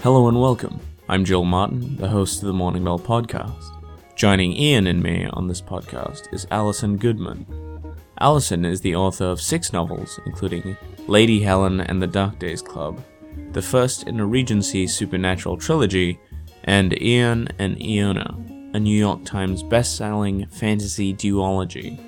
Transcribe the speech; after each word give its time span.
Hello 0.00 0.28
and 0.28 0.40
welcome. 0.40 0.78
I'm 1.08 1.24
Joel 1.24 1.44
Martin, 1.44 1.96
the 1.96 2.06
host 2.06 2.40
of 2.40 2.46
the 2.46 2.52
Morning 2.52 2.84
Bell 2.84 3.00
podcast. 3.00 3.72
Joining 4.14 4.52
Ian 4.52 4.86
and 4.86 5.02
me 5.02 5.26
on 5.32 5.48
this 5.48 5.60
podcast 5.60 6.32
is 6.32 6.46
Alison 6.52 6.96
Goodman. 6.96 7.44
Alison 8.20 8.64
is 8.64 8.80
the 8.80 8.94
author 8.94 9.24
of 9.24 9.40
six 9.40 9.72
novels, 9.72 10.20
including 10.24 10.76
Lady 11.08 11.40
Helen 11.40 11.80
and 11.80 12.00
the 12.00 12.06
Dark 12.06 12.38
Days 12.38 12.62
Club, 12.62 13.02
the 13.50 13.60
first 13.60 14.04
in 14.04 14.20
a 14.20 14.24
Regency 14.24 14.86
supernatural 14.86 15.56
trilogy, 15.56 16.20
and 16.62 17.02
Eon 17.02 17.48
and 17.58 17.76
Eona, 17.78 18.76
a 18.76 18.78
New 18.78 18.96
York 18.96 19.24
Times 19.24 19.64
best-selling 19.64 20.46
fantasy 20.46 21.12
duology. 21.12 21.98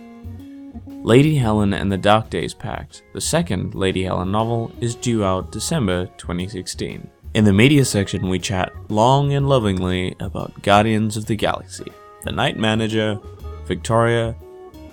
Lady 1.05 1.35
Helen 1.35 1.75
and 1.75 1.91
the 1.91 1.99
Dark 1.99 2.31
Days 2.31 2.55
Pact, 2.55 3.03
the 3.15 3.21
second 3.21 3.75
Lady 3.75 4.05
Helen 4.05 4.31
novel, 4.31 4.71
is 4.81 4.95
due 4.95 5.25
out 5.25 5.51
December 5.51 6.07
2016. 6.19 7.11
In 7.33 7.45
the 7.45 7.53
media 7.53 7.85
section, 7.85 8.29
we 8.29 8.41
chat 8.41 8.73
long 8.89 9.33
and 9.35 9.49
lovingly 9.49 10.17
about 10.19 10.63
Guardians 10.63 11.17
of 11.17 11.27
the 11.27 11.37
Galaxy, 11.37 11.87
The 12.25 12.33
Night 12.33 12.59
Manager, 12.59 13.21
Victoria, 13.67 14.35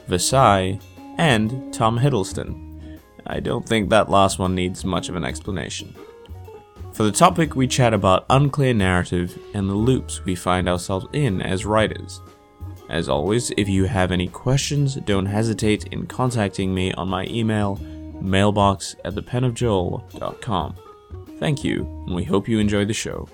Versailles, 0.07 0.79
and 1.17 1.73
Tom 1.73 1.97
Hiddleston. 1.97 2.99
I 3.25 3.39
don't 3.39 3.67
think 3.67 3.89
that 3.89 4.11
last 4.11 4.37
one 4.37 4.53
needs 4.53 4.85
much 4.85 5.09
of 5.09 5.15
an 5.15 5.25
explanation. 5.25 5.95
For 6.93 7.01
the 7.01 7.11
topic, 7.11 7.55
we 7.55 7.65
chat 7.65 7.91
about 7.91 8.27
unclear 8.29 8.75
narrative 8.75 9.35
and 9.55 9.67
the 9.67 9.73
loops 9.73 10.23
we 10.23 10.35
find 10.35 10.69
ourselves 10.69 11.07
in 11.13 11.41
as 11.41 11.65
writers. 11.65 12.21
As 12.87 13.09
always, 13.09 13.51
if 13.57 13.67
you 13.67 13.85
have 13.85 14.11
any 14.11 14.27
questions, 14.27 14.93
don't 14.93 15.25
hesitate 15.25 15.87
in 15.87 16.05
contacting 16.05 16.71
me 16.71 16.93
on 16.93 17.09
my 17.09 17.25
email, 17.25 17.77
mailbox 18.21 18.95
at 19.03 19.15
thepenofjoel.com. 19.15 20.75
Thank 21.39 21.63
you, 21.63 21.81
and 22.07 22.15
we 22.15 22.23
hope 22.23 22.47
you 22.47 22.57
enjoy 22.57 22.85
the 22.85 22.93
show. 22.93 23.29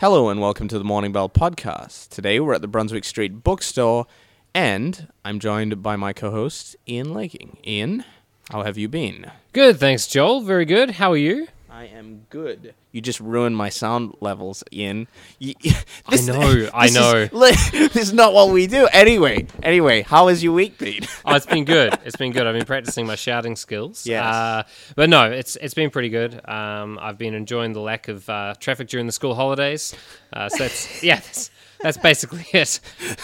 Hello, 0.00 0.28
and 0.28 0.40
welcome 0.40 0.68
to 0.68 0.78
the 0.78 0.84
Morning 0.84 1.10
Bell 1.10 1.28
podcast. 1.28 2.08
Today 2.10 2.38
we're 2.38 2.54
at 2.54 2.60
the 2.60 2.68
Brunswick 2.68 3.04
Street 3.04 3.42
bookstore, 3.42 4.06
and 4.54 5.08
I'm 5.24 5.40
joined 5.40 5.82
by 5.82 5.96
my 5.96 6.12
co 6.12 6.30
host, 6.30 6.76
Ian 6.88 7.12
Laking. 7.12 7.56
Ian, 7.66 8.04
how 8.50 8.62
have 8.62 8.78
you 8.78 8.88
been? 8.88 9.32
Good, 9.52 9.78
thanks, 9.80 10.06
Joel. 10.06 10.42
Very 10.42 10.64
good. 10.64 10.92
How 10.92 11.12
are 11.12 11.16
you? 11.16 11.48
I 11.74 11.84
am 11.84 12.26
good. 12.28 12.74
You 12.90 13.00
just 13.00 13.18
ruined 13.18 13.56
my 13.56 13.70
sound 13.70 14.14
levels, 14.20 14.62
Ian. 14.70 15.08
You, 15.38 15.54
I 16.06 16.16
know, 16.16 16.68
I 16.74 16.88
this 16.88 16.94
know. 16.94 17.16
Is, 17.46 17.70
this 17.70 17.96
is 17.96 18.12
not 18.12 18.34
what 18.34 18.50
we 18.50 18.66
do. 18.66 18.86
Anyway, 18.92 19.46
anyway, 19.62 20.02
how 20.02 20.28
has 20.28 20.44
your 20.44 20.52
week 20.52 20.76
been? 20.76 21.04
Oh, 21.24 21.34
it's 21.34 21.46
been 21.46 21.64
good. 21.64 21.98
It's 22.04 22.16
been 22.16 22.32
good. 22.32 22.46
I've 22.46 22.54
been 22.54 22.66
practicing 22.66 23.06
my 23.06 23.14
shouting 23.14 23.56
skills. 23.56 24.06
Yes. 24.06 24.22
Uh, 24.22 24.62
but 24.96 25.08
no, 25.08 25.30
it's 25.30 25.56
it's 25.56 25.72
been 25.72 25.88
pretty 25.88 26.10
good. 26.10 26.46
Um, 26.46 26.98
I've 27.00 27.16
been 27.16 27.32
enjoying 27.32 27.72
the 27.72 27.80
lack 27.80 28.08
of 28.08 28.28
uh, 28.28 28.52
traffic 28.60 28.88
during 28.88 29.06
the 29.06 29.12
school 29.12 29.34
holidays. 29.34 29.94
Uh, 30.30 30.50
so 30.50 30.64
that's 30.64 31.02
yeah, 31.02 31.16
that's, 31.16 31.50
that's 31.82 31.98
basically 31.98 32.44
it. 32.52 32.80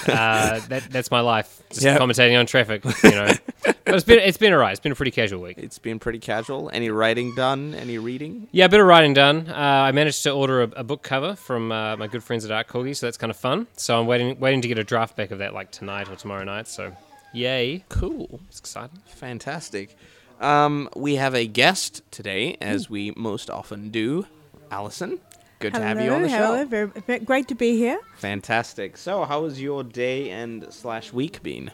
Uh, 0.08 0.60
that 0.68 0.84
that's 0.90 1.10
my 1.10 1.20
life. 1.20 1.62
Just 1.70 1.82
Yep. 1.82 2.00
commentating 2.00 2.38
on 2.38 2.46
traffic. 2.46 2.82
You 3.04 3.10
know, 3.10 3.28
but 3.62 3.94
it's 3.94 4.04
been 4.04 4.18
it's 4.20 4.38
been 4.38 4.52
alright. 4.52 4.72
It's 4.72 4.80
been 4.80 4.92
a 4.92 4.96
pretty 4.96 5.10
casual 5.10 5.42
week. 5.42 5.58
It's 5.58 5.78
been 5.78 5.98
pretty 5.98 6.18
casual. 6.18 6.70
Any 6.72 6.90
writing 6.90 7.34
done? 7.34 7.74
Any 7.74 7.98
reading? 7.98 8.48
Yeah, 8.52 8.64
a 8.66 8.68
bit 8.68 8.80
of 8.80 8.86
writing 8.86 9.14
done. 9.14 9.48
Uh, 9.48 9.54
I 9.54 9.92
managed 9.92 10.22
to 10.24 10.30
order 10.30 10.62
a, 10.62 10.68
a 10.76 10.84
book 10.84 11.02
cover 11.02 11.34
from 11.36 11.70
uh, 11.72 11.96
my 11.96 12.06
good 12.06 12.22
friends 12.24 12.44
at 12.44 12.50
Art 12.50 12.68
Corgi, 12.68 12.96
so 12.96 13.06
that's 13.06 13.16
kind 13.18 13.30
of 13.30 13.36
fun. 13.36 13.66
So 13.76 13.98
I'm 14.00 14.06
waiting 14.06 14.38
waiting 14.40 14.60
to 14.62 14.68
get 14.68 14.78
a 14.78 14.84
draft 14.84 15.16
back 15.16 15.30
of 15.30 15.38
that 15.38 15.52
like 15.54 15.70
tonight 15.70 16.08
or 16.08 16.16
tomorrow 16.16 16.44
night. 16.44 16.68
So, 16.68 16.92
yay! 17.32 17.84
Cool. 17.88 18.40
It's 18.48 18.58
exciting. 18.60 18.98
Fantastic. 19.06 19.94
Um, 20.40 20.88
we 20.96 21.16
have 21.16 21.34
a 21.34 21.46
guest 21.46 22.02
today, 22.12 22.56
as 22.60 22.88
we 22.88 23.12
most 23.16 23.50
often 23.50 23.90
do. 23.90 24.26
Alison, 24.70 25.18
good 25.58 25.74
to 25.74 25.80
have 25.80 26.00
you 26.00 26.10
on 26.12 26.22
the 26.22 26.28
hello, 26.28 26.62
show. 26.62 26.64
Very, 26.66 26.86
very 26.86 27.18
great 27.20 27.48
to 27.48 27.54
be 27.54 27.76
here. 27.76 27.98
Fantastic. 28.16 28.96
So, 28.96 29.24
how 29.24 29.44
has 29.44 29.60
your 29.60 29.82
day 29.84 30.30
and 30.30 30.66
slash 30.72 31.12
week 31.12 31.42
been? 31.42 31.70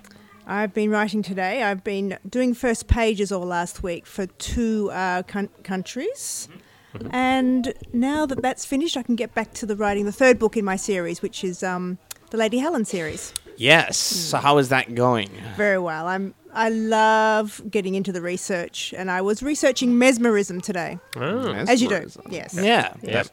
I've 0.46 0.74
been 0.74 0.90
writing 0.90 1.22
today. 1.22 1.62
I've 1.62 1.82
been 1.84 2.18
doing 2.28 2.52
first 2.54 2.86
pages 2.86 3.32
all 3.32 3.46
last 3.46 3.82
week 3.82 4.06
for 4.06 4.26
two 4.26 4.90
uh, 4.92 5.22
coun- 5.22 5.48
countries. 5.62 6.48
Mm-hmm. 6.94 7.08
And 7.14 7.72
now 7.92 8.26
that 8.26 8.40
that's 8.42 8.64
finished, 8.64 8.96
I 8.96 9.02
can 9.02 9.16
get 9.16 9.34
back 9.34 9.52
to 9.54 9.66
the 9.66 9.74
writing 9.74 10.04
the 10.04 10.12
third 10.12 10.38
book 10.38 10.56
in 10.56 10.64
my 10.64 10.76
series, 10.76 11.22
which 11.22 11.42
is 11.42 11.62
um, 11.62 11.98
the 12.30 12.36
Lady 12.36 12.58
Helen 12.58 12.84
series. 12.84 13.32
Yes. 13.56 13.96
So, 13.96 14.38
how 14.38 14.58
is 14.58 14.68
that 14.68 14.94
going? 14.94 15.30
Very 15.56 15.78
well. 15.78 16.06
I'm. 16.06 16.34
I 16.56 16.68
love 16.68 17.60
getting 17.68 17.96
into 17.96 18.12
the 18.12 18.20
research, 18.22 18.94
and 18.96 19.10
I 19.10 19.22
was 19.22 19.42
researching 19.42 19.98
mesmerism 19.98 20.60
today, 20.60 21.00
Oh. 21.16 21.52
as 21.52 21.82
you 21.82 21.88
do. 21.88 22.08
Yes. 22.30 22.54
Yeah. 22.54 22.94
Yep. 23.02 23.26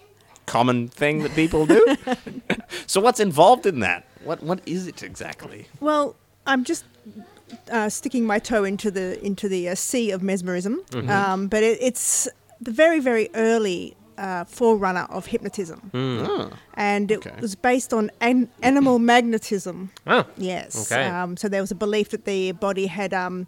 Common 0.45 0.87
thing 0.89 1.23
that 1.23 1.33
people 1.33 1.65
do. 1.65 1.95
so, 2.87 2.99
what's 3.01 3.19
involved 3.19 3.65
in 3.65 3.79
that? 3.81 4.05
What 4.23 4.43
What 4.43 4.59
is 4.65 4.87
it 4.87 5.01
exactly? 5.03 5.67
Well, 5.79 6.15
I'm 6.45 6.63
just 6.63 6.83
uh, 7.71 7.89
sticking 7.89 8.25
my 8.25 8.39
toe 8.39 8.63
into 8.63 8.91
the 8.91 9.23
into 9.25 9.47
the 9.47 9.69
uh, 9.69 9.75
sea 9.75 10.11
of 10.11 10.21
mesmerism, 10.21 10.81
um, 11.07 11.47
but 11.47 11.63
it, 11.63 11.77
it's 11.81 12.27
the 12.59 12.71
very 12.71 12.99
very 12.99 13.29
early 13.33 13.95
uh, 14.17 14.43
forerunner 14.43 15.07
of 15.09 15.27
hypnotism, 15.27 15.89
Oh. 15.93 16.49
and 16.73 17.11
it 17.11 17.17
Okay. 17.25 17.39
was 17.41 17.55
based 17.55 17.93
on 17.93 18.11
an- 18.19 18.49
animal 18.61 18.99
magnetism. 18.99 19.91
Oh. 20.05 20.25
Yes. 20.37 20.91
Okay. 20.91 21.07
Um, 21.07 21.37
so 21.37 21.47
there 21.47 21.61
was 21.61 21.71
a 21.71 21.75
belief 21.75 22.09
that 22.09 22.25
the 22.25 22.51
body 22.51 22.87
had 22.87 23.13
um, 23.13 23.47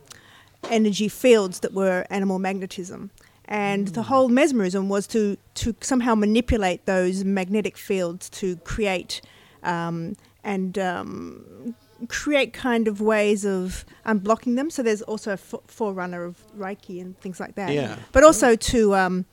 energy 0.70 1.10
fields 1.10 1.60
that 1.60 1.74
were 1.74 2.06
animal 2.10 2.40
magnetism. 2.40 3.10
And 3.46 3.90
the 3.90 4.04
whole 4.04 4.30
mesmerism 4.30 4.88
was 4.90 5.06
to, 5.08 5.38
to 5.56 5.76
somehow 5.82 6.16
manipulate 6.16 6.86
those 6.86 7.24
magnetic 7.24 7.78
fields 7.78 8.30
to 8.32 8.56
create 8.58 9.22
um, 9.64 10.16
and 10.44 10.78
um, 10.80 11.76
create 12.08 12.54
kind 12.54 12.88
of 12.88 13.02
ways 13.02 13.46
of 13.46 13.86
unblocking 14.06 14.56
them. 14.56 14.70
So 14.70 14.82
there's 14.82 15.02
also 15.02 15.32
a 15.32 15.34
f- 15.34 15.56
forerunner 15.68 16.24
of 16.24 16.44
Reiki 16.58 17.02
and 17.02 17.20
things 17.20 17.40
like 17.40 17.56
that. 17.56 17.72
Yeah. 17.72 17.98
But 18.12 18.24
also 18.24 18.56
to 18.56 18.96
um, 18.96 19.26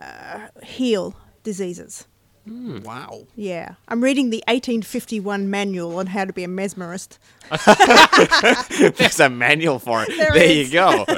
uh, 0.00 0.48
heal 0.62 1.14
diseases. 1.42 2.06
Wow. 2.46 3.26
Yeah, 3.34 3.74
I'm 3.88 4.02
reading 4.02 4.30
the 4.30 4.42
1851 4.46 5.50
manual 5.50 5.98
on 5.98 6.06
how 6.06 6.24
to 6.24 6.32
be 6.32 6.44
a 6.44 6.48
mesmerist. 6.48 7.18
There's 8.96 9.20
a 9.20 9.28
manual 9.28 9.78
for 9.78 10.02
it. 10.02 10.08
There 10.16 10.30
There, 10.32 10.44
is. 10.44 10.68
you 10.68 10.72
go. 10.72 11.04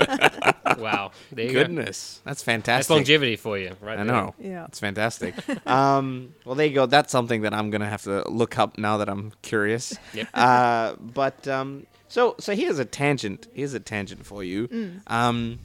Wow. 0.79 1.13
There 1.33 1.47
you 1.47 1.53
go. 1.55 1.61
Goodness, 1.65 2.21
that's 2.25 2.43
fantastic. 2.43 2.89
That's 2.89 2.91
longevity 2.91 3.37
for 3.37 3.59
you, 3.59 3.75
right? 3.81 3.95
I 3.99 4.05
there. 4.05 4.05
know. 4.05 4.35
Yeah. 4.39 4.67
It's 4.67 4.79
fantastic. 4.79 5.35
um, 5.67 6.35
well, 6.45 6.55
there 6.55 6.67
you 6.67 6.75
go. 6.75 6.87
That's 6.87 7.11
something 7.11 7.41
that 7.43 7.53
I'm 7.55 7.71
gonna 7.71 7.89
have 7.89 8.03
to 8.03 8.29
look 8.29 8.59
up 8.59 8.79
now 8.79 8.99
that 8.99 9.09
I'm 9.09 9.33
curious. 9.43 9.97
Yep. 10.15 10.29
Uh, 10.35 10.95
but 11.01 11.49
um, 11.49 11.87
so 12.09 12.37
so 12.39 12.55
here's 12.55 12.79
a 12.79 12.85
tangent. 12.85 13.49
Here's 13.55 13.75
a 13.75 13.81
tangent 13.81 14.25
for 14.27 14.45
you. 14.45 14.69
Um, 15.09 15.59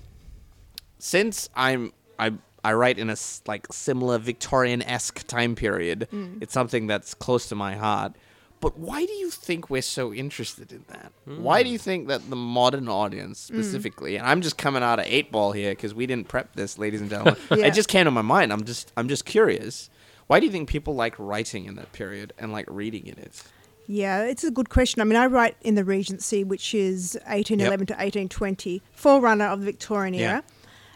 since 0.99 1.49
I'm 1.55 1.91
I 2.17 2.31
I 2.63 2.73
write 2.73 2.97
in 2.97 3.09
a 3.09 3.17
like 3.47 3.67
similar 3.71 4.17
Victorian 4.17 4.81
esque 4.81 5.25
time 5.27 5.55
period, 5.55 6.07
mm. 6.11 6.41
it's 6.41 6.53
something 6.53 6.87
that's 6.87 7.13
close 7.13 7.47
to 7.49 7.55
my 7.55 7.75
heart. 7.75 8.13
But 8.61 8.77
why 8.79 9.05
do 9.05 9.11
you 9.11 9.29
think 9.29 9.69
we're 9.69 9.81
so 9.81 10.13
interested 10.13 10.71
in 10.71 10.85
that? 10.87 11.11
Why 11.25 11.63
do 11.63 11.69
you 11.69 11.77
hmm. 11.77 11.83
think 11.83 12.07
that 12.07 12.29
the 12.29 12.37
modern 12.37 12.87
audience 12.87 13.41
mm. 13.41 13.47
specifically, 13.47 14.15
and 14.15 14.25
I'm 14.25 14.39
just 14.39 14.57
coming 14.57 14.81
out 14.81 14.99
of 14.99 15.05
eight 15.05 15.33
ball 15.33 15.51
here 15.51 15.73
because 15.73 15.93
we 15.93 16.05
didn't 16.05 16.29
prep 16.29 16.55
this, 16.55 16.77
ladies 16.77 17.01
and 17.01 17.09
gentlemen. 17.09 17.35
Yeah. 17.51 17.65
It 17.65 17.73
just 17.73 17.89
came 17.89 18.05
to 18.05 18.11
my 18.11 18.21
mind. 18.21 18.53
I'm 18.53 18.63
just 18.63 18.93
I'm 18.95 19.09
just 19.09 19.25
curious. 19.25 19.89
Why 20.27 20.39
do 20.39 20.45
you 20.45 20.51
think 20.51 20.69
people 20.69 20.95
like 20.95 21.13
writing 21.19 21.65
in 21.65 21.75
that 21.75 21.91
period 21.91 22.31
and 22.37 22.53
like 22.53 22.65
reading 22.69 23.05
in 23.05 23.17
it? 23.17 23.43
Yeah, 23.85 24.23
it's 24.23 24.45
a 24.45 24.51
good 24.51 24.69
question. 24.69 25.01
I 25.01 25.03
mean, 25.03 25.17
I 25.17 25.25
write 25.25 25.57
in 25.61 25.75
the 25.75 25.83
Regency, 25.83 26.45
which 26.45 26.73
is 26.73 27.15
1811 27.25 27.87
to 27.87 27.93
1820, 27.93 28.81
forerunner 28.93 29.45
of 29.45 29.59
the 29.59 29.65
Victorian 29.65 30.13
Yeah. 30.13 30.21
era. 30.21 30.43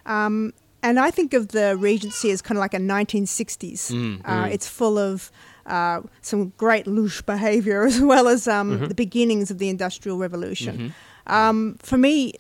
Um, 0.05 0.53
and 0.83 0.99
I 0.99 1.11
think 1.11 1.33
of 1.33 1.49
the 1.49 1.75
Regency 1.77 2.31
as 2.31 2.41
kind 2.41 2.57
of 2.57 2.61
like 2.61 2.73
a 2.73 2.79
1960s. 2.79 3.91
Mm, 3.91 4.21
uh, 4.25 4.47
It's 4.51 4.67
full 4.67 4.97
of 4.97 5.31
uh, 5.65 6.01
some 6.21 6.53
great 6.57 6.85
louche 6.85 7.25
behaviour 7.25 7.83
as 7.87 7.99
well 8.01 8.27
as 8.27 8.47
um, 8.47 8.71
Mm-hmm. 8.71 8.85
the 8.87 8.95
beginnings 8.95 9.51
of 9.51 9.57
the 9.57 9.69
Industrial 9.69 10.17
Revolution. 10.17 10.93
Um, 11.25 11.75
for 11.81 11.97
me, 11.97 12.33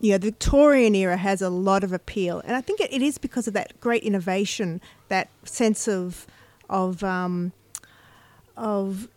you 0.00 0.10
know, 0.12 0.18
the 0.18 0.26
Victorian 0.26 0.94
era 0.94 1.16
has 1.16 1.40
a 1.40 1.48
lot 1.48 1.82
of 1.84 1.92
appeal, 1.92 2.42
and 2.44 2.54
I 2.56 2.60
think 2.60 2.80
it, 2.80 2.92
it 2.92 3.02
is 3.02 3.18
because 3.18 3.46
of 3.48 3.54
that 3.54 3.80
great 3.80 4.02
innovation, 4.02 4.80
that 5.08 5.28
sense 5.44 5.86
of 5.88 6.26
of 6.68 7.02
um, 7.04 7.52
of 8.56 9.08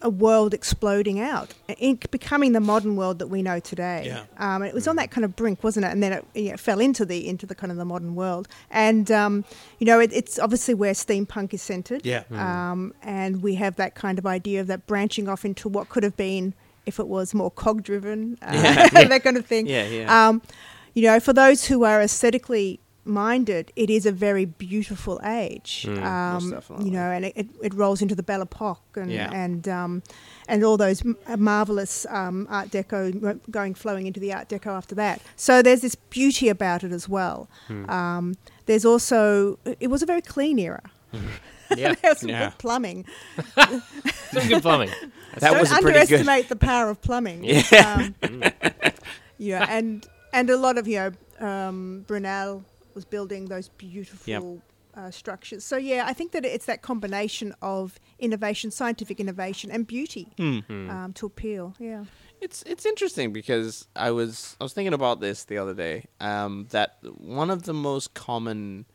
a 0.00 0.08
world 0.08 0.54
exploding 0.54 1.20
out, 1.20 1.54
in 1.78 1.98
becoming 2.10 2.52
the 2.52 2.60
modern 2.60 2.96
world 2.96 3.18
that 3.18 3.26
we 3.26 3.42
know 3.42 3.58
today. 3.58 4.04
Yeah. 4.06 4.24
Um, 4.38 4.62
it 4.62 4.74
was 4.74 4.86
on 4.86 4.96
that 4.96 5.10
kind 5.10 5.24
of 5.24 5.34
brink, 5.34 5.64
wasn't 5.64 5.86
it? 5.86 5.92
And 5.92 6.02
then 6.02 6.12
it, 6.12 6.24
you 6.34 6.50
know, 6.50 6.56
fell 6.56 6.80
into 6.80 7.04
the 7.04 7.28
into 7.28 7.46
the 7.46 7.54
kind 7.54 7.70
of 7.70 7.78
the 7.78 7.84
modern 7.84 8.14
world. 8.14 8.48
And 8.70 9.10
um, 9.10 9.44
you 9.78 9.86
know, 9.86 10.00
it, 10.00 10.12
it's 10.12 10.38
obviously 10.38 10.74
where 10.74 10.92
steampunk 10.92 11.52
is 11.52 11.62
centered. 11.62 12.04
Yeah. 12.04 12.24
Um, 12.32 12.94
and 13.02 13.42
we 13.42 13.54
have 13.56 13.76
that 13.76 13.94
kind 13.94 14.18
of 14.18 14.26
idea 14.26 14.60
of 14.60 14.66
that 14.68 14.86
branching 14.86 15.28
off 15.28 15.44
into 15.44 15.68
what 15.68 15.88
could 15.88 16.02
have 16.02 16.16
been 16.16 16.54
if 16.86 16.98
it 16.98 17.06
was 17.06 17.34
more 17.34 17.50
cog 17.50 17.82
driven, 17.82 18.38
uh, 18.40 18.52
that 18.92 19.22
kind 19.22 19.36
of 19.36 19.44
thing. 19.44 19.66
Yeah, 19.66 19.86
yeah. 19.86 20.28
Um, 20.28 20.40
you 20.94 21.02
know, 21.02 21.20
for 21.20 21.32
those 21.32 21.66
who 21.66 21.84
are 21.84 22.00
aesthetically 22.00 22.80
minded, 23.08 23.72
it 23.74 23.90
is 23.90 24.06
a 24.06 24.12
very 24.12 24.44
beautiful 24.44 25.18
age. 25.24 25.86
most 25.88 26.70
um, 26.70 26.82
you 26.84 26.90
know, 26.90 27.10
and 27.10 27.24
it, 27.24 27.32
it, 27.36 27.46
it 27.62 27.74
rolls 27.74 28.00
into 28.02 28.14
the 28.14 28.22
Belle 28.22 28.42
Epoque 28.42 28.96
and 28.96 29.10
Yeah. 29.10 29.30
and 29.32 29.66
um, 29.68 30.02
and 30.46 30.62
all 30.62 30.76
those 30.76 31.02
m- 31.04 31.16
marvelous 31.38 32.06
um, 32.10 32.46
Art 32.50 32.68
Deco 32.70 33.40
going 33.50 33.74
flowing 33.74 34.06
into 34.06 34.20
the 34.20 34.32
Art 34.32 34.48
Deco 34.48 34.68
after 34.76 34.94
that. 34.96 35.20
So 35.36 35.62
there's 35.62 35.80
this 35.80 35.94
beauty 35.94 36.48
about 36.48 36.84
it 36.84 36.92
as 36.92 37.08
well. 37.08 37.48
Hmm. 37.66 37.88
Um, 37.90 38.34
there's 38.66 38.84
also 38.84 39.58
it 39.80 39.88
was 39.88 40.02
a 40.02 40.06
very 40.06 40.22
clean 40.22 40.58
era. 40.58 40.82
Yeah, 41.76 41.92
there 42.00 42.12
was 42.12 42.20
some 42.20 42.30
Yeah. 42.30 42.48
good 42.48 42.58
plumbing. 42.58 43.04
some 44.32 44.48
good 44.48 44.62
plumbing. 44.62 44.88
That 45.38 45.50
Don't 45.50 45.60
was 45.60 45.70
a 45.70 45.74
pretty 45.82 45.84
good. 45.84 46.00
underestimate 46.00 46.48
the 46.48 46.56
power 46.56 46.88
of 46.88 47.02
plumbing. 47.02 47.44
Yeah. 47.44 48.08
Um, 48.22 48.42
yeah, 49.36 49.66
and 49.68 50.06
and 50.32 50.48
a 50.50 50.56
lot 50.56 50.78
of 50.78 50.88
you 50.88 51.12
know 51.40 51.46
um, 51.46 52.04
Brunel 52.06 52.64
was 52.98 53.04
building 53.04 53.42
those 53.54 53.68
beautiful 53.86 54.60
uh, 54.94 55.10
structures. 55.10 55.62
So 55.64 55.76
yeah, 55.76 56.02
I 56.10 56.12
think 56.12 56.32
that 56.32 56.44
it's 56.44 56.66
that 56.66 56.80
combination 56.82 57.54
of 57.62 58.00
innovation, 58.18 58.70
scientific 58.70 59.20
innovation, 59.20 59.70
and 59.70 59.86
beauty 59.86 60.26
Hmm. 60.36 60.90
um, 60.90 61.12
to 61.18 61.26
appeal. 61.26 61.74
Yeah. 61.78 62.04
It's 62.40 62.62
it's 62.72 62.84
interesting 62.86 63.32
because 63.32 63.86
I 63.94 64.10
was 64.10 64.56
I 64.60 64.64
was 64.64 64.72
thinking 64.72 64.94
about 64.94 65.20
this 65.20 65.44
the 65.44 65.58
other 65.58 65.74
day. 65.74 65.96
Um, 66.20 66.66
that 66.70 66.98
one 67.38 67.50
of 67.50 67.62
the 67.62 67.74
most 67.74 68.14
common 68.14 68.86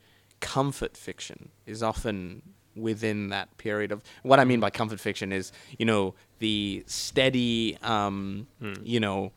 comfort 0.41 0.97
fiction 0.97 1.49
is 1.65 1.81
often 1.81 2.41
within 2.75 3.29
that 3.29 3.47
period 3.57 3.91
of 3.91 4.01
what 4.23 4.39
I 4.39 4.45
mean 4.45 4.59
by 4.59 4.69
comfort 4.71 4.99
fiction 4.99 5.31
is 5.31 5.51
you 5.79 5.85
know 5.85 6.15
the 6.39 6.83
steady 6.87 7.77
um, 7.81 8.47
you 8.83 8.99
know 8.99 9.31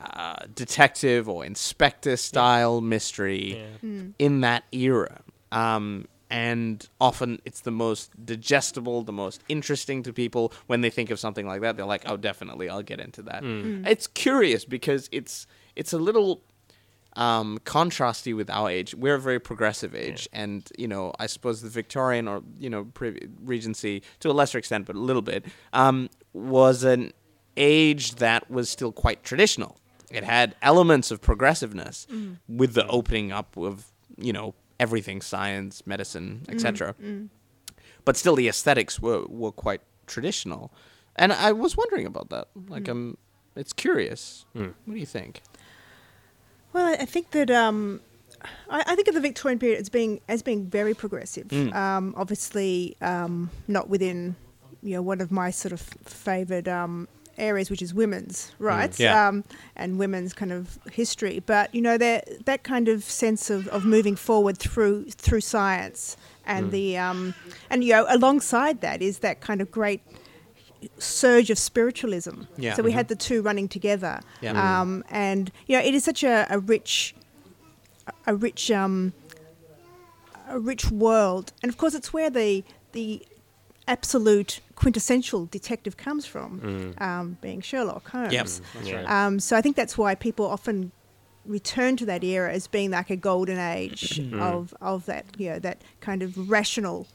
uh, 0.00 0.36
detective 0.54 1.28
or 1.28 1.44
inspector 1.44 2.16
style 2.16 2.80
mystery 2.80 3.62
in 4.18 4.40
that 4.40 4.64
era. 4.72 5.20
Um, 5.52 6.06
and 6.30 6.88
often 7.00 7.40
it's 7.44 7.60
the 7.60 7.70
most 7.70 8.10
digestible, 8.26 9.02
the 9.04 9.12
most 9.12 9.42
interesting 9.48 10.02
to 10.02 10.12
people 10.12 10.52
when 10.66 10.80
they 10.80 10.90
think 10.90 11.10
of 11.10 11.20
something 11.20 11.46
like 11.46 11.60
that. 11.60 11.76
They're 11.76 11.86
like, 11.86 12.02
"Oh, 12.06 12.16
definitely, 12.16 12.68
I'll 12.68 12.82
get 12.82 12.98
into 12.98 13.22
that." 13.22 13.42
It's 13.86 14.06
curious 14.08 14.64
because 14.64 15.08
it's 15.12 15.46
it's 15.76 15.92
a 15.92 15.98
little 15.98 16.42
um, 17.16 17.58
contrasty 17.64 18.34
with 18.34 18.50
our 18.50 18.68
age. 18.68 18.94
We're 18.96 19.14
a 19.14 19.20
very 19.20 19.38
progressive 19.38 19.94
age, 19.94 20.28
and 20.32 20.68
you 20.76 20.88
know, 20.88 21.12
I 21.20 21.26
suppose 21.26 21.62
the 21.62 21.68
Victorian 21.68 22.26
or 22.26 22.42
you 22.58 22.68
know 22.68 22.86
pre- 22.86 23.28
Regency, 23.44 24.02
to 24.20 24.30
a 24.30 24.32
lesser 24.32 24.58
extent, 24.58 24.86
but 24.86 24.96
a 24.96 25.00
little 25.00 25.22
bit, 25.22 25.44
um, 25.72 26.08
was 26.32 26.82
an 26.82 27.12
age 27.56 28.16
that 28.16 28.50
was 28.50 28.68
still 28.68 28.90
quite 28.90 29.22
traditional. 29.22 29.76
It 30.14 30.24
had 30.24 30.54
elements 30.62 31.10
of 31.10 31.20
progressiveness 31.20 32.06
with 32.48 32.74
the 32.74 32.86
opening 32.88 33.32
up 33.32 33.56
of 33.56 33.86
you 34.16 34.32
know 34.32 34.54
everything, 34.78 35.20
science, 35.22 35.86
medicine, 35.86 36.42
etc. 36.48 36.94
But 38.04 38.16
still, 38.16 38.36
the 38.36 38.48
aesthetics 38.48 39.00
were 39.00 39.24
were 39.28 39.52
quite 39.52 39.80
traditional, 40.06 40.70
and 41.16 41.32
I 41.32 41.52
was 41.52 41.76
wondering 41.76 42.06
about 42.06 42.28
that. 42.30 42.48
Like, 42.68 42.88
um, 42.88 43.16
it's 43.56 43.72
curious. 43.72 44.44
What 44.52 44.74
do 44.94 45.00
you 45.00 45.06
think? 45.06 45.40
Well, 46.72 46.86
I- 46.86 47.02
I 47.02 47.06
think 47.06 47.30
that 47.30 47.50
um, 47.50 48.00
I, 48.68 48.82
I 48.86 48.94
think 48.94 49.08
of 49.08 49.14
the 49.14 49.20
Victorian 49.20 49.58
period 49.58 49.80
as 49.80 49.88
being 49.88 50.20
as 50.28 50.42
being 50.42 50.66
very 50.66 50.94
progressive. 50.94 51.48
Mm. 51.48 51.74
Um, 51.74 52.14
obviously, 52.16 52.96
um, 53.00 53.50
not 53.68 53.88
within 53.88 54.36
you 54.82 54.94
know 54.96 55.02
one 55.02 55.20
of 55.22 55.30
my 55.30 55.50
sort 55.50 55.72
of 55.72 55.80
favoured 56.04 56.68
um, 56.68 57.08
areas, 57.38 57.70
which 57.70 57.82
is 57.82 57.92
women's 57.94 58.52
rights 58.58 58.98
Yeah. 59.00 59.28
um, 59.28 59.44
and 59.76 59.98
women's 59.98 60.32
kind 60.32 60.52
of 60.52 60.78
history. 60.92 61.40
But 61.44 61.74
you 61.74 61.80
know 61.82 61.98
that 61.98 62.44
that 62.46 62.62
kind 62.62 62.88
of 62.88 63.04
sense 63.04 63.50
of, 63.50 63.68
of 63.68 63.84
moving 63.84 64.16
forward 64.16 64.58
through 64.58 65.06
through 65.10 65.40
science 65.42 66.16
and 66.46 66.70
the 66.70 66.96
um, 66.98 67.34
and 67.70 67.82
you 67.84 67.92
know 67.92 68.06
alongside 68.08 68.80
that 68.82 69.02
is 69.02 69.18
that 69.20 69.40
kind 69.40 69.60
of 69.60 69.70
great 69.70 70.00
surge 70.98 71.50
of 71.50 71.58
spiritualism. 71.58 72.42
Yeah. 72.56 72.74
So 72.74 72.82
we 72.82 72.92
had 72.92 73.08
the 73.08 73.16
two 73.16 73.40
running 73.42 73.68
together. 73.68 74.20
Yeah. 74.42 74.52
Um, 74.80 75.02
and 75.10 75.50
you 75.66 75.78
know, 75.78 75.82
it 75.84 75.94
is 75.94 76.04
such 76.04 76.22
a, 76.22 76.46
a 76.50 76.58
rich, 76.58 77.14
a 78.26 78.34
rich, 78.36 78.70
um, 78.70 79.14
a 80.48 80.58
rich 80.58 80.90
world, 80.90 81.52
and 81.62 81.70
of 81.70 81.78
course, 81.78 81.94
it's 81.94 82.12
where 82.12 82.28
the 82.30 82.64
the 82.92 83.24
absolute 83.88 84.60
quintessential 84.76 85.46
detective 85.46 85.96
comes 85.96 86.26
from, 86.26 86.94
um, 86.98 87.38
being 87.40 87.60
Sherlock 87.60 88.08
Holmes. 88.08 88.32
Yep. 88.32 88.46
That's 88.74 88.92
right. 88.92 89.10
Um, 89.10 89.40
so 89.40 89.56
I 89.56 89.60
think 89.60 89.76
that's 89.76 89.96
why 89.96 90.14
people 90.14 90.46
often 90.46 90.92
return 91.46 91.96
to 91.96 92.06
that 92.06 92.24
era 92.24 92.52
as 92.52 92.66
being 92.66 92.90
like 92.90 93.10
a 93.10 93.16
golden 93.16 93.58
age 93.58 94.18
of 94.34 94.74
of 94.80 95.04
that 95.06 95.26
you 95.36 95.50
know 95.50 95.58
that 95.58 95.82
kind 96.00 96.22
of 96.22 96.50
rational 96.50 97.06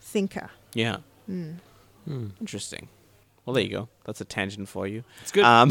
thinker. 0.00 0.50
Yeah. 0.74 0.98
Interesting. 2.06 2.88
Well, 3.44 3.54
there 3.54 3.62
you 3.62 3.70
go. 3.70 3.88
That's 4.04 4.20
a 4.20 4.24
tangent 4.24 4.68
for 4.68 4.86
you. 4.86 5.04
It's 5.22 5.32
good. 5.32 5.44
Um, 5.44 5.70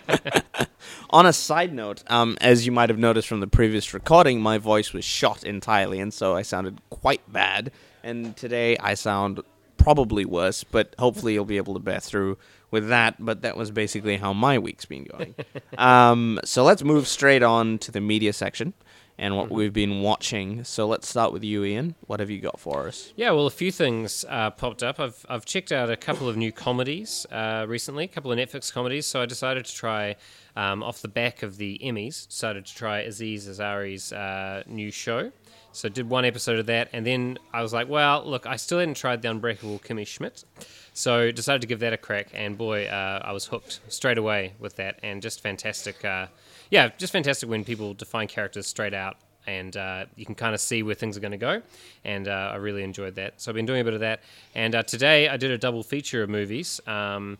on 1.10 1.26
a 1.26 1.32
side 1.32 1.72
note, 1.72 2.02
um, 2.08 2.36
as 2.40 2.66
you 2.66 2.72
might 2.72 2.90
have 2.90 2.98
noticed 2.98 3.28
from 3.28 3.40
the 3.40 3.46
previous 3.46 3.94
recording, 3.94 4.40
my 4.40 4.58
voice 4.58 4.92
was 4.92 5.04
shot 5.04 5.44
entirely, 5.44 6.00
and 6.00 6.12
so 6.12 6.34
I 6.34 6.42
sounded 6.42 6.80
quite 6.90 7.20
bad. 7.32 7.72
And 8.02 8.36
today 8.36 8.76
I 8.78 8.94
sound 8.94 9.40
probably 9.84 10.24
worse, 10.24 10.64
but 10.64 10.94
hopefully 10.98 11.34
you'll 11.34 11.44
be 11.44 11.58
able 11.58 11.74
to 11.74 11.80
bear 11.80 12.00
through 12.00 12.38
with 12.70 12.88
that. 12.88 13.16
But 13.18 13.42
that 13.42 13.56
was 13.56 13.70
basically 13.70 14.16
how 14.16 14.32
my 14.32 14.58
week's 14.58 14.86
been 14.86 15.04
going. 15.04 15.34
um, 15.78 16.40
so 16.42 16.64
let's 16.64 16.82
move 16.82 17.06
straight 17.06 17.42
on 17.42 17.78
to 17.78 17.92
the 17.92 18.00
media 18.00 18.32
section 18.32 18.72
and 19.18 19.36
what 19.36 19.50
we've 19.50 19.72
been 19.72 20.00
watching. 20.00 20.64
So 20.64 20.88
let's 20.88 21.06
start 21.06 21.32
with 21.32 21.44
you, 21.44 21.64
Ian. 21.64 21.94
What 22.06 22.18
have 22.18 22.30
you 22.30 22.40
got 22.40 22.58
for 22.58 22.88
us? 22.88 23.12
Yeah, 23.14 23.30
well, 23.30 23.46
a 23.46 23.50
few 23.50 23.70
things 23.70 24.24
uh, 24.28 24.50
popped 24.50 24.82
up. 24.82 24.98
I've, 24.98 25.24
I've 25.28 25.44
checked 25.44 25.70
out 25.70 25.90
a 25.90 25.96
couple 25.96 26.28
of 26.28 26.36
new 26.36 26.50
comedies 26.50 27.26
uh, 27.30 27.66
recently, 27.68 28.04
a 28.04 28.08
couple 28.08 28.32
of 28.32 28.38
Netflix 28.38 28.72
comedies. 28.72 29.06
So 29.06 29.20
I 29.20 29.26
decided 29.26 29.66
to 29.66 29.74
try, 29.74 30.16
um, 30.56 30.82
off 30.82 31.02
the 31.02 31.08
back 31.08 31.42
of 31.42 31.58
the 31.58 31.78
Emmys, 31.84 32.26
decided 32.26 32.66
to 32.66 32.74
try 32.74 33.00
Aziz 33.00 33.46
Ansari's 33.48 34.12
uh, 34.12 34.64
new 34.66 34.90
show. 34.90 35.30
So 35.74 35.88
did 35.88 36.08
one 36.08 36.24
episode 36.24 36.60
of 36.60 36.66
that, 36.66 36.88
and 36.92 37.04
then 37.04 37.38
I 37.52 37.60
was 37.60 37.72
like, 37.72 37.88
well, 37.88 38.24
look, 38.24 38.46
I 38.46 38.54
still 38.54 38.78
hadn't 38.78 38.96
tried 38.96 39.22
the 39.22 39.30
Unbreakable 39.30 39.80
Kimmy 39.80 40.06
Schmidt, 40.06 40.44
so 40.92 41.32
decided 41.32 41.62
to 41.62 41.66
give 41.66 41.80
that 41.80 41.92
a 41.92 41.96
crack. 41.96 42.28
And 42.32 42.56
boy, 42.56 42.86
uh, 42.86 43.20
I 43.24 43.32
was 43.32 43.46
hooked 43.46 43.80
straight 43.88 44.16
away 44.16 44.52
with 44.60 44.76
that, 44.76 45.00
and 45.02 45.20
just 45.20 45.40
fantastic. 45.40 46.04
Uh, 46.04 46.28
yeah, 46.70 46.90
just 46.96 47.12
fantastic 47.12 47.48
when 47.48 47.64
people 47.64 47.92
define 47.92 48.28
characters 48.28 48.68
straight 48.68 48.94
out 48.94 49.16
and 49.46 49.76
uh, 49.76 50.06
you 50.16 50.24
can 50.24 50.34
kind 50.34 50.54
of 50.54 50.60
see 50.60 50.82
where 50.82 50.94
things 50.94 51.16
are 51.16 51.20
going 51.20 51.32
to 51.32 51.36
go. 51.36 51.60
And 52.04 52.28
uh, 52.28 52.52
I 52.52 52.56
really 52.56 52.82
enjoyed 52.82 53.16
that. 53.16 53.40
So 53.40 53.50
I've 53.50 53.54
been 53.54 53.66
doing 53.66 53.80
a 53.80 53.84
bit 53.84 53.94
of 53.94 54.00
that. 54.00 54.20
And 54.54 54.74
uh, 54.74 54.82
today 54.84 55.28
I 55.28 55.36
did 55.36 55.50
a 55.50 55.58
double 55.58 55.82
feature 55.82 56.22
of 56.22 56.30
movies, 56.30 56.80
um, 56.86 57.38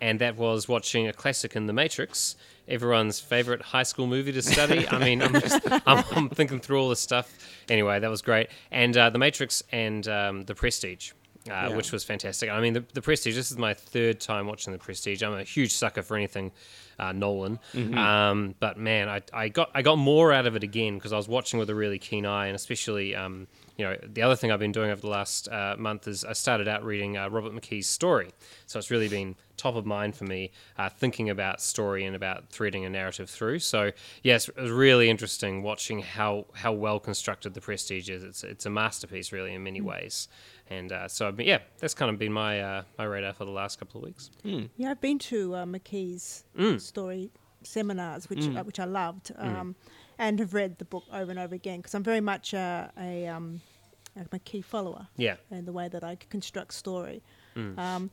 and 0.00 0.18
that 0.20 0.36
was 0.36 0.68
watching 0.68 1.08
a 1.08 1.12
classic 1.12 1.56
in 1.56 1.66
The 1.66 1.72
Matrix. 1.72 2.36
Everyone's 2.70 3.20
favorite 3.20 3.60
high 3.60 3.82
school 3.82 4.06
movie 4.06 4.32
to 4.32 4.42
study. 4.42 4.88
I 4.88 4.98
mean, 4.98 5.22
I'm, 5.22 5.32
just, 5.32 5.60
I'm, 5.86 6.04
I'm 6.12 6.28
thinking 6.30 6.60
through 6.60 6.80
all 6.80 6.88
this 6.88 7.00
stuff. 7.00 7.36
Anyway, 7.68 7.98
that 7.98 8.08
was 8.08 8.22
great. 8.22 8.48
And 8.70 8.96
uh, 8.96 9.10
The 9.10 9.18
Matrix 9.18 9.62
and 9.72 10.06
um, 10.08 10.44
The 10.44 10.54
Prestige. 10.54 11.12
Uh, 11.50 11.70
Which 11.70 11.90
was 11.90 12.04
fantastic. 12.04 12.50
I 12.50 12.60
mean, 12.60 12.74
the, 12.74 12.84
the 12.92 13.00
Prestige. 13.00 13.34
This 13.34 13.50
is 13.50 13.56
my 13.56 13.72
third 13.72 14.20
time 14.20 14.46
watching 14.46 14.74
the 14.74 14.78
Prestige. 14.78 15.22
I'm 15.22 15.32
a 15.32 15.42
huge 15.42 15.72
sucker 15.72 16.02
for 16.02 16.14
anything 16.14 16.52
uh, 16.98 17.12
Nolan. 17.12 17.58
Um, 17.94 18.54
but 18.60 18.76
man, 18.76 19.08
I, 19.08 19.22
I 19.32 19.48
got 19.48 19.70
I 19.74 19.80
got 19.80 19.96
more 19.96 20.32
out 20.32 20.46
of 20.46 20.54
it 20.54 20.62
again 20.62 20.96
because 20.96 21.14
I 21.14 21.16
was 21.16 21.28
watching 21.28 21.58
with 21.58 21.70
a 21.70 21.74
really 21.74 21.98
keen 21.98 22.26
eye, 22.26 22.48
and 22.48 22.54
especially 22.54 23.16
um, 23.16 23.46
you 23.80 23.86
know 23.86 23.96
the 24.02 24.20
other 24.20 24.36
thing 24.36 24.52
I've 24.52 24.60
been 24.60 24.72
doing 24.72 24.90
over 24.90 25.00
the 25.00 25.08
last 25.08 25.48
uh, 25.48 25.74
month 25.78 26.06
is 26.06 26.22
I 26.22 26.34
started 26.34 26.68
out 26.68 26.84
reading 26.84 27.16
uh, 27.16 27.30
Robert 27.30 27.54
McKee's 27.54 27.86
story. 27.86 28.30
So 28.66 28.78
it's 28.78 28.90
really 28.90 29.08
been 29.08 29.36
top 29.56 29.74
of 29.74 29.86
mind 29.86 30.14
for 30.14 30.24
me, 30.24 30.50
uh, 30.76 30.90
thinking 30.90 31.30
about 31.30 31.62
story 31.62 32.04
and 32.04 32.14
about 32.14 32.50
threading 32.50 32.84
a 32.84 32.90
narrative 32.90 33.30
through. 33.30 33.60
So 33.60 33.92
yes, 34.22 34.48
it 34.48 34.56
was 34.56 34.70
really 34.70 35.08
interesting 35.08 35.62
watching 35.62 36.02
how 36.02 36.44
how 36.52 36.72
well 36.72 37.00
constructed 37.00 37.54
the 37.54 37.62
Prestige 37.62 38.10
is. 38.10 38.22
It's 38.22 38.44
it's 38.44 38.66
a 38.66 38.70
masterpiece, 38.70 39.32
really, 39.32 39.54
in 39.54 39.62
many 39.62 39.80
ways. 39.80 40.28
And 40.68 40.92
uh, 40.92 41.08
so 41.08 41.26
I've 41.26 41.36
been, 41.36 41.46
yeah, 41.46 41.60
that's 41.78 41.94
kind 41.94 42.10
of 42.10 42.18
been 42.18 42.32
my 42.34 42.60
uh, 42.60 42.82
my 42.98 43.04
radar 43.04 43.32
for 43.32 43.46
the 43.46 43.50
last 43.50 43.78
couple 43.78 44.02
of 44.02 44.04
weeks. 44.04 44.30
Yeah, 44.76 44.90
I've 44.90 45.00
been 45.00 45.18
to 45.20 45.54
uh, 45.54 45.64
McKee's 45.64 46.44
story 46.78 47.30
seminars, 47.62 48.28
which 48.30 48.46
uh, 48.46 48.62
which 48.62 48.78
I 48.80 48.84
loved, 48.84 49.32
um, 49.36 49.74
and 50.20 50.38
have 50.38 50.54
read 50.54 50.78
the 50.78 50.84
book 50.84 51.04
over 51.12 51.30
and 51.30 51.40
over 51.40 51.54
again 51.54 51.78
because 51.78 51.94
I'm 51.94 52.04
very 52.04 52.20
much 52.20 52.54
uh, 52.54 52.88
a, 52.98 53.26
um, 53.26 53.62
a 54.14 54.24
McKee 54.26 54.64
follower. 54.64 55.08
Yeah. 55.16 55.36
in 55.50 55.64
the 55.64 55.72
way 55.72 55.88
that 55.88 56.04
I 56.04 56.16
construct 56.28 56.74
story. 56.74 57.22
Um, 57.56 58.10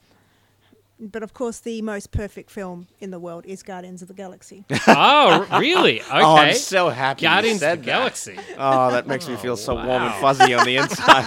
but 0.99 1.21
of 1.21 1.33
course, 1.33 1.59
the 1.59 1.81
most 1.83 2.11
perfect 2.11 2.49
film 2.49 2.87
in 2.99 3.11
the 3.11 3.19
world 3.19 3.45
is 3.45 3.61
Guardians 3.61 4.01
of 4.01 4.07
the 4.07 4.13
Galaxy. 4.13 4.65
oh, 4.87 5.45
really? 5.59 6.01
Okay. 6.01 6.09
Oh, 6.11 6.37
I'm 6.37 6.55
so 6.55 6.89
happy 6.89 7.21
you 7.21 7.29
Guardians 7.29 7.61
of 7.61 7.69
the 7.69 7.75
that. 7.77 7.81
Galaxy. 7.83 8.37
Oh, 8.57 8.91
that 8.91 9.05
makes 9.05 9.27
me 9.27 9.35
feel 9.35 9.57
so 9.57 9.75
warm 9.75 10.03
and 10.03 10.13
fuzzy 10.15 10.53
on 10.55 10.65
the 10.65 10.77
inside. 10.77 11.25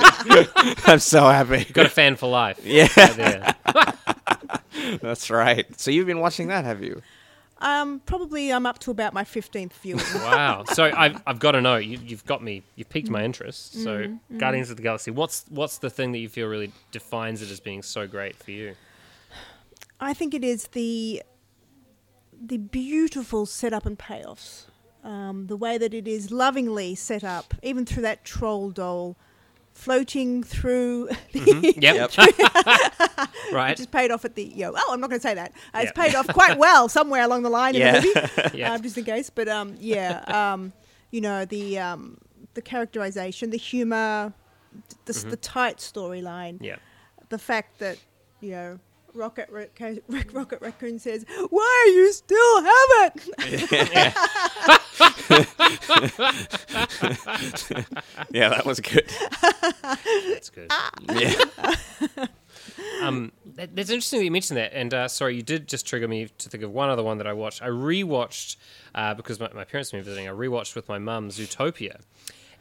I'm 0.87 0.99
so 0.99 1.29
happy. 1.29 1.71
Got 1.73 1.87
a 1.87 1.91
fan 1.91 2.17
for 2.17 2.29
life. 2.29 2.61
Yeah. 2.65 2.89
Right. 2.97 3.55
That's 5.01 5.31
right. 5.31 5.81
So 5.81 5.91
you've 5.91 6.07
been 6.07 6.21
watching 6.21 6.49
that, 6.49 6.65
have 6.65 6.83
you? 6.83 7.03
Um, 7.63 8.01
probably 8.07 8.53
I'm 8.53 8.65
up 8.65 8.79
to 8.81 8.91
about 8.91 9.13
my 9.13 9.23
15th 9.25 9.73
viewing. 9.75 10.03
Wow. 10.15 10.65
So 10.65 10.85
I've, 10.97 11.23
I've 11.27 11.39
got 11.39 11.53
to 11.53 11.61
know. 11.61 11.77
You, 11.77 11.99
you've 12.03 12.25
got 12.25 12.43
me. 12.43 12.63
You've 12.77 12.89
piqued 12.89 13.09
Mm. 13.09 13.13
my 13.13 13.25
interest. 13.25 13.75
So 13.83 14.17
Guardians 14.39 14.71
of 14.71 14.77
the 14.79 14.83
Galaxy. 14.83 15.11
What's 15.11 15.45
what's 15.51 15.79
the 15.79 15.91
thing 15.91 16.13
that 16.13 16.19
you 16.19 16.29
feel 16.29 16.47
really 16.49 16.73
defines 16.91 17.43
it 17.43 17.51
as 17.51 17.61
being 17.61 17.83
so 17.83 18.07
great 18.07 18.37
for 18.37 18.51
you? 18.51 18.75
I 20.01 20.15
think 20.15 20.33
it 20.35 20.43
is 20.45 20.69
the 20.69 21.23
the 22.43 22.57
beautiful 22.57 23.45
setup 23.45 23.85
and 23.85 23.99
payoffs. 23.99 24.65
Um, 25.05 25.47
the 25.47 25.57
way 25.57 25.77
that 25.79 25.93
it 25.95 26.07
is 26.09 26.31
lovingly 26.31 26.95
set 26.95 27.25
up, 27.25 27.55
even 27.63 27.85
through 27.87 28.03
that 28.03 28.25
troll 28.25 28.71
doll 28.71 29.17
floating 29.73 30.43
through 30.43 31.09
the 31.33 31.75
Yep. 31.79 32.11
right. 33.53 33.71
which 33.71 33.81
is 33.81 33.87
paid 33.87 34.11
off 34.11 34.25
at 34.25 34.35
the 34.35 34.45
yo. 34.45 34.73
Oh, 34.77 34.93
I'm 34.93 35.01
not 35.01 35.11
going 35.11 35.21
to 35.21 35.27
say 35.27 35.35
that. 35.35 35.53
Uh, 35.75 35.81
It's 35.83 35.93
paid 35.93 36.15
off 36.15 36.27
quite 36.29 36.59
well 36.59 36.89
somewhere 36.89 37.23
along 37.25 37.43
the 37.43 37.51
line 37.51 37.75
Yeah. 37.75 37.97
in 37.97 38.03
the 38.03 38.31
movie, 38.45 38.59
Yeah. 38.59 38.75
um, 38.75 38.83
just 38.83 38.99
in 38.99 39.05
case. 39.05 39.31
But 39.31 39.49
um, 39.49 39.77
yeah, 39.81 40.21
um, 40.53 40.73
you 41.11 41.21
know 41.21 41.45
the 41.45 41.79
um, 41.79 42.19
the 42.55 42.63
characterization, 42.63 43.51
the 43.51 43.57
humor, 43.59 44.33
the, 45.07 45.13
the 45.13 45.37
tight 45.37 45.79
storyline, 45.79 46.59
Yeah. 46.61 46.77
the 47.29 47.39
fact 47.39 47.79
that 47.79 47.99
you 48.41 48.51
know. 48.53 48.79
Rocket 49.15 49.49
Raccoon, 49.51 50.01
Rocket 50.33 50.61
Raccoon 50.61 50.99
says, 50.99 51.25
"Why 51.51 51.85
are 51.87 51.93
you 51.93 52.13
still 52.13 52.63
have 52.63 53.13
it?" 53.15 54.41
Yeah, 58.31 58.49
that 58.51 58.65
was 58.65 58.81
good. 58.81 59.11
That's 60.33 60.51
good. 60.51 60.71
Yeah. 61.15 62.27
Um, 63.03 63.33
that, 63.57 63.75
that's 63.75 63.89
interesting 63.91 64.19
that 64.21 64.25
you 64.25 64.31
mentioned 64.31 64.59
that. 64.59 64.73
And 64.75 64.93
uh, 64.93 65.09
sorry, 65.09 65.35
you 65.37 65.43
did 65.43 65.67
just 65.69 65.87
trigger 65.87 66.07
me 66.07 66.29
to 66.39 66.49
think 66.49 66.63
of 66.63 66.71
one 66.71 66.91
other 66.91 67.03
one 67.03 67.19
that 67.19 67.27
I 67.27 67.33
watched. 67.33 67.63
I 67.63 67.69
rewatched 67.69 68.57
uh, 68.95 69.15
because 69.15 69.41
my, 69.41 69.49
my 69.55 69.65
parents 69.65 69.93
were 69.93 70.01
visiting. 70.03 70.29
I 70.29 70.33
rewatched 70.33 70.75
with 70.75 70.89
my 70.89 70.99
mum 70.99 71.31
Zootopia. 71.31 72.01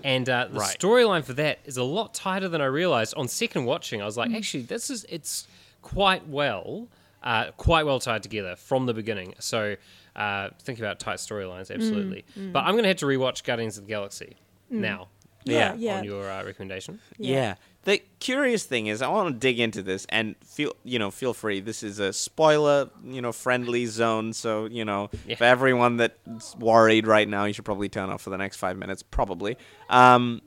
And 0.03 0.29
uh, 0.29 0.47
the 0.51 0.59
Right. 0.59 0.77
storyline 0.79 1.23
for 1.25 1.33
that 1.33 1.59
is 1.65 1.75
a 1.77 1.83
lot 1.83 2.13
tighter 2.13 2.47
than 2.47 2.61
I 2.61 2.65
realized. 2.65 3.13
On 3.17 3.27
second 3.27 3.65
watching, 3.65 4.01
I 4.01 4.05
was 4.05 4.15
like, 4.17 4.31
actually, 4.33 4.63
this 4.63 4.89
is 4.89 5.05
it's 5.09 5.45
quite 5.81 6.27
well, 6.27 6.87
uh, 7.23 7.51
quite 7.57 7.85
well 7.85 7.99
tied 7.99 8.23
together 8.23 8.55
from 8.55 8.85
the 8.85 8.93
beginning. 8.93 9.35
So 9.39 9.75
uh, 10.15 10.49
think 10.61 10.79
about 10.79 10.99
tight 10.99 11.17
storylines, 11.17 11.71
absolutely. 11.73 12.25
But 12.35 12.59
I'm 12.65 12.73
going 12.73 12.83
to 12.83 12.89
have 12.89 12.97
to 12.97 13.05
rewatch 13.05 13.43
Guardians 13.43 13.77
of 13.77 13.85
the 13.85 13.89
Galaxy 13.89 14.37
now. 14.69 15.07
Yeah. 15.45 15.73
Yeah. 15.75 15.99
On 15.99 16.03
your 16.03 16.29
uh, 16.29 16.43
recommendation. 16.43 16.99
Yeah. 17.17 17.55
The 17.85 18.01
curious 18.19 18.65
thing 18.65 18.87
is, 18.87 19.01
I 19.01 19.07
want 19.07 19.33
to 19.33 19.39
dig 19.39 19.57
into 19.59 19.81
this 19.81 20.05
and 20.09 20.35
feel, 20.43 20.73
you 20.83 20.99
know, 20.99 21.09
feel 21.11 21.33
free. 21.33 21.61
This 21.61 21.81
is 21.81 21.97
a 21.99 22.11
spoiler, 22.11 22.89
you 23.05 23.21
know, 23.21 23.31
friendly 23.31 23.85
zone. 23.85 24.33
So, 24.33 24.65
you 24.65 24.83
know, 24.83 25.09
Yeah. 25.25 25.37
for 25.37 25.45
everyone 25.45 25.95
that's 25.95 26.55
worried 26.57 27.07
right 27.07 27.27
now, 27.27 27.45
you 27.45 27.53
should 27.53 27.63
probably 27.63 27.87
turn 27.87 28.09
off 28.09 28.21
for 28.21 28.31
the 28.31 28.37
next 28.37 28.57
five 28.57 28.77
minutes, 28.77 29.01
probably. 29.01 29.57
Um, 29.89 30.41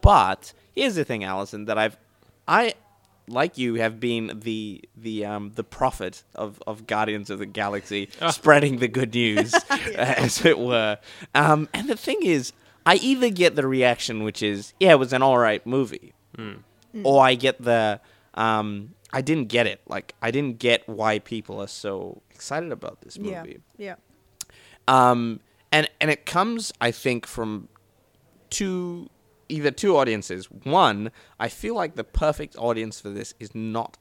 but 0.00 0.52
here's 0.74 0.96
the 0.96 1.04
thing, 1.04 1.22
Alison, 1.22 1.66
that 1.66 1.78
I've, 1.78 1.96
I, 2.48 2.74
like 3.32 3.58
you, 3.58 3.74
have 3.74 3.98
been 3.98 4.40
the 4.42 4.82
the 4.96 5.24
um, 5.24 5.52
the 5.54 5.64
prophet 5.64 6.22
of, 6.34 6.62
of 6.66 6.86
Guardians 6.86 7.30
of 7.30 7.38
the 7.38 7.46
Galaxy, 7.46 8.08
spreading 8.30 8.78
the 8.78 8.88
good 8.88 9.14
news, 9.14 9.54
as 9.96 10.44
it 10.44 10.58
were. 10.58 10.98
Um, 11.34 11.68
and 11.72 11.88
the 11.88 11.96
thing 11.96 12.18
is, 12.22 12.52
I 12.86 12.96
either 12.96 13.30
get 13.30 13.56
the 13.56 13.66
reaction, 13.66 14.22
which 14.24 14.42
is, 14.42 14.74
yeah, 14.78 14.92
it 14.92 14.98
was 14.98 15.12
an 15.12 15.22
all 15.22 15.38
right 15.38 15.64
movie, 15.66 16.12
or 17.04 17.22
I 17.22 17.34
get 17.34 17.62
the, 17.62 18.00
um, 18.34 18.94
I 19.12 19.20
didn't 19.22 19.48
get 19.48 19.66
it. 19.66 19.80
Like, 19.86 20.14
I 20.20 20.30
didn't 20.30 20.58
get 20.58 20.88
why 20.88 21.18
people 21.18 21.60
are 21.62 21.68
so 21.68 22.22
excited 22.30 22.72
about 22.72 23.00
this 23.02 23.16
yeah, 23.16 23.42
movie. 23.42 23.60
yeah, 23.78 23.94
Um, 24.88 25.40
and 25.70 25.88
and 26.00 26.10
it 26.10 26.26
comes, 26.26 26.72
I 26.80 26.90
think, 26.90 27.26
from 27.26 27.68
two 28.50 29.08
either 29.52 29.70
two 29.70 29.96
audiences. 29.96 30.46
One, 30.50 31.10
I 31.38 31.48
feel 31.48 31.74
like 31.74 31.94
the 31.94 32.04
perfect 32.04 32.56
audience 32.56 33.00
for 33.00 33.10
this 33.10 33.34
is 33.38 33.54
not 33.54 33.98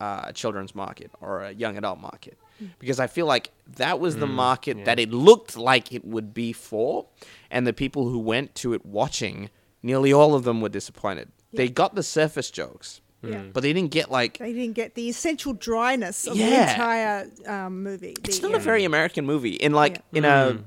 uh, 0.00 0.22
a 0.26 0.32
children's 0.32 0.74
market 0.74 1.10
or 1.20 1.42
a 1.42 1.52
young 1.52 1.76
adult 1.76 2.00
market. 2.00 2.38
Because 2.78 3.00
I 3.00 3.08
feel 3.08 3.26
like 3.26 3.50
that 3.76 3.98
was 3.98 4.16
the 4.16 4.28
market 4.28 4.84
that 4.84 5.00
it 5.00 5.10
looked 5.10 5.56
like 5.56 5.92
it 5.92 6.04
would 6.04 6.32
be 6.32 6.52
for, 6.52 7.06
and 7.50 7.66
the 7.66 7.72
people 7.72 8.08
who 8.08 8.18
went 8.20 8.54
to 8.56 8.74
it 8.74 8.86
watching, 8.86 9.50
nearly 9.82 10.12
all 10.12 10.34
of 10.36 10.44
them 10.44 10.60
were 10.60 10.68
disappointed. 10.68 11.28
They 11.52 11.68
got 11.68 11.96
the 11.96 12.02
surface 12.04 12.50
jokes, 12.52 13.00
yeah. 13.22 13.42
but 13.52 13.62
they 13.64 13.72
didn't 13.72 13.90
get 13.90 14.08
like 14.10 14.38
They 14.38 14.52
didn't 14.52 14.74
get 14.74 14.94
the 14.94 15.08
essential 15.08 15.52
dryness 15.52 16.26
of 16.28 16.36
Yeah. 16.36 16.64
the 16.66 16.70
entire 16.72 17.30
um, 17.46 17.82
movie. 17.82 18.14
it's 18.24 18.38
The, 18.38 18.48
not 18.48 18.56
a 18.56 18.60
very 18.60 18.84
American 18.84 19.26
movie. 19.26 19.54
In 19.54 19.72
like 19.72 20.00
in 20.12 20.24
a 20.24 20.58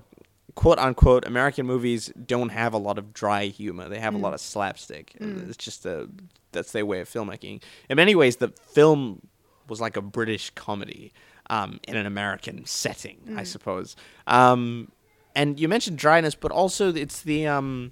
quote 0.58 0.80
unquote 0.80 1.24
American 1.26 1.66
movies 1.68 2.12
don't 2.26 2.50
have 2.50 2.74
a 2.74 2.78
lot 2.80 2.98
of 2.98 3.14
dry 3.14 3.46
humor. 3.46 3.88
They 3.88 4.00
have 4.00 4.16
a 4.16 4.18
lot 4.18 4.34
of 4.34 4.42
slapstick. 4.42 5.16
And 5.20 5.48
It's 5.48 5.56
just 5.58 5.86
a 5.86 6.10
that's 6.52 6.72
their 6.72 6.86
way 6.86 7.00
of 7.00 7.08
filmmaking. 7.08 7.62
In 7.90 7.96
many 7.96 8.16
ways, 8.16 8.38
the 8.38 8.50
film 8.74 9.22
was 9.70 9.80
like 9.80 9.96
a 9.96 10.02
British 10.02 10.50
comedy 10.56 11.14
um, 11.52 11.80
in 11.88 11.96
an 11.96 12.06
American 12.08 12.66
setting, 12.66 13.18
I 13.38 13.44
suppose. 13.44 13.96
Um, 14.26 14.92
and 15.36 15.60
you 15.60 15.68
mentioned 15.68 15.98
dryness, 16.00 16.34
but 16.34 16.52
also 16.52 16.92
it's 16.94 17.22
the 17.22 17.46
um, 17.48 17.92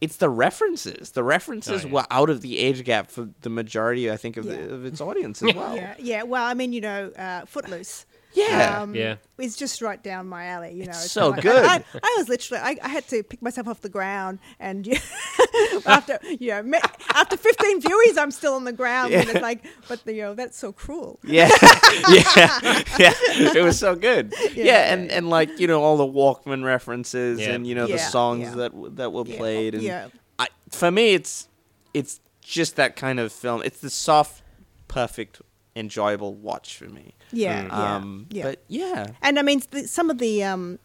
it's 0.00 0.16
the 0.18 0.28
references. 0.30 1.10
The 1.12 1.24
references 1.24 1.84
Oh, 1.84 1.88
yeah. 1.88 1.94
were 1.94 2.06
out 2.10 2.30
of 2.30 2.42
the 2.42 2.58
age 2.58 2.84
gap 2.84 3.10
for 3.10 3.28
the 3.40 3.50
majority, 3.50 4.10
I 4.10 4.16
think, 4.16 4.36
of, 4.36 4.44
Yeah. 4.44 4.52
the, 4.56 4.74
of 4.74 4.84
its 4.84 5.00
audience 5.00 5.42
as 5.42 5.52
well. 5.60 5.74
Yeah, 5.74 5.94
yeah. 5.98 6.22
Well, 6.22 6.44
I 6.44 6.54
mean, 6.54 6.72
you 6.72 6.80
know, 6.80 7.10
uh, 7.18 7.44
Footloose. 7.46 8.06
Yeah. 8.34 8.80
um, 8.82 8.94
Yeah. 8.94 9.16
It's 9.38 9.56
just 9.56 9.80
right 9.82 10.02
down 10.02 10.26
my 10.28 10.46
alley. 10.46 10.72
You 10.74 10.84
know, 10.84 10.90
It's 10.90 11.04
It's 11.04 11.12
so 11.12 11.32
kinda 11.32 11.42
good. 11.42 11.64
I, 11.64 11.76
I, 11.76 11.84
I 12.02 12.14
was 12.18 12.28
literally, 12.28 12.62
I, 12.62 12.76
I 12.82 12.88
had 12.88 13.06
to 13.08 13.22
pick 13.22 13.40
myself 13.42 13.66
off 13.68 13.80
the 13.80 13.88
ground, 13.88 14.38
and 14.60 14.86
after 15.86 16.18
you 16.40 16.48
know, 16.50 16.62
me- 16.62 16.78
after 17.14 17.36
15 17.36 17.80
viewings, 17.80 18.18
I'm 18.18 18.30
still 18.30 18.54
on 18.54 18.64
the 18.64 18.72
ground. 18.72 19.12
And 19.12 19.28
it's 19.30 19.40
like, 19.40 19.64
but 19.88 20.00
you 20.06 20.22
know, 20.22 20.34
that's 20.34 20.56
so 20.58 20.72
cruel. 20.72 21.18
Yeah, 21.24 21.48
yeah, 22.10 22.82
yeah. 22.98 23.12
It 23.54 23.62
was 23.64 23.78
so 23.78 23.94
good. 23.96 24.34
Yeah, 24.54 24.64
Yeah, 24.64 24.92
and 24.92 25.10
and 25.10 25.30
like 25.30 25.58
you 25.58 25.66
know 25.66 25.82
all 25.82 25.96
the 25.96 26.06
Walkman 26.06 26.64
references 26.64 27.40
Yeah. 27.40 27.52
and 27.52 27.66
you 27.66 27.74
know 27.74 27.86
the 27.86 27.98
songs 27.98 28.42
yeah. 28.48 28.54
that 28.54 28.96
that 28.96 29.12
were 29.12 29.24
Yeah, 29.26 29.36
played 29.36 29.74
and 29.74 29.82
yeah. 29.82 30.08
I, 30.38 30.48
for 30.70 30.90
me 30.90 31.14
it's 31.14 31.48
it's 31.92 32.20
just 32.40 32.76
that 32.76 32.96
kind 32.96 33.18
of 33.20 33.32
film. 33.32 33.62
It's 33.64 33.80
the 33.80 33.90
soft, 33.90 34.42
perfect, 34.88 35.40
enjoyable 35.76 36.34
watch 36.34 36.76
for 36.76 36.86
me. 36.88 37.14
Yeah, 37.34 37.64
yeah, 37.66 37.96
Um, 37.96 38.26
yeah. 38.30 38.42
But 38.44 38.62
yeah, 38.68 39.06
And 39.22 39.38
I 39.38 39.42
mean, 39.42 39.62
the, 39.70 39.86
some 39.88 40.10
of 40.10 40.18
the 40.18 40.42
um, 40.44 40.78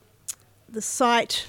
the 0.67 0.81
sight 0.81 1.45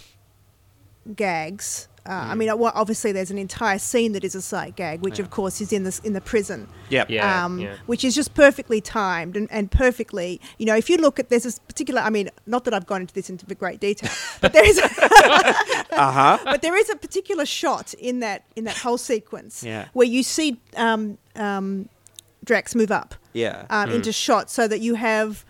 gags. 1.16 1.86
Uh, 2.06 2.12
I 2.30 2.34
mean, 2.34 2.48
well, 2.58 2.72
obviously, 2.74 3.12
there's 3.12 3.30
an 3.30 3.36
entire 3.36 3.78
scene 3.78 4.12
that 4.12 4.24
is 4.24 4.34
a 4.34 4.40
sight 4.40 4.74
gag, 4.74 5.02
which, 5.02 5.18
of 5.18 5.28
course, 5.28 5.60
is 5.60 5.70
in 5.70 5.84
this 5.84 5.98
in 5.98 6.14
the 6.14 6.20
prison. 6.20 6.66
yep. 6.88 7.10
Yeah. 7.10 7.44
um, 7.44 7.58
yeah. 7.58 7.76
which 7.84 8.04
is 8.04 8.14
just 8.14 8.32
perfectly 8.34 8.80
timed 8.80 9.36
and, 9.36 9.46
and 9.50 9.70
perfectly, 9.70 10.40
you 10.58 10.64
know, 10.64 10.74
if 10.74 10.88
you 10.88 10.96
look 10.96 11.18
at 11.18 11.28
there's 11.28 11.42
this 11.42 11.58
particular, 11.58 12.00
I 12.00 12.08
mean, 12.08 12.30
not 12.46 12.64
that 12.64 12.72
I've 12.72 12.86
gone 12.86 13.02
into 13.02 13.12
this 13.12 13.28
into 13.28 13.44
great 13.54 13.80
detail, 13.80 14.10
but 14.40 14.54
there 14.54 14.64
is, 14.66 14.78
a, 14.78 14.84
Uh 15.92 16.10
huh. 16.10 16.38
but 16.44 16.62
there 16.62 16.76
is 16.76 16.88
a 16.88 16.96
particular 16.96 17.44
shot 17.44 17.92
in 17.94 18.20
that 18.20 18.44
in 18.56 18.64
that 18.64 18.78
whole 18.78 18.98
sequence 18.98 19.62
Yeah. 19.62 19.88
where 19.92 20.06
you 20.06 20.22
see 20.22 20.58
um, 20.76 21.18
um, 21.36 21.90
Drax 22.50 22.74
move 22.74 22.90
up 22.90 23.14
Yeah. 23.32 23.64
um, 23.70 23.90
into 23.92 24.10
shot 24.10 24.50
so 24.50 24.66
that 24.66 24.80
you 24.80 24.94
have 24.96 25.44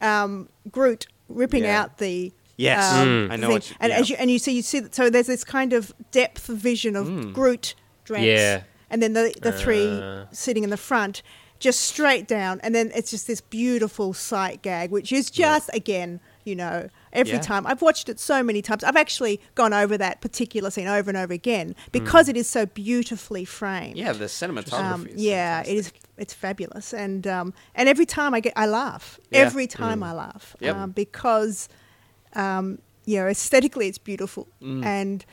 um, 0.00 0.48
Groot 0.70 1.06
ripping 1.28 1.64
Yeah. 1.64 1.82
out 1.82 1.98
the 1.98 2.32
Yes. 2.56 2.94
um, 2.94 3.06
Mm. 3.28 3.32
I 3.32 3.36
know 3.36 3.46
thing. 3.48 3.52
what 3.56 3.70
you- 3.70 3.76
and 3.80 3.90
yeah. 3.90 3.98
as 3.98 4.08
you 4.08 4.16
and 4.18 4.30
you 4.30 4.38
see 4.38 4.52
you 4.52 4.62
see 4.62 4.80
that 4.80 4.94
so 4.94 5.10
there's 5.10 5.26
this 5.26 5.44
kind 5.44 5.74
of 5.74 5.92
depth 6.12 6.48
of 6.48 6.56
vision 6.56 6.96
of 6.96 7.06
Mm. 7.08 7.34
Groot, 7.34 7.74
Drax, 8.06 8.24
Yeah. 8.24 8.62
and 8.88 9.02
then 9.02 9.12
the 9.12 9.34
the 9.42 9.52
three 9.52 9.86
Uh. 10.00 10.24
sitting 10.32 10.64
in 10.64 10.70
the 10.70 10.78
front, 10.78 11.20
just 11.58 11.80
straight 11.82 12.26
down, 12.26 12.58
and 12.62 12.74
then 12.74 12.90
it's 12.94 13.10
just 13.10 13.26
this 13.26 13.42
beautiful 13.42 14.14
sight 14.14 14.62
gag, 14.62 14.90
which 14.90 15.12
is 15.12 15.30
just 15.30 15.68
again, 15.74 16.20
you 16.44 16.54
know, 16.56 16.88
every 17.12 17.34
Yeah. 17.34 17.40
time 17.40 17.66
I've 17.66 17.82
watched 17.82 18.08
it 18.08 18.18
so 18.20 18.42
many 18.42 18.62
times. 18.62 18.82
I've 18.84 18.96
actually 18.96 19.40
gone 19.54 19.74
over 19.74 19.98
that 19.98 20.22
particular 20.22 20.70
scene 20.70 20.86
over 20.86 21.10
and 21.10 21.16
over 21.18 21.34
again 21.34 21.74
because 21.92 22.28
it 22.30 22.36
is 22.38 22.48
so 22.48 22.64
beautifully 22.64 23.44
framed. 23.44 23.96
Yeah, 23.98 24.12
the 24.12 24.26
cinematography. 24.26 24.72
Um, 24.92 25.06
is 25.08 25.22
yeah, 25.22 25.62
fantastic. 25.62 25.74
it 25.74 25.78
is. 25.78 25.92
It's 26.18 26.32
fabulous, 26.34 26.94
and 26.94 27.26
um, 27.26 27.52
and 27.74 27.88
every 27.88 28.06
time 28.06 28.32
I 28.34 28.40
get, 28.40 28.52
I 28.56 28.66
laugh. 28.66 29.20
Yeah. 29.30 29.40
Every 29.40 29.66
time 29.66 30.02
I 30.02 30.12
laugh, 30.12 30.56
Yep. 30.60 30.76
um, 30.76 30.90
because 30.92 31.68
um, 32.34 32.78
you 33.04 33.18
know 33.20 33.26
aesthetically 33.28 33.86
it's 33.88 33.98
beautiful, 33.98 34.48
Mm. 34.62 34.84
and 34.84 35.24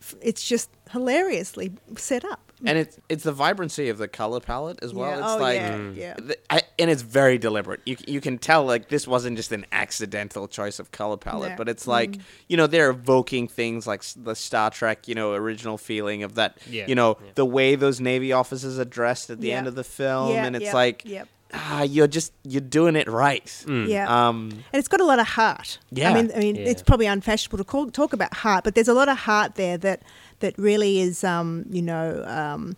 f- 0.00 0.14
it's 0.22 0.42
just 0.48 0.70
hilariously 0.92 1.72
set 1.96 2.24
up. 2.24 2.49
And 2.64 2.76
it's 2.78 2.98
it's 3.08 3.24
the 3.24 3.32
vibrancy 3.32 3.88
of 3.88 3.98
the 3.98 4.08
color 4.08 4.40
palette 4.40 4.78
as 4.82 4.92
well. 4.92 5.10
Yeah. 5.10 5.18
It's 5.18 5.26
Oh, 5.26 5.38
like 5.38 5.56
yeah, 5.56 5.72
Mm. 5.76 5.96
yeah. 5.96 6.16
I, 6.50 6.62
and 6.78 6.90
it's 6.90 7.02
very 7.02 7.38
deliberate. 7.38 7.80
You 7.86 7.96
you 8.06 8.20
can 8.20 8.38
tell 8.38 8.64
like 8.64 8.88
this 8.88 9.06
wasn't 9.08 9.36
just 9.36 9.52
an 9.52 9.66
accidental 9.72 10.46
choice 10.48 10.78
of 10.78 10.90
color 10.92 11.16
palette, 11.16 11.50
Yeah. 11.50 11.56
but 11.56 11.68
it's 11.68 11.86
like 11.86 12.16
you 12.48 12.56
know 12.56 12.66
they're 12.66 12.90
evoking 12.90 13.48
things 13.48 13.86
like 13.86 14.02
the 14.16 14.34
Star 14.34 14.70
Trek 14.70 15.08
you 15.08 15.14
know 15.14 15.32
original 15.34 15.78
feeling 15.78 16.22
of 16.22 16.34
that 16.34 16.58
Yeah, 16.68 16.86
you 16.86 16.94
know 16.94 17.16
yeah. 17.24 17.30
the 17.34 17.46
way 17.46 17.74
those 17.76 18.00
Navy 18.00 18.32
officers 18.32 18.78
are 18.78 18.84
dressed 18.84 19.30
at 19.30 19.40
the 19.40 19.48
Yeah. 19.48 19.58
end 19.58 19.66
of 19.66 19.74
the 19.74 19.84
film, 19.84 20.32
Yeah, 20.34 20.44
and 20.44 20.54
it's 20.56 20.66
yep, 20.66 20.74
like 20.74 21.02
yep. 21.04 21.28
ah, 21.54 21.82
you're 21.82 22.06
just 22.06 22.32
you're 22.44 22.60
doing 22.60 22.94
it 22.96 23.08
right. 23.08 23.64
Yeah. 23.68 24.06
Um, 24.28 24.50
and 24.72 24.78
it's 24.78 24.88
got 24.88 25.00
a 25.00 25.04
lot 25.04 25.18
of 25.18 25.26
heart. 25.26 25.78
Yeah. 25.90 26.10
I 26.10 26.14
mean, 26.14 26.30
I 26.34 26.38
mean, 26.38 26.56
Yeah. 26.56 26.68
it's 26.70 26.82
probably 26.82 27.06
unfashionable 27.06 27.58
to 27.58 27.64
call, 27.64 27.90
talk 27.90 28.12
about 28.12 28.34
heart, 28.34 28.64
but 28.64 28.74
there's 28.74 28.88
a 28.88 28.94
lot 28.94 29.08
of 29.08 29.18
heart 29.18 29.54
there 29.56 29.76
that 29.78 30.02
that 30.40 30.58
really 30.58 31.00
is, 31.00 31.24
um, 31.24 31.64
you 31.70 31.82
know, 31.82 32.24
um, 32.26 32.76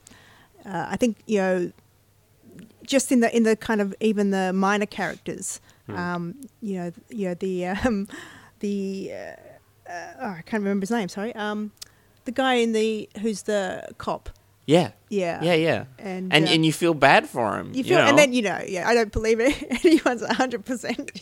uh, 0.64 0.86
I 0.90 0.96
think 0.96 1.18
you 1.26 1.38
know, 1.38 1.72
just 2.86 3.10
in 3.10 3.20
the 3.20 3.34
in 3.34 3.42
the 3.42 3.56
kind 3.56 3.80
of 3.80 3.94
even 4.00 4.30
the 4.30 4.52
minor 4.52 4.86
characters, 4.86 5.60
um, 5.88 6.34
you 6.60 6.76
know, 6.76 6.92
you 7.08 7.28
know 7.28 7.34
the 7.34 7.66
um, 7.66 8.08
the 8.60 9.12
uh, 9.12 9.90
uh, 9.90 10.12
oh, 10.20 10.28
I 10.28 10.42
can't 10.42 10.62
remember 10.62 10.82
his 10.84 10.90
name. 10.90 11.08
Sorry, 11.08 11.34
um, 11.34 11.72
the 12.24 12.32
guy 12.32 12.54
in 12.54 12.72
the 12.72 13.08
who's 13.20 13.42
the 13.42 13.88
cop. 13.98 14.30
Yeah, 14.66 14.90
Yeah. 15.08 15.42
yeah, 15.42 15.54
yeah. 15.54 15.84
And, 15.98 16.32
and 16.32 16.46
uh, 16.46 16.50
and 16.50 16.64
you 16.64 16.72
feel 16.72 16.94
bad 16.94 17.28
for 17.28 17.58
him. 17.58 17.72
You 17.74 17.82
feel, 17.84 17.98
know? 17.98 18.06
and 18.06 18.18
then 18.18 18.32
you 18.32 18.42
know, 18.42 18.60
yeah, 18.66 18.88
I 18.88 18.94
don't 18.94 19.12
believe 19.12 19.40
it. 19.40 19.84
Anyone's 19.84 20.24
hundred 20.24 20.64
percent. 20.64 21.10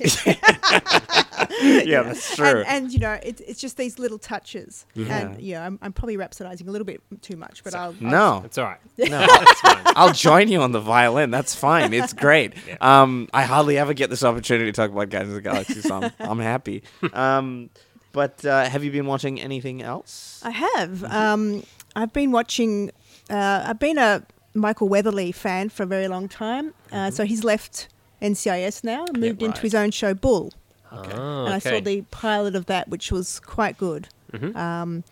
yeah, 1.62 2.02
that's 2.02 2.36
true. 2.36 2.46
And, 2.46 2.84
and 2.84 2.92
you 2.92 2.98
know, 2.98 3.18
it's 3.22 3.40
it's 3.40 3.60
just 3.60 3.76
these 3.76 3.98
little 3.98 4.18
touches. 4.18 4.86
Yeah. 4.94 5.18
And 5.18 5.40
you 5.42 5.54
know, 5.54 5.62
I'm, 5.62 5.78
I'm 5.82 5.92
probably 5.92 6.16
rhapsodizing 6.16 6.68
a 6.68 6.70
little 6.70 6.84
bit 6.84 7.00
too 7.22 7.36
much, 7.36 7.64
but 7.64 7.74
I'll, 7.74 7.94
I'll 8.02 8.10
no, 8.10 8.42
It's 8.44 8.58
all 8.58 8.66
right. 8.66 8.80
no. 8.98 9.26
It's 9.28 9.60
fine. 9.60 9.82
I'll 9.96 10.12
join 10.12 10.48
you 10.48 10.60
on 10.62 10.72
the 10.72 10.80
violin. 10.80 11.30
That's 11.30 11.54
fine. 11.54 11.92
It's 11.92 12.12
great. 12.12 12.54
Yeah. 12.66 12.76
Um, 12.80 13.28
I 13.32 13.42
hardly 13.44 13.78
ever 13.78 13.94
get 13.94 14.10
this 14.10 14.22
opportunity 14.22 14.70
to 14.70 14.76
talk 14.76 14.90
about 14.90 15.08
Guardians 15.08 15.36
of 15.36 15.42
the 15.42 15.48
Galaxy, 15.50 15.80
so 15.80 16.02
I'm, 16.02 16.12
I'm 16.18 16.38
happy. 16.38 16.82
Um, 17.12 17.70
but 18.12 18.44
uh, 18.44 18.68
have 18.68 18.84
you 18.84 18.90
been 18.90 19.06
watching 19.06 19.40
anything 19.40 19.82
else? 19.82 20.40
I 20.44 20.50
have. 20.50 21.04
Um, 21.04 21.62
I've 21.96 22.12
been 22.12 22.32
watching. 22.32 22.90
Uh, 23.30 23.64
I've 23.66 23.78
been 23.78 23.98
a 23.98 24.24
Michael 24.54 24.88
Weatherly 24.88 25.32
fan 25.32 25.68
for 25.68 25.84
a 25.84 25.86
very 25.86 26.08
long 26.08 26.28
time. 26.28 26.74
Uh, 26.92 27.10
so 27.10 27.24
he's 27.24 27.44
left 27.44 27.88
NCIS 28.20 28.82
now, 28.84 29.04
moved 29.16 29.42
into 29.42 29.46
right. 29.56 29.58
his 29.58 29.74
own 29.74 29.90
show, 29.90 30.14
Bull. 30.14 30.52
Oh, 30.92 31.44
and 31.44 31.54
I 31.54 31.58
saw 31.60 31.78
the 31.80 32.02
pilot 32.10 32.56
of 32.56 32.66
that, 32.66 32.88
which 32.88 33.12
was 33.12 33.38
quite 33.40 33.78
good. 33.78 34.08
Mhm. 34.32 34.56
Um, 34.56 35.04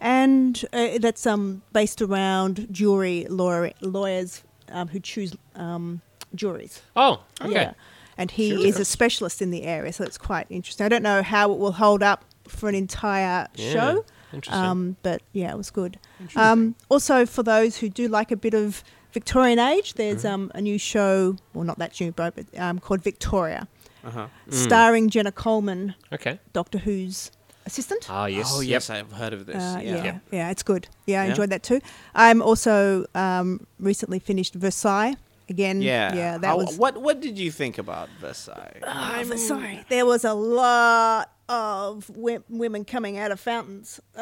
and 0.00 0.64
uh, 0.72 0.98
that's 0.98 1.26
um, 1.26 1.62
based 1.72 2.02
around 2.02 2.66
jury 2.72 3.26
lawyer, 3.28 3.70
lawyers 3.80 4.42
um, 4.72 4.88
who 4.88 4.98
choose 4.98 5.36
um, 5.54 6.00
juries. 6.34 6.82
Oh, 6.96 7.20
okay. 7.40 7.52
Yeah. 7.52 7.72
And 8.16 8.30
he 8.30 8.50
Sure. 8.50 8.66
is 8.66 8.78
a 8.78 8.84
specialist 8.84 9.40
in 9.40 9.50
the 9.50 9.62
area, 9.62 9.92
so 9.92 10.04
it's 10.04 10.18
quite 10.18 10.46
interesting. 10.50 10.84
I 10.84 10.88
don't 10.88 11.02
know 11.02 11.22
how 11.22 11.52
it 11.52 11.58
will 11.58 11.72
hold 11.72 12.02
up 12.02 12.24
for 12.48 12.68
an 12.68 12.74
entire 12.74 13.46
Yeah, 13.54 13.72
show, 13.72 14.04
Interesting. 14.32 14.64
um, 14.64 14.96
but 15.02 15.22
yeah, 15.32 15.50
it 15.50 15.56
was 15.56 15.70
good. 15.70 15.98
Um, 16.36 16.74
also, 16.88 17.26
for 17.26 17.42
those 17.42 17.78
who 17.78 17.88
do 17.88 18.08
like 18.08 18.30
a 18.30 18.36
bit 18.36 18.54
of 18.54 18.82
Victorian 19.12 19.58
age, 19.58 19.94
there's 19.94 20.22
Mm-hmm. 20.24 20.34
um, 20.34 20.52
a 20.54 20.60
new 20.60 20.78
show, 20.78 21.36
well, 21.54 21.64
not 21.64 21.78
that 21.78 22.00
new, 22.00 22.12
but 22.12 22.34
um, 22.56 22.78
called 22.78 23.02
Victoria, 23.02 23.66
Uh-huh. 24.04 24.28
Mm. 24.48 24.54
starring 24.54 25.10
Jenna 25.10 25.32
Coleman, 25.32 25.94
okay. 26.12 26.38
Doctor 26.52 26.78
Who's 26.78 27.30
assistant. 27.66 28.06
Ah, 28.08 28.26
yes. 28.26 28.50
Oh 28.54 28.60
yep. 28.60 28.70
yes, 28.70 28.90
I've 28.90 29.12
heard 29.12 29.32
of 29.32 29.46
this. 29.46 29.56
Uh, 29.56 29.80
yeah. 29.82 30.04
yeah, 30.04 30.18
yeah, 30.32 30.50
it's 30.50 30.62
good. 30.62 30.88
Yeah, 31.06 31.20
I 31.20 31.24
Yeah? 31.24 31.30
enjoyed 31.30 31.50
that 31.50 31.62
too. 31.62 31.80
I'm 32.14 32.40
also 32.40 33.04
um, 33.14 33.66
recently 33.78 34.18
finished 34.18 34.54
Versailles 34.54 35.16
again. 35.50 35.82
Yeah. 35.82 36.14
yeah, 36.14 36.38
that 36.38 36.46
How- 36.46 36.56
was 36.56 36.76
What 36.78 36.96
What 37.02 37.20
did 37.20 37.38
you 37.38 37.50
think 37.50 37.76
about 37.78 38.08
Versailles? 38.20 38.80
Ah, 38.86 39.20
Versailles. 39.24 39.84
There 39.90 40.06
was 40.06 40.24
a 40.24 40.32
lot 40.34 41.30
of 41.48 42.06
wi- 42.08 42.42
women 42.48 42.84
coming 42.84 43.18
out 43.18 43.30
of 43.32 43.40
fountains. 43.40 44.00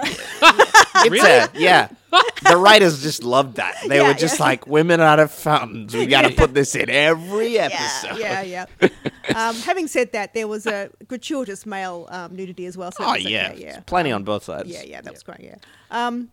It's 1.00 1.10
Really? 1.10 1.30
a- 1.30 1.48
yeah. 1.54 1.88
the 2.48 2.56
writers 2.56 3.02
just 3.02 3.22
loved 3.22 3.56
that. 3.56 3.74
They 3.86 3.98
Yeah, 3.98 4.08
were 4.08 4.14
just 4.14 4.38
yeah. 4.40 4.46
like 4.46 4.66
women 4.66 5.00
out 5.00 5.20
of 5.20 5.30
fountains. 5.30 5.94
We 5.94 6.06
got 6.06 6.22
to 6.22 6.30
put 6.34 6.54
this 6.54 6.74
in 6.74 6.90
every 6.90 7.56
episode. 7.66 8.18
yeah, 8.18 8.40
yeah, 8.42 8.66
yeah. 8.80 8.88
um, 9.48 9.54
having 9.56 9.86
said 9.86 10.10
that, 10.12 10.34
there 10.34 10.48
was 10.48 10.66
a 10.66 10.90
gratuitous 11.06 11.66
male 11.66 12.08
um, 12.10 12.34
nudity 12.34 12.66
as 12.66 12.76
well. 12.76 12.90
So 12.90 13.04
Oh 13.04 13.06
that 13.06 13.12
was 13.18 13.26
okay, 13.26 13.32
yeah, 13.32 13.52
yeah, 13.52 13.80
plenty 13.86 14.10
Um, 14.10 14.16
on 14.16 14.24
both 14.24 14.44
sides. 14.44 14.68
Yeah, 14.68 14.82
yeah, 14.82 15.00
that 15.02 15.12
was 15.12 15.22
great. 15.22 15.40
Yeah, 15.40 15.56
um, 15.92 16.30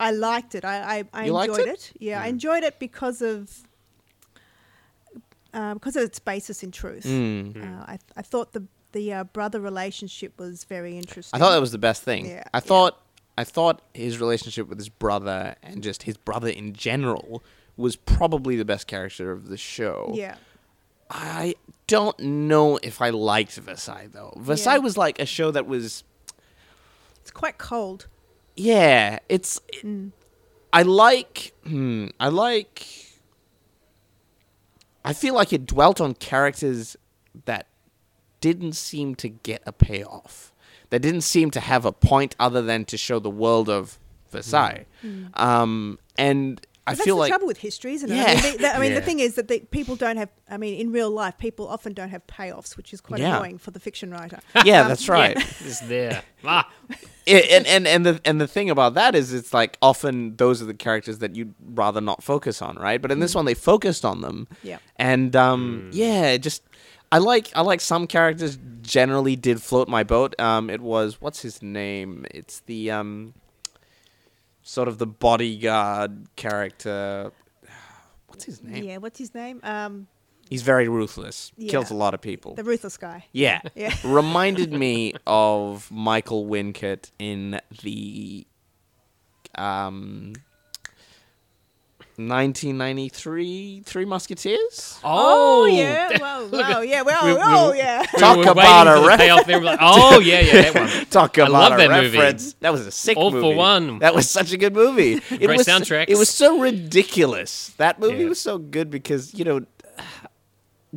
I 0.00 0.10
liked 0.10 0.56
it. 0.56 0.64
I, 0.64 0.98
I, 0.98 1.04
I 1.12 1.24
You 1.26 1.32
liked 1.32 1.50
enjoyed 1.52 1.68
it? 1.68 1.74
it? 1.74 1.92
Yeah, 2.00 2.20
I 2.22 2.26
enjoyed 2.26 2.64
it 2.64 2.78
because 2.80 3.22
of 3.22 3.50
uh, 5.54 5.74
because 5.74 5.96
of 5.96 6.02
its 6.04 6.18
basis 6.18 6.62
in 6.62 6.70
truth. 6.70 7.04
Mm. 7.04 7.56
Uh, 7.56 7.84
I, 7.86 7.98
I 8.16 8.22
thought 8.22 8.52
the 8.52 8.64
the 8.92 9.12
uh, 9.12 9.24
brother 9.24 9.60
relationship 9.60 10.38
was 10.38 10.64
very 10.64 10.96
interesting. 10.96 11.36
I 11.36 11.38
thought 11.44 11.50
that 11.52 11.60
was 11.60 11.72
the 11.72 11.78
best 11.78 12.02
thing. 12.02 12.26
Yeah, 12.26 12.44
I 12.54 12.56
yeah. 12.58 12.60
thought 12.60 13.00
I 13.36 13.44
thought 13.44 13.82
his 13.94 14.18
relationship 14.18 14.68
with 14.68 14.78
his 14.78 14.88
brother 14.88 15.56
and 15.62 15.82
just 15.82 16.04
his 16.04 16.16
brother 16.16 16.48
in 16.48 16.72
general 16.72 17.42
was 17.76 17.94
probably 17.96 18.56
the 18.56 18.64
best 18.64 18.86
character 18.86 19.30
of 19.30 19.48
the 19.48 19.56
show. 19.56 20.12
yeah. 20.14 20.36
I 21.10 21.54
don't 21.86 22.18
know 22.20 22.78
if 22.82 23.00
I 23.00 23.08
liked 23.10 23.54
Versailles 23.56 24.08
though. 24.12 24.34
Versailles 24.36 24.74
Yeah. 24.74 24.78
was 24.80 24.96
like 24.98 25.18
a 25.20 25.24
show 25.26 25.50
that 25.52 25.66
was 25.66 26.04
It's 27.22 27.30
quite 27.30 27.56
cold. 27.58 28.06
yeah, 28.56 29.18
it's 29.28 29.60
Mm. 29.82 30.12
I 30.72 30.82
like 30.82 31.52
hmm, 31.64 32.08
I 32.20 32.28
like 32.28 32.86
I 35.08 35.14
feel 35.14 35.34
like 35.34 35.54
it 35.54 35.64
dwelt 35.64 36.02
on 36.02 36.12
characters 36.14 36.94
that 37.46 37.66
didn't 38.42 38.74
seem 38.74 39.14
to 39.16 39.28
get 39.30 39.62
a 39.64 39.72
payoff. 39.72 40.52
That 40.90 41.00
didn't 41.00 41.22
seem 41.22 41.50
to 41.52 41.60
have 41.60 41.86
a 41.86 41.92
point 41.92 42.36
other 42.38 42.60
than 42.60 42.84
to 42.86 42.98
show 42.98 43.18
the 43.18 43.30
world 43.30 43.70
of 43.70 43.98
Versailles. 44.30 44.84
Um, 45.34 45.98
and 46.18 46.60
I 46.88 46.94
that's 46.94 47.04
feel 47.04 47.16
the 47.16 47.20
like 47.20 47.28
trouble 47.30 47.46
with 47.46 47.58
history, 47.58 47.94
isn't 47.94 48.10
it? 48.10 48.16
Yeah. 48.16 48.24
I 48.24 48.34
mean, 48.34 48.52
the, 48.52 48.58
the, 48.58 48.74
I 48.76 48.78
mean 48.78 48.92
Yeah. 48.92 49.00
the 49.00 49.04
thing 49.06 49.20
is 49.20 49.34
that 49.36 49.48
the, 49.48 49.60
people 49.60 49.96
don't 49.96 50.16
have. 50.16 50.28
I 50.50 50.56
mean, 50.56 50.78
in 50.80 50.92
real 50.92 51.10
life, 51.10 51.36
people 51.38 51.68
often 51.68 51.92
don't 51.92 52.08
have 52.10 52.26
payoffs, 52.26 52.76
which 52.76 52.92
is 52.94 53.00
quite 53.00 53.20
Yeah. 53.20 53.36
annoying 53.36 53.58
for 53.58 53.70
the 53.70 53.80
fiction 53.80 54.10
writer. 54.10 54.40
yeah, 54.64 54.82
Um, 54.82 54.88
that's 54.88 55.08
right. 55.08 55.36
It's 55.66 55.80
there. 55.80 56.22
Ah, 56.44 56.68
I- 56.90 57.32
and 57.50 57.66
and 57.66 57.86
and 57.86 58.06
the 58.06 58.20
and 58.24 58.40
the 58.40 58.46
thing 58.48 58.70
about 58.70 58.94
that 58.94 59.14
is 59.14 59.32
it's 59.32 59.52
like 59.52 59.76
often 59.82 60.36
those 60.36 60.62
are 60.62 60.66
the 60.66 60.74
characters 60.74 61.18
that 61.18 61.36
you'd 61.36 61.54
rather 61.74 62.00
not 62.00 62.22
focus 62.22 62.62
on, 62.62 62.76
right? 62.76 63.00
But 63.02 63.10
in 63.12 63.20
this 63.20 63.34
one 63.34 63.44
they 63.44 63.54
focused 63.54 64.04
on 64.04 64.20
them. 64.22 64.48
Yeah. 64.62 64.78
And 64.96 65.34
um 65.36 65.90
yeah, 65.92 66.36
just 66.38 66.62
I 67.12 67.18
like 67.18 67.50
I 67.54 67.62
like 67.62 67.80
some 67.80 68.06
characters 68.06 68.58
generally 68.82 69.36
did 69.36 69.60
float 69.62 69.88
my 69.88 70.04
boat. 70.04 70.38
Um 70.40 70.70
it 70.70 70.80
was 70.80 71.20
what's 71.20 71.42
his 71.42 71.60
name? 71.62 72.24
It's 72.30 72.60
the 72.60 72.90
um 72.92 73.34
sort 74.68 74.86
of 74.86 74.98
the 74.98 75.06
bodyguard 75.06 76.26
character. 76.36 77.32
What's 78.26 78.44
his 78.44 78.62
name? 78.62 78.84
Yeah. 78.84 78.98
What's 78.98 79.18
his 79.18 79.34
name? 79.34 79.60
Um, 79.62 80.08
He's 80.50 80.62
very 80.62 80.88
ruthless. 80.88 81.52
Kills 81.68 81.90
a 81.90 81.94
lot 81.94 82.12
of 82.14 82.20
people. 82.20 82.54
the 82.54 82.64
ruthless 82.64 82.96
guy. 82.98 83.24
Yeah. 83.32 83.60
Yeah. 83.74 83.94
Reminded 84.04 84.72
me 84.72 85.14
of 85.26 85.90
Michael 85.90 86.46
Wincott 86.46 87.10
in 87.18 87.60
the 87.82 88.46
um 89.54 90.34
1993 92.18 93.82
Three 93.84 94.04
Musketeers. 94.04 94.98
oh, 95.04 95.66
yeah. 95.66 96.08
that- 96.08 96.20
Whoa, 96.20 96.48
wow. 96.50 96.80
Yeah. 96.80 97.02
Well. 97.02 97.24
we- 97.26 97.32
we- 97.34 97.38
oh 97.40 97.72
yeah. 97.72 98.00
we 98.12 98.18
Talk 98.18 98.44
about 98.44 98.86
a 98.88 99.00
for 99.00 99.16
the 99.16 99.44
there. 99.46 99.60
Like, 99.62 99.78
oh 99.80 100.18
yeah, 100.24 100.40
yeah, 100.40 100.70
that 100.70 100.74
one. 100.74 101.06
Talk 101.06 101.38
I 101.38 101.42
about 101.42 101.52
love 101.52 101.72
a 101.74 101.76
that 101.76 101.90
movie. 101.90 102.18
reference. 102.18 102.54
That 102.54 102.72
was 102.72 102.86
a 102.86 102.90
sick 102.90 103.16
All 103.16 103.30
for 103.30 103.54
one. 103.54 104.00
That 104.00 104.14
was 104.14 104.28
such 104.28 104.52
a 104.52 104.56
good 104.56 104.74
movie. 104.74 105.20
It 105.30 105.46
Great 105.46 105.58
was 105.58 105.66
soundtracks. 105.66 106.06
It 106.08 106.18
was 106.18 106.28
so 106.28 106.58
ridiculous. 106.60 107.68
That 107.76 108.00
movie 108.00 108.22
Yeah. 108.24 108.28
was 108.28 108.40
so 108.40 108.58
good 108.58 108.90
because 108.90 109.32
you 109.34 109.44
know 109.44 109.60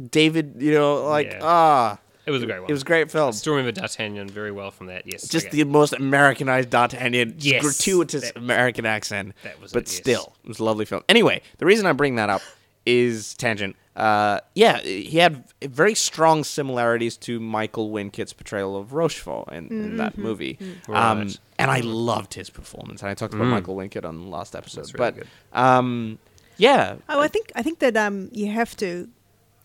David. 0.09 0.55
You 0.59 0.73
know, 0.73 1.03
like 1.05 1.27
Yeah. 1.27 1.39
ah, 1.43 1.97
It 2.31 2.33
was 2.33 2.43
a 2.43 2.45
great 2.45 2.59
one. 2.61 2.69
it 2.69 2.73
was 2.73 2.81
a 2.81 2.85
great 2.85 3.11
film. 3.11 3.27
I 3.29 3.31
still 3.31 3.53
remember 3.53 3.79
D'Artagnan 3.79 4.29
very 4.29 4.51
well 4.51 4.71
from 4.71 4.87
that. 4.87 5.05
Yes, 5.05 5.27
just 5.27 5.47
okay. 5.47 5.57
the 5.57 5.63
most 5.65 5.93
Americanized 5.93 6.69
D'Artagnan, 6.69 7.35
Yes, 7.39 7.61
gratuitous 7.61 8.23
that 8.23 8.35
was 8.35 8.43
American 8.43 8.85
accent. 8.85 9.33
That 9.43 9.61
was 9.61 9.71
but 9.73 9.83
it, 9.83 9.89
yes. 9.89 9.97
still, 9.97 10.33
it 10.43 10.47
was 10.47 10.59
a 10.59 10.63
lovely 10.63 10.85
film. 10.85 11.03
Anyway, 11.09 11.41
the 11.57 11.65
reason 11.65 11.85
I 11.85 11.93
bring 11.93 12.15
that 12.15 12.29
up 12.29 12.41
is 12.85 13.33
tangent. 13.35 13.75
Uh, 13.95 14.39
yeah, 14.55 14.79
he 14.79 15.17
had 15.17 15.43
very 15.61 15.93
strong 15.93 16.43
similarities 16.45 17.17
to 17.17 17.39
Michael 17.39 17.91
Wincott's 17.91 18.31
portrayal 18.33 18.77
of 18.77 18.93
Rochefort 18.93 19.51
in, 19.51 19.67
in 19.67 19.97
that 19.97 20.17
movie. 20.17 20.57
Um, 20.87 21.19
Right. 21.19 21.39
and 21.59 21.69
I 21.69 21.81
loved 21.81 22.33
his 22.33 22.49
performance. 22.49 23.01
And 23.01 23.09
I 23.11 23.13
talked 23.13 23.33
about 23.33 23.47
Mm. 23.47 23.51
Michael 23.51 23.75
Wincott 23.75 24.05
on 24.05 24.17
the 24.21 24.27
last 24.29 24.55
episode. 24.55 24.81
That's 24.81 24.93
really 24.93 25.11
but 25.11 25.15
good. 25.17 25.27
um, 25.53 26.17
yeah, 26.57 26.95
Oh, 27.09 27.19
I 27.19 27.27
think 27.27 27.51
I 27.55 27.61
think 27.63 27.79
that 27.79 27.97
um, 27.97 28.29
you 28.31 28.49
have 28.51 28.75
to 28.77 29.09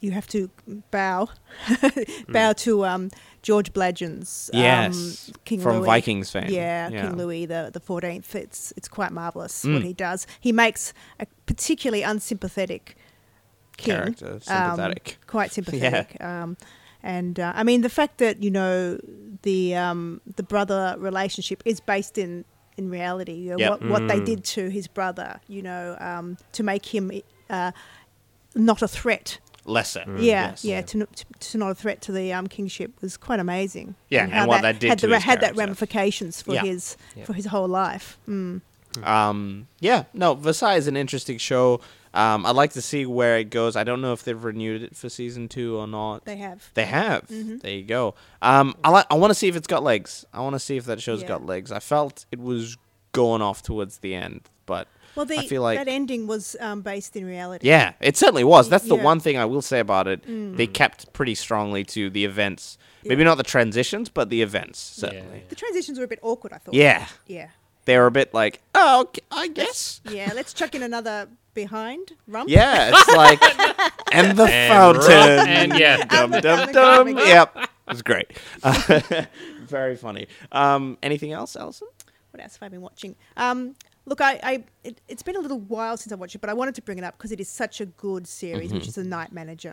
you 0.03 0.11
have 0.13 0.27
to 0.29 0.51
bow 0.91 1.29
bow 2.29 2.53
to 2.53 2.85
um, 2.85 3.11
George 3.43 3.73
Blagden's 3.73 4.51
um, 4.53 4.61
yes, 4.61 5.31
King 5.45 5.61
from 5.61 5.77
Louis. 5.79 5.87
Vikings 5.87 6.31
fame. 6.31 6.49
Yeah, 6.51 6.91
King 6.91 7.17
Louis 7.17 7.47
the 7.47 7.71
the 7.73 7.81
Fourteenth. 7.81 8.35
It's 8.35 8.73
it's 8.77 8.89
quite 8.89 9.13
marvelous 9.13 9.65
what 9.65 9.83
Mm. 9.83 9.85
he 9.85 9.93
does. 9.93 10.27
He 10.41 10.53
makes 10.53 10.93
a 11.21 11.27
particularly 11.47 12.03
unsympathetic 12.03 12.97
king 13.77 13.95
Character, 13.95 14.33
um, 14.35 14.41
sympathetic. 14.41 15.19
quite 15.27 15.53
sympathetic. 15.59 16.17
Um, 16.23 16.57
and 17.03 17.39
uh, 17.39 17.53
I 17.55 17.63
mean 17.63 17.83
the 17.83 17.89
fact 17.91 18.19
that 18.19 18.43
you 18.43 18.51
know 18.51 18.99
the 19.43 19.75
um, 19.77 20.21
the 20.37 20.43
brother 20.43 20.97
relationship 20.99 21.63
is 21.65 21.81
based 21.81 22.19
in 22.19 22.45
in 22.77 22.91
reality. 22.91 23.33
You 23.35 23.51
know, 23.53 23.59
Yep. 23.59 23.71
what 23.71 23.83
what 23.91 24.09
they 24.09 24.21
Mm. 24.21 24.27
did 24.27 24.45
to 24.57 24.69
his 24.69 24.89
brother. 24.89 25.41
You 25.49 25.63
know, 25.63 25.97
um, 26.01 26.37
to 26.53 26.63
make 26.63 26.85
him 26.95 27.11
uh, 27.49 27.73
not 28.55 28.83
a 28.83 28.89
threat. 28.89 29.39
Lesser. 29.67 30.05
Yeah, 30.09 30.51
Yes. 30.51 30.65
yeah, 30.65 30.81
to, 30.83 31.07
to, 31.07 31.25
to 31.41 31.59
not 31.59 31.71
a 31.71 31.75
threat 31.75 32.01
to 32.03 32.13
the 32.13 32.33
um, 32.33 32.47
kingship 32.47 32.93
was 33.03 33.17
quite 33.17 33.41
amazing. 33.41 33.95
Yeah, 34.09 34.25
And 34.25 34.33
and 34.33 34.49
what 34.49 34.63
that 34.63 34.79
did 34.79 34.89
had 34.89 34.99
to 35.01 35.07
the, 35.09 35.15
his 35.17 35.25
had 35.25 35.41
that 35.43 35.57
ramifications 35.57 36.41
for 36.43 36.55
Yeah. 36.55 36.63
his 36.63 36.97
Yeah. 37.15 37.25
for 37.25 37.33
his 37.35 37.47
whole 37.47 37.69
life. 37.69 38.17
Mm. 38.29 38.61
Um, 39.05 39.69
yeah, 39.81 40.05
no, 40.15 40.35
Versailles 40.35 40.77
is 40.77 40.87
an 40.87 40.97
interesting 40.97 41.39
show. 41.39 41.81
Um, 42.15 42.47
I'd 42.47 42.57
like 42.57 42.73
to 42.73 42.81
see 42.81 43.05
where 43.05 43.37
it 43.39 43.51
goes. 43.51 43.77
I 43.77 43.85
don't 43.85 44.01
know 44.01 44.15
if 44.15 44.23
they've 44.25 44.43
renewed 44.43 44.83
it 44.83 44.97
for 44.97 45.11
season 45.11 45.49
two 45.49 45.77
or 45.77 45.87
not. 45.87 46.25
They 46.25 46.37
have. 46.37 46.71
They 46.73 46.87
have. 46.87 47.27
Mm-hmm. 47.29 47.59
There 47.59 47.73
you 47.73 47.83
go. 47.83 48.15
Um, 48.41 48.75
I 48.83 48.89
like. 48.89 49.07
I 49.11 49.15
want 49.17 49.31
to 49.33 49.35
see 49.35 49.49
if 49.49 49.57
it's 49.57 49.67
got 49.67 49.83
legs. 49.83 50.25
I 50.33 50.41
want 50.41 50.55
to 50.55 50.59
see 50.59 50.79
if 50.79 50.87
that 50.87 51.03
show's 51.03 51.21
Yeah. 51.21 51.29
got 51.29 51.45
legs. 51.45 51.71
I 51.71 51.79
felt 51.79 52.25
it 52.33 52.41
was 52.41 52.79
going 53.13 53.43
off 53.43 53.63
towards 53.63 53.99
the 53.99 54.15
end, 54.15 54.49
but 54.65 54.89
Well, 55.17 55.27
the, 55.27 55.39
I 55.39 55.47
feel 55.47 55.63
like 55.63 55.79
that 55.79 55.89
ending 55.89 56.27
was 56.27 56.55
um, 56.61 56.83
based 56.83 57.17
in 57.17 57.25
reality. 57.25 57.67
yeah, 57.67 57.95
it 58.01 58.17
certainly 58.17 58.45
was. 58.45 58.69
That's 58.69 58.85
the 58.87 58.95
Yeah. 58.97 59.01
Mm. 59.01 59.05
one 59.05 59.21
thing 59.21 59.37
I 59.39 59.45
will 59.47 59.63
say 59.63 59.81
about 59.81 60.07
it. 60.07 60.23
They 60.57 60.67
kept 60.67 61.13
pretty 61.13 61.35
strongly 61.35 61.83
to 61.85 62.11
the 62.11 62.25
events. 62.25 62.79
Maybe 63.05 63.25
not 63.25 63.37
the 63.37 63.43
transitions, 63.45 64.09
but 64.09 64.31
the 64.31 64.43
events 64.43 64.79
certainly. 64.79 65.45
The 65.49 65.55
transitions 65.55 65.99
were 65.99 66.05
a 66.05 66.09
bit 66.09 66.19
awkward, 66.23 66.53
I 66.53 66.59
thought. 66.59 66.75
Yeah, 66.75 67.07
Yeah. 67.27 67.49
they 67.87 67.97
were 67.99 68.07
a 68.07 68.11
bit 68.11 68.35
like, 68.35 68.61
oh, 68.75 69.03
okay, 69.03 69.23
I 69.31 69.49
guess. 69.49 70.01
Yeah, 70.11 70.33
let's 70.35 70.53
chuck 70.53 70.75
in 70.75 70.83
another 70.83 71.29
behind 71.55 72.13
rump. 72.27 72.51
Yeah, 72.51 72.91
it's 72.93 73.09
like, 73.17 73.41
and 74.13 74.37
the 74.37 74.45
And 74.45 74.73
fountain, 74.73 75.37
rock, 75.39 75.49
and 75.49 75.79
yeah. 75.79 76.05
dum 76.05 76.35
And 76.35 76.43
dum 76.43 76.67
the 76.67 76.73
dum. 76.73 77.09
Yep, 77.17 77.57
it 77.57 77.69
was 77.89 78.03
great. 78.03 78.33
very 79.67 79.97
funny. 79.97 80.27
Um, 80.53 80.99
anything 81.03 81.33
else, 81.33 81.57
Alison? 81.57 81.89
What 82.33 82.43
else 82.43 82.55
have 82.57 82.63
I 82.67 82.69
been 82.69 82.83
watching? 82.83 83.15
Um, 83.37 83.77
look, 84.07 84.21
I, 84.21 84.41
I 84.43 84.65
it, 84.85 85.01
it's 85.09 85.23
been 85.23 85.37
a 85.37 85.41
little 85.41 85.59
while 85.61 85.97
since 85.97 86.13
I 86.13 86.17
watched 86.17 86.35
it, 86.35 86.41
but 86.41 86.49
I 86.51 86.55
wanted 86.55 86.75
to 86.77 86.83
bring 86.83 86.99
it 86.99 87.05
up 87.05 87.17
because 87.19 87.33
it 87.33 87.41
is 87.41 87.49
such 87.49 87.81
a 87.81 87.87
good 87.87 88.27
series, 88.27 88.69
Mm-hmm. 88.69 88.79
which 88.79 88.89
is 88.89 88.95
The 88.95 89.05
Night 89.05 89.33
Manager. 89.33 89.73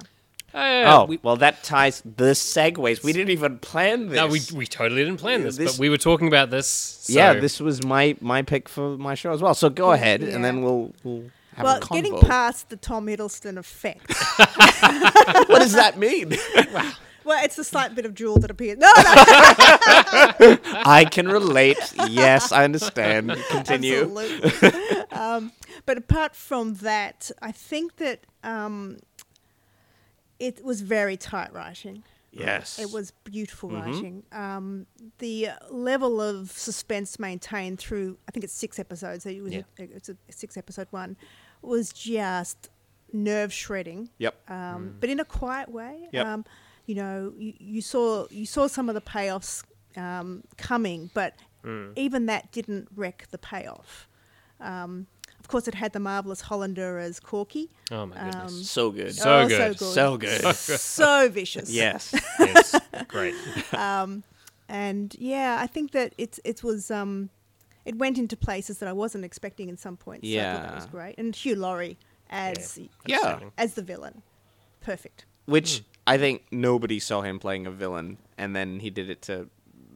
Uh, 0.54 0.84
oh, 1.10 1.18
well, 1.24 1.36
that 1.38 1.64
ties 1.64 2.04
the 2.06 2.34
segues. 2.34 3.04
We 3.04 3.12
didn't 3.12 3.32
even 3.32 3.58
plan 3.58 4.10
this. 4.10 4.18
No, 4.18 4.28
we, 4.28 4.40
we 4.56 4.68
totally 4.68 5.04
didn't 5.04 5.20
plan 5.20 5.42
this, 5.42 5.58
this- 5.58 5.72
but 5.74 5.80
we 5.80 5.90
were 5.90 5.98
talking 5.98 6.28
about 6.28 6.52
this. 6.52 6.68
So 6.68 7.14
yeah, 7.14 7.34
this 7.40 7.60
was 7.60 7.84
my 7.84 8.16
my 8.22 8.44
pick 8.44 8.70
for 8.70 8.96
my 8.98 9.16
show 9.16 9.32
as 9.32 9.42
well. 9.42 9.56
So 9.56 9.70
go 9.70 9.94
ahead, 9.94 10.22
Yeah. 10.22 10.36
and 10.36 10.46
then 10.46 10.62
we'll 10.62 10.94
we'll 11.04 11.24
have 11.56 11.64
well, 11.66 11.78
a 11.78 11.94
getting 11.94 12.20
past 12.20 12.70
the 12.70 12.78
Tom 12.78 13.08
Hiddleston 13.08 13.58
effect. 13.58 14.14
what 15.50 15.60
does 15.60 15.74
that 15.74 15.98
mean? 15.98 16.36
well, 17.26 17.44
it's 17.44 17.58
a 17.58 17.64
slight 17.64 17.96
bit 17.96 18.06
of 18.06 18.14
jewel 18.14 18.38
that 18.40 18.52
appears. 18.52 18.78
No, 18.78 18.88
no, 18.96 19.04
I 20.86 21.08
can 21.10 21.28
relate. 21.28 21.78
Yes, 22.10 22.52
I 22.52 22.64
understand. 22.64 23.32
Continue. 23.50 24.02
Absolutely. 24.18 25.00
um, 25.12 25.52
but 25.86 25.98
apart 25.98 26.36
from 26.36 26.76
that, 26.76 27.32
I 27.42 27.52
think 27.52 27.98
that 27.98 28.22
um, 28.44 28.98
it 30.40 30.64
was 30.64 30.82
very 30.82 31.18
tight 31.18 31.54
writing. 31.54 32.04
Yes. 32.32 32.80
It 32.80 32.92
was 32.92 33.12
beautiful 33.24 33.70
Mm-hmm. 33.70 33.92
writing. 33.92 34.24
Um, 34.32 34.88
the 35.20 35.50
level 35.70 36.20
of 36.20 36.52
suspense 36.52 37.20
maintained 37.20 37.78
through, 37.80 38.18
I 38.28 38.32
think 38.32 38.44
it's 38.44 38.54
six 38.54 38.80
episodes. 38.80 39.24
So 39.24 39.30
It 39.30 39.42
was 39.44 39.54
Yeah. 39.54 39.62
a, 39.80 39.84
it's 39.84 40.10
a 40.10 40.18
six 40.30 40.58
episode 40.58 40.88
one, 40.92 41.16
was 41.62 41.94
just 41.94 42.70
nerve 43.12 43.54
shredding. 43.54 44.10
Yep. 44.18 44.50
Um, 44.50 44.96
But 45.00 45.10
in 45.12 45.20
a 45.20 45.26
quiet 45.26 45.70
way. 45.70 46.10
Yep. 46.12 46.26
Um, 46.26 46.46
you 46.86 46.96
know, 46.96 47.34
you, 47.38 47.54
you 47.60 47.82
saw 47.82 48.28
you 48.30 48.46
saw 48.46 48.68
some 48.68 48.90
of 48.90 48.96
the 48.96 49.02
payoffs 49.02 49.64
um, 49.96 50.44
coming, 50.58 51.10
but 51.14 51.36
even 51.96 52.26
that 52.26 52.52
didn't 52.52 52.90
wreck 52.96 53.28
the 53.32 53.38
payoff. 53.38 54.08
Um, 54.60 55.08
of 55.40 55.48
course, 55.48 55.68
it 55.68 55.76
had 55.76 55.94
the 55.94 56.00
marvelous 56.00 56.42
Hollander 56.42 56.98
as 57.00 57.20
Corky. 57.20 57.70
Oh 57.92 58.06
my 58.06 58.16
goodness. 58.16 58.70
So 58.70 58.92
good. 58.92 59.14
So 59.16 59.40
oh, 59.42 59.48
good. 59.48 59.78
so 59.80 60.18
good, 60.18 60.42
So 60.42 60.52
good. 60.52 60.56
so 60.80 61.30
vicious. 61.30 61.70
yes. 61.70 62.14
yes, 62.40 62.76
great. 63.08 63.36
and 64.70 65.16
yeah, 65.20 65.58
I 65.60 65.68
think 65.68 65.92
that 65.92 66.14
it's 66.18 66.40
it 66.44 66.64
was 66.64 66.90
um, 66.92 67.30
it 67.86 67.96
went 67.98 68.18
into 68.18 68.36
places 68.38 68.78
that 68.80 68.90
I 68.90 68.94
wasn't 68.94 69.26
expecting 69.26 69.70
in 69.70 69.78
some 69.78 69.98
points. 69.98 70.28
so 70.28 70.40
I 70.40 70.44
thought 70.54 70.64
that 70.64 70.76
was 70.76 70.86
great. 70.86 71.16
And 71.18 71.36
Hugh 71.36 71.56
Laurie 71.56 71.98
as 72.30 72.80
Yeah. 73.06 73.18
Outstanding. 73.18 73.52
as 73.58 73.74
the 73.76 73.82
villain, 73.84 74.22
perfect. 74.82 75.26
Which 75.46 75.84
I 76.06 76.18
think 76.18 76.44
nobody 76.52 77.00
saw 77.00 77.22
him 77.22 77.40
playing 77.40 77.66
a 77.66 77.72
villain, 77.72 78.18
and 78.38 78.56
then 78.56 78.80
he 78.80 78.90
did 78.90 79.10
it 79.10 79.22
to 79.24 79.50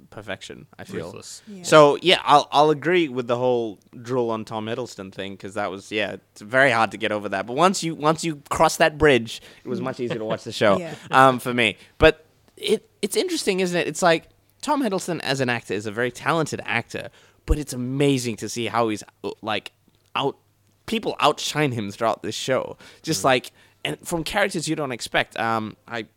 perfection. 0.10 0.68
I 0.80 0.84
feel. 0.84 1.22
Yeah. 1.48 1.64
So 1.64 1.98
yeah, 2.02 2.20
I'll 2.24 2.48
I'll 2.52 2.70
agree 2.70 3.08
with 3.08 3.28
the 3.28 3.38
whole 3.38 3.80
drool 4.02 4.32
on 4.32 4.46
Tom 4.46 4.66
Hiddleston 4.66 5.14
thing 5.14 5.34
because 5.34 5.54
that 5.56 5.70
was 5.70 5.92
yeah, 5.92 6.14
it's 6.14 6.42
very 6.42 6.72
hard 6.72 6.92
to 6.92 6.98
get 6.98 7.12
over 7.12 7.30
that. 7.30 7.46
But 7.46 7.56
once 7.56 7.84
you 7.84 7.96
once 7.96 8.24
you 8.24 8.42
cross 8.50 8.78
that 8.78 8.98
bridge, 8.98 9.42
it 9.64 9.68
was 9.68 9.82
much 9.82 10.00
easier 10.00 10.18
to 10.18 10.26
watch 10.26 10.44
the 10.44 10.52
show. 10.52 10.78
Yeah. 10.88 10.94
Um, 11.12 11.40
for 11.40 11.54
me, 11.54 11.78
but 11.98 12.26
it 12.56 12.90
it's 13.02 13.16
interesting, 13.16 13.60
isn't 13.62 13.78
it? 13.78 13.88
It's 13.88 14.02
like 14.02 14.30
Tom 14.62 14.82
Hiddleston 14.84 15.20
as 15.22 15.40
an 15.40 15.50
actor 15.50 15.74
is 15.74 15.86
a 15.86 15.92
very 15.92 16.12
talented 16.12 16.62
actor, 16.66 17.10
but 17.46 17.58
it's 17.58 17.74
amazing 17.74 18.36
to 18.38 18.50
see 18.50 18.68
how 18.68 18.90
he's 18.90 19.04
like 19.42 19.72
out 20.16 20.38
people 20.86 21.16
outshine 21.20 21.72
him 21.72 21.92
throughout 21.92 22.22
this 22.24 22.36
show. 22.36 22.78
Just 23.02 23.24
like 23.24 23.52
and 23.88 24.08
from 24.08 24.24
characters 24.24 24.68
you 24.68 24.76
don't 24.76 24.92
expect. 24.92 25.40
Um, 25.40 25.76
I. 25.88 26.08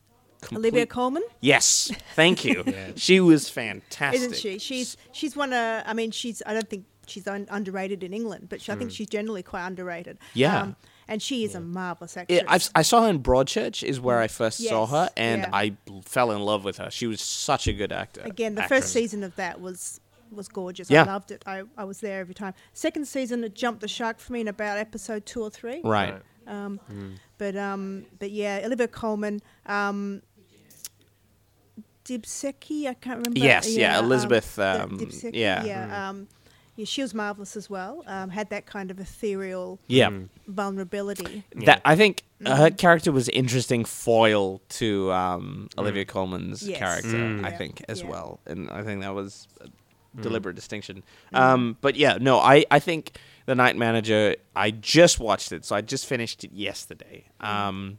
Olivia 0.53 0.87
Colman. 0.87 1.23
Yes, 1.41 1.93
thank 2.15 2.45
you. 2.45 2.65
She 2.97 3.21
was 3.21 3.49
fantastic. 3.51 4.21
isn't 4.21 4.37
she? 4.37 4.59
She's 4.59 4.97
she's 5.13 5.37
one 5.37 5.53
of. 5.53 5.83
I 5.87 5.93
mean, 5.93 6.11
she's. 6.11 6.43
I 6.47 6.55
don't 6.55 6.69
think 6.69 6.87
she's 7.07 7.27
un- 7.27 7.47
underrated 7.51 8.03
in 8.03 8.15
England, 8.15 8.47
but 8.49 8.63
she, 8.63 8.73
I 8.73 8.77
think 8.77 8.91
she's 8.91 9.09
generally 9.09 9.43
quite 9.43 9.67
underrated. 9.67 10.19
Yeah. 10.35 10.63
Um, 10.63 10.77
and 11.09 11.21
she 11.21 11.45
is 11.45 11.57
a 11.57 11.61
marvelous 11.61 12.17
actress. 12.17 12.41
Yeah, 12.41 12.45
I've, 12.49 12.71
I 12.75 12.83
saw 12.83 13.03
her 13.03 13.11
in 13.11 13.21
Broadchurch, 13.21 13.83
is 13.83 14.01
where 14.01 14.21
I 14.21 14.29
first 14.29 14.59
saw 14.67 14.87
her, 14.87 15.11
and 15.17 15.43
yeah. 15.43 15.51
I 15.53 15.77
fell 16.05 16.31
in 16.31 16.41
love 16.41 16.65
with 16.65 16.79
her. 16.79 16.89
She 16.91 17.09
was 17.09 17.21
such 17.21 17.67
a 17.67 17.73
good 17.73 17.91
actor. 17.91 18.23
Again, 18.25 18.55
the 18.55 18.63
actress. 18.63 18.83
first 18.83 18.93
season 18.93 19.25
of 19.25 19.35
that 19.37 19.61
was 19.61 20.01
was 20.31 20.49
gorgeous. 20.49 20.89
Yeah. 20.89 21.03
I 21.03 21.07
loved 21.07 21.33
it. 21.33 21.43
I, 21.47 21.65
I 21.77 21.85
was 21.85 22.01
there 22.01 22.21
every 22.21 22.35
time. 22.35 22.55
Second 22.73 23.07
season, 23.07 23.43
it 23.43 23.55
jumped 23.55 23.81
the 23.81 23.89
shark 23.89 24.21
for 24.21 24.33
me 24.33 24.41
in 24.41 24.49
about 24.49 24.79
episode 24.79 25.27
two 25.27 25.43
or 25.43 25.51
three. 25.51 25.81
Right. 25.83 26.15
Um, 26.51 26.81
But 27.39 27.57
um, 27.57 28.05
but 28.19 28.31
yeah, 28.31 28.61
Olivia 28.65 28.89
Colman, 28.89 29.41
um, 29.67 30.23
Dibsecki, 32.05 32.87
I 32.87 32.95
can't 32.95 33.19
remember. 33.19 33.39
Yes, 33.41 33.77
yeah, 33.77 33.99
um, 33.99 34.05
Elizabeth, 34.07 34.57
Di- 34.57 34.79
um, 34.79 34.99
Dibsecki, 34.99 35.31
yeah. 35.35 35.65
yeah. 35.65 36.09
Um, 36.11 36.29
yeah, 36.77 36.85
she 36.87 37.03
was 37.03 37.15
marvelous 37.15 37.57
as 37.57 37.69
well. 37.69 38.03
Um, 38.07 38.31
had 38.31 38.51
that 38.51 38.65
kind 38.67 38.91
of 38.91 38.99
ethereal 38.99 39.79
Yeah. 39.87 40.11
vulnerability. 40.47 41.45
That 41.67 41.83
I 41.85 41.95
think 41.95 42.23
her 42.45 42.71
character 42.71 43.13
was 43.13 43.29
interesting 43.29 43.85
foil 43.85 44.61
to 44.81 45.13
um, 45.13 45.69
Olivia 45.79 46.05
Colman's 46.05 46.67
Yes. 46.67 46.79
character. 46.79 47.09
Mm. 47.09 47.45
I 47.45 47.51
Yeah, 47.51 47.59
think 47.59 47.85
as 47.89 48.01
yeah. 48.01 48.09
well, 48.09 48.41
and 48.47 48.71
I 48.71 48.83
think 48.83 49.03
that 49.03 49.15
was 49.15 49.47
a 49.61 49.69
deliberate 50.23 50.57
distinction. 50.57 51.03
Um, 51.33 51.77
but 51.81 51.97
yeah, 51.97 52.19
no, 52.21 52.39
I 52.39 52.65
I 52.71 52.79
think 52.81 53.13
the 53.51 53.57
Night 53.57 53.77
Manager. 53.77 54.37
I 54.55 54.71
just 54.71 55.19
watched 55.19 55.51
it, 55.51 55.65
so 55.65 55.75
I 55.75 55.81
just 55.81 56.07
finished 56.07 56.45
it 56.45 56.53
yesterday, 56.53 57.25
um, 57.41 57.99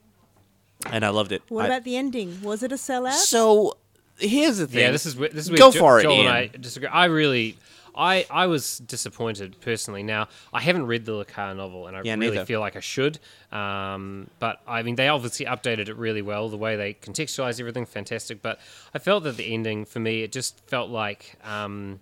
and 0.90 1.04
I 1.04 1.10
loved 1.10 1.34
it. 1.34 1.42
What 1.50 1.66
I- 1.66 1.68
about 1.68 1.84
the 1.84 1.98
ending? 1.98 2.42
Was 2.42 2.64
it 2.64 2.72
a 2.72 2.76
sellout? 2.76 3.14
So 3.16 3.78
here's 4.18 4.58
the 4.60 4.68
thing. 4.68 4.80
Yeah, 4.80 4.92
this 4.92 5.06
is 5.06 5.16
where- 5.18 5.28
this 5.30 5.46
is 5.46 5.52
where 5.52 5.58
Go 5.60 5.72
Jo- 5.72 5.80
for 5.80 6.00
it, 6.00 6.04
Joel 6.04 6.14
Ian. 6.14 6.28
and 6.28 6.36
I 6.36 6.48
disagree. 6.48 6.88
I 6.88 7.06
really, 7.06 7.58
I 7.94 8.26
I 8.32 8.48
was 8.48 8.78
disappointed 8.78 9.58
personally. 9.60 10.04
Now 10.04 10.30
I 10.54 10.62
haven't 10.62 10.86
read 10.88 11.04
the 11.06 11.14
Le 11.16 11.26
Carre 11.26 11.54
novel, 11.54 11.88
and 11.88 11.98
I 11.98 12.02
Yeah, 12.04 12.14
really 12.16 12.32
neither. 12.38 12.46
feel 12.46 12.62
like 12.62 12.78
I 12.78 12.80
should. 12.80 13.20
Um, 13.52 14.30
but 14.40 14.62
I 14.66 14.84
mean, 14.84 14.96
they 14.96 15.10
obviously 15.10 15.46
updated 15.48 15.90
it 15.90 15.98
really 15.98 16.22
well. 16.22 16.48
The 16.48 16.56
way 16.56 16.78
they 16.78 16.94
contextualized 16.94 17.60
everything, 17.60 17.86
fantastic. 17.86 18.42
But 18.42 18.58
I 18.94 19.00
felt 19.00 19.26
that 19.26 19.36
the 19.36 19.54
ending 19.54 19.84
for 19.84 20.00
me, 20.00 20.24
it 20.24 20.32
just 20.32 20.62
felt 20.68 20.90
like. 20.90 21.36
Um, 21.44 22.00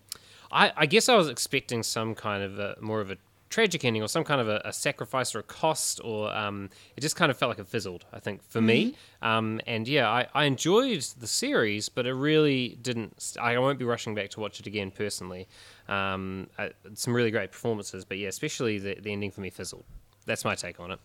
I, 0.52 0.72
I 0.76 0.86
guess 0.88 1.08
I 1.10 1.16
was 1.16 1.30
expecting 1.30 1.84
some 1.84 2.16
kind 2.16 2.42
of 2.44 2.58
a 2.58 2.76
more 2.82 3.02
of 3.02 3.12
a 3.12 3.18
tragic 3.50 3.84
ending 3.84 4.02
or 4.04 4.08
some 4.08 4.24
kind 4.24 4.40
of 4.40 4.48
a, 4.48 4.62
a 4.66 4.72
sacrifice 4.72 5.34
or 5.34 5.40
a 5.40 5.44
cost 5.44 6.00
or 6.04 6.32
um, 6.36 6.70
it 6.96 7.02
just 7.02 7.16
kind 7.16 7.32
of 7.32 7.38
felt 7.38 7.50
like 7.50 7.60
it 7.60 7.68
fizzled 7.68 8.06
i 8.14 8.20
think 8.20 8.44
for 8.44 8.62
me. 8.62 8.96
Um, 9.22 9.60
and 9.66 9.88
yeah 9.88 10.08
I, 10.10 10.28
I 10.34 10.44
enjoyed 10.46 11.02
the 11.20 11.28
series 11.28 11.90
but 11.90 12.06
it 12.06 12.14
really 12.14 12.78
didn't 12.82 13.36
i 13.42 13.58
won't 13.58 13.80
be 13.80 13.86
rushing 13.86 14.14
back 14.16 14.30
to 14.32 14.40
watch 14.40 14.60
it 14.60 14.68
again 14.68 14.92
personally. 14.92 15.48
Um, 15.88 16.48
uh, 16.60 16.70
some 16.94 17.14
really 17.16 17.32
great 17.32 17.52
performances 17.52 18.06
but 18.06 18.18
yeah 18.18 18.28
especially 18.28 18.78
the, 18.80 18.96
the 19.02 19.12
ending 19.12 19.32
for 19.32 19.42
me 19.42 19.50
fizzled. 19.50 19.86
That's 20.26 20.46
my 20.46 20.54
take 20.56 20.80
on 20.80 20.92
it. 20.92 21.00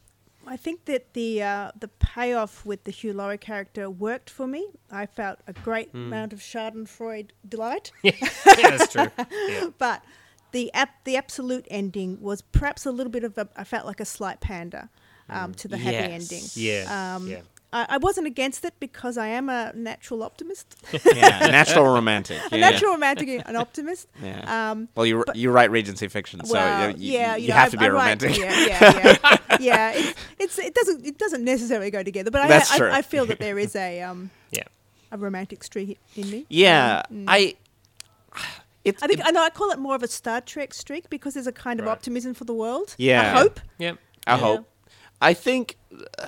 I 0.46 0.58
think 0.58 0.84
that 0.84 1.14
the 1.14 1.42
uh, 1.42 1.70
the 1.80 1.88
payoff 1.88 2.66
with 2.66 2.84
the 2.84 2.90
Hugh 2.90 3.14
Laurie 3.14 3.38
character 3.38 3.88
worked 3.88 4.28
for 4.28 4.46
me. 4.46 4.66
I 4.90 5.06
felt 5.06 5.38
a 5.46 5.54
great 5.54 5.88
Hmm. 5.92 6.08
amount 6.08 6.34
of 6.34 6.40
Schadenfreude 6.40 7.30
delight, 7.48 7.90
yeah 8.02 8.12
that's 8.44 8.92
true. 8.92 9.10
Yeah. 9.48 9.70
But 9.78 10.04
the 10.54 10.72
ap- 10.72 11.04
the 11.04 11.16
absolute 11.16 11.66
ending 11.70 12.10
was 12.22 12.40
perhaps 12.40 12.86
a 12.86 12.90
little 12.92 13.10
bit 13.12 13.24
of 13.24 13.36
a. 13.36 13.46
I 13.56 13.64
felt 13.64 13.84
like 13.86 14.00
a 14.00 14.04
slight 14.06 14.40
pander 14.40 14.88
um, 15.28 15.52
to 15.60 15.68
the 15.68 15.76
happy 15.76 15.96
Yes. 15.96 16.10
ending. 16.32 16.44
yeah 16.54 17.14
Um, 17.16 17.28
yeah 17.28 17.40
I, 17.72 17.86
I 17.94 17.98
wasn't 17.98 18.28
against 18.28 18.64
it 18.64 18.74
because 18.78 19.18
I 19.18 19.26
am 19.38 19.48
a 19.48 19.72
natural 19.74 20.22
optimist, 20.22 20.76
yeah, 21.14 21.48
natural 21.50 21.86
romantic. 21.92 22.38
a 22.52 22.56
natural 22.56 22.92
romantic, 22.92 23.42
an 23.50 23.56
optimist. 23.56 24.06
Yeah. 24.22 24.70
Um, 24.70 24.88
well, 24.94 25.04
you 25.06 25.24
you 25.34 25.50
write 25.50 25.70
Regency 25.72 26.06
fiction, 26.08 26.44
so 26.44 26.52
well, 26.54 26.90
you, 26.90 26.96
you, 26.98 27.12
yeah, 27.18 27.34
you 27.36 27.48
know, 27.48 27.54
have 27.54 27.68
I- 27.68 27.70
to 27.70 27.76
be 27.78 27.84
I 27.84 27.88
a 27.88 27.92
write- 27.92 28.22
romantic. 28.22 28.38
Yeah, 28.38 28.66
yeah, 28.70 29.16
yeah. 29.20 29.56
yeah 29.60 29.92
it's, 29.96 30.14
it's 30.38 30.58
it 30.58 30.74
doesn't 30.74 31.04
it 31.04 31.18
doesn't 31.18 31.44
necessarily 31.44 31.90
go 31.90 32.02
together, 32.04 32.30
but 32.30 32.42
I, 32.42 32.48
That's 32.48 32.70
I, 32.70 32.78
true. 32.78 32.90
I 32.98 33.02
feel 33.02 33.26
that 33.26 33.40
there 33.40 33.58
is 33.58 33.74
a 33.74 34.02
um 34.02 34.30
Yeah. 34.52 34.62
a 35.10 35.18
romantic 35.18 35.64
streak 35.64 35.98
in 36.14 36.30
me. 36.30 36.46
Yeah, 36.48 37.02
Um, 37.10 37.16
mm. 37.16 37.24
I. 37.26 37.54
It's 38.84 39.02
I 39.02 39.06
think 39.06 39.20
it- 39.20 39.26
I 39.26 39.30
know 39.30 39.42
I 39.42 39.50
call 39.50 39.70
it 39.70 39.78
more 39.78 39.94
of 39.94 40.02
a 40.02 40.08
Star 40.08 40.40
Trek 40.40 40.74
streak 40.74 41.08
because 41.10 41.34
there's 41.34 41.46
a 41.46 41.52
kind 41.52 41.80
of 41.80 41.86
Right. 41.86 41.92
optimism 41.92 42.34
for 42.34 42.44
the 42.44 42.54
world. 42.54 42.94
Yeah. 42.98 43.32
a 43.34 43.38
hope. 43.42 43.60
Yep. 43.78 43.98
I 44.26 44.30
Yeah. 44.32 44.38
hope. 44.38 44.68
I 45.20 45.34
think 45.34 45.76
uh, 46.18 46.26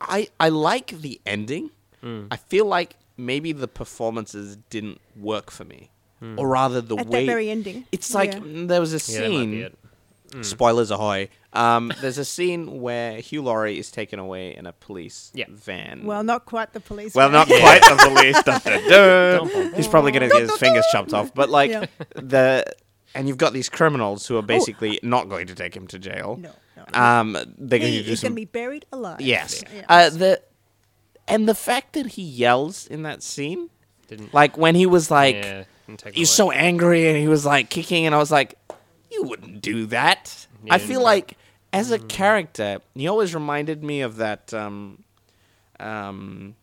I 0.00 0.28
I 0.40 0.48
like 0.48 0.88
the 1.00 1.20
ending. 1.26 1.70
Hmm. 2.00 2.26
I 2.30 2.36
feel 2.36 2.66
like 2.66 2.96
maybe 3.16 3.52
the 3.52 3.68
performances 3.68 4.56
didn't 4.70 5.00
work 5.16 5.50
for 5.50 5.64
me, 5.64 5.90
or 6.36 6.48
rather 6.48 6.80
the 6.80 6.96
At 6.96 7.06
way 7.06 7.20
that 7.26 7.32
very 7.32 7.48
ending. 7.50 7.86
It's 7.92 8.12
like 8.14 8.32
Yeah. 8.32 8.40
mm, 8.40 8.68
there 8.68 8.80
was 8.80 8.92
a 8.92 9.12
Yeah, 9.12 9.68
that 10.34 10.38
might 10.38 10.42
be 10.42 10.44
scene. 10.46 10.50
it. 10.52 10.56
Spoilers 10.56 10.90
ahoy! 10.90 11.28
Um, 11.52 11.92
there's 12.00 12.18
a 12.18 12.24
scene 12.24 12.80
where 12.80 13.20
Hugh 13.20 13.42
Laurie 13.42 13.78
is 13.78 13.90
taken 13.90 14.18
away 14.18 14.54
in 14.56 14.66
a 14.66 14.72
police 14.72 15.30
Yeah. 15.34 15.46
van. 15.48 16.04
Well, 16.04 16.24
not 16.24 16.44
quite 16.46 16.72
the 16.72 16.80
police. 16.80 17.14
Well, 17.14 17.28
van. 17.28 17.32
not 17.32 17.46
quite 17.48 17.80
the 17.82 18.08
police. 18.08 18.42
Dun, 18.44 18.60
dun, 18.64 18.88
dun. 18.88 19.48
Dun, 19.48 19.74
He's 19.74 19.86
probably 19.88 20.12
gonna 20.12 20.28
get 20.28 20.42
his 20.42 20.56
fingers 20.56 20.84
chopped 20.92 21.12
off. 21.14 21.32
But 21.34 21.48
like 21.50 21.70
Yeah. 21.70 21.86
the, 22.16 22.64
and 23.14 23.28
you've 23.28 23.38
got 23.38 23.52
these 23.52 23.68
criminals 23.68 24.26
who 24.26 24.36
are 24.36 24.42
basically 24.42 24.98
not 25.02 25.28
going 25.28 25.46
to 25.46 25.54
take 25.54 25.76
him 25.76 25.86
to 25.88 25.98
jail. 25.98 26.38
No, 26.40 26.50
no. 26.76 27.00
Um, 27.00 27.32
they're 27.56 27.78
going 27.78 27.92
he 27.92 27.98
to 28.00 28.04
do 28.06 28.12
is 28.12 28.20
some 28.20 28.28
going 28.30 28.32
to 28.36 28.40
be 28.40 28.44
buried 28.46 28.86
alive. 28.92 29.20
Yes. 29.20 29.62
Yeah. 29.74 29.82
Uh, 29.88 30.10
the 30.10 30.42
and 31.28 31.48
the 31.48 31.54
fact 31.54 31.92
that 31.94 32.06
he 32.06 32.22
yells 32.22 32.86
in 32.88 33.02
that 33.04 33.22
scene, 33.22 33.70
Didn't. 34.08 34.34
like 34.34 34.58
when 34.58 34.74
he 34.74 34.84
was 34.86 35.10
like, 35.10 35.36
yeah. 35.36 35.64
didn't 35.86 36.00
take 36.00 36.12
it 36.14 36.16
he's 36.18 36.28
away. 36.38 36.50
so 36.50 36.50
angry 36.50 37.08
and 37.08 37.16
he 37.16 37.28
was 37.28 37.46
like 37.46 37.70
kicking, 37.70 38.04
and 38.06 38.14
I 38.14 38.18
was 38.18 38.30
like, 38.32 38.56
you 39.14 39.22
wouldn't 39.24 39.62
do 39.62 39.86
that. 39.86 40.46
Yeah, 40.64 40.74
I 40.74 40.78
feel 40.78 41.00
right. 41.00 41.04
like 41.04 41.38
as 41.72 41.90
a 41.90 41.98
character, 41.98 42.80
he 42.94 43.08
always 43.08 43.34
reminded 43.34 43.82
me 43.82 44.02
of 44.02 44.16
that. 44.16 44.52
Um, 44.54 45.02
um, 45.80 46.54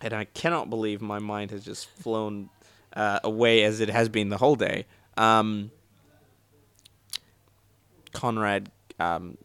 and 0.00 0.14
I 0.14 0.24
cannot 0.24 0.70
believe 0.70 1.00
my 1.02 1.18
mind 1.18 1.50
has 1.50 1.64
just 1.64 1.88
flown 1.88 2.48
uh, 2.94 3.20
away 3.22 3.64
as 3.64 3.80
it 3.80 3.90
has 3.90 4.08
been 4.08 4.30
the 4.30 4.38
whole 4.38 4.56
day. 4.56 4.86
Um, 5.16 5.70
Conrad, 8.12 8.70
um, 8.98 9.36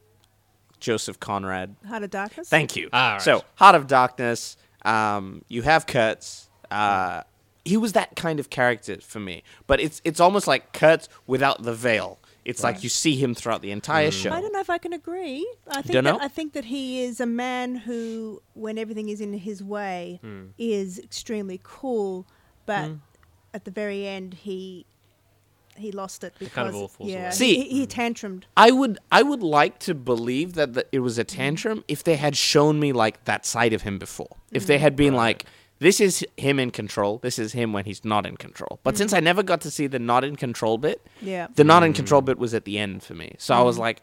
Joseph 0.79 1.19
Conrad. 1.19 1.75
Heart 1.87 2.03
of 2.03 2.09
Darkness. 2.09 2.49
Thank 2.49 2.75
you. 2.75 2.89
Ah, 2.93 3.13
right. 3.13 3.21
So, 3.21 3.43
Heart 3.55 3.75
of 3.75 3.87
Darkness. 3.87 4.57
Um, 4.83 5.43
you 5.47 5.63
have 5.63 5.87
Kurtz. 5.87 6.49
Uh, 6.71 7.23
he 7.63 7.77
was 7.77 7.93
that 7.93 8.15
kind 8.15 8.39
of 8.39 8.49
character 8.49 8.97
for 9.01 9.19
me, 9.19 9.43
but 9.65 9.79
it's 9.79 9.99
it's 10.03 10.19
almost 10.19 10.47
like 10.47 10.71
Kurtz 10.71 11.09
without 11.25 11.63
the 11.63 11.73
veil. 11.73 12.19
It's 12.45 12.63
like 12.63 12.83
you 12.83 12.89
see 12.89 13.15
him 13.15 13.33
throughout 13.33 13.63
the 13.63 13.71
entire 13.71 14.09
mm. 14.09 14.23
show. 14.23 14.31
I 14.31 14.39
don't 14.39 14.53
know 14.53 14.59
if 14.59 14.69
I 14.69 14.77
can 14.77 14.93
agree. 14.93 15.45
I 15.67 15.81
think 15.81 15.93
Dunno? 15.93 16.13
that, 16.13 16.21
I 16.21 16.27
think 16.27 16.53
that 16.53 16.65
he 16.65 17.01
is 17.01 17.19
a 17.19 17.25
man 17.25 17.75
who, 17.75 18.41
when 18.53 18.77
everything 18.77 19.09
is 19.09 19.19
in 19.19 19.33
his 19.33 19.63
way, 19.63 20.19
mm. 20.23 20.51
is 20.57 20.99
extremely 20.99 21.59
cool, 21.63 22.27
but 22.67 22.89
mm. 22.89 22.99
at 23.53 23.65
the 23.65 23.71
very 23.71 24.07
end 24.07 24.35
he 24.35 24.85
he 25.77 25.91
lost 25.91 26.23
it 26.23 26.33
because 26.39 26.53
kind 26.53 26.69
of 26.69 26.75
all 26.75 26.91
yeah. 26.99 27.31
See- 27.31 27.63
he, 27.63 27.79
he 27.79 27.87
tantrumed. 27.87 28.43
I 28.55 28.71
would 28.71 28.99
I 29.11 29.23
would 29.23 29.43
like 29.43 29.79
to 29.79 29.93
believe 29.93 30.53
that 30.53 30.73
the, 30.73 30.85
it 30.91 30.99
was 30.99 31.17
a 31.17 31.23
tantrum 31.23 31.83
if 31.87 32.03
they 32.03 32.15
had 32.15 32.37
shown 32.37 32.79
me 32.79 32.93
like 32.93 33.25
that 33.25 33.45
side 33.45 33.73
of 33.73 33.81
him 33.81 33.97
before. 33.97 34.37
If 34.51 34.67
they 34.67 34.77
had 34.77 34.95
been 34.95 35.15
like, 35.15 35.45
this 35.79 35.99
is 35.99 36.25
him 36.37 36.59
in 36.59 36.71
control, 36.71 37.17
this 37.19 37.37
is 37.37 37.53
him 37.53 37.73
when 37.73 37.85
he's 37.85 38.05
not 38.05 38.25
in 38.25 38.37
control. 38.37 38.79
But 38.83 38.97
since 38.97 39.13
I 39.13 39.19
never 39.19 39.43
got 39.43 39.61
to 39.61 39.71
see 39.71 39.87
the 39.87 39.99
not 39.99 40.23
in 40.23 40.35
control 40.35 40.77
bit, 40.77 41.05
Yeah. 41.21 41.47
the 41.55 41.63
not 41.63 41.83
in 41.83 41.93
control 41.93 42.21
bit 42.21 42.37
was 42.37 42.53
at 42.53 42.65
the 42.65 42.77
end 42.77 43.03
for 43.03 43.13
me. 43.13 43.35
So 43.37 43.53
I 43.53 43.61
was 43.61 43.77
like, 43.77 44.01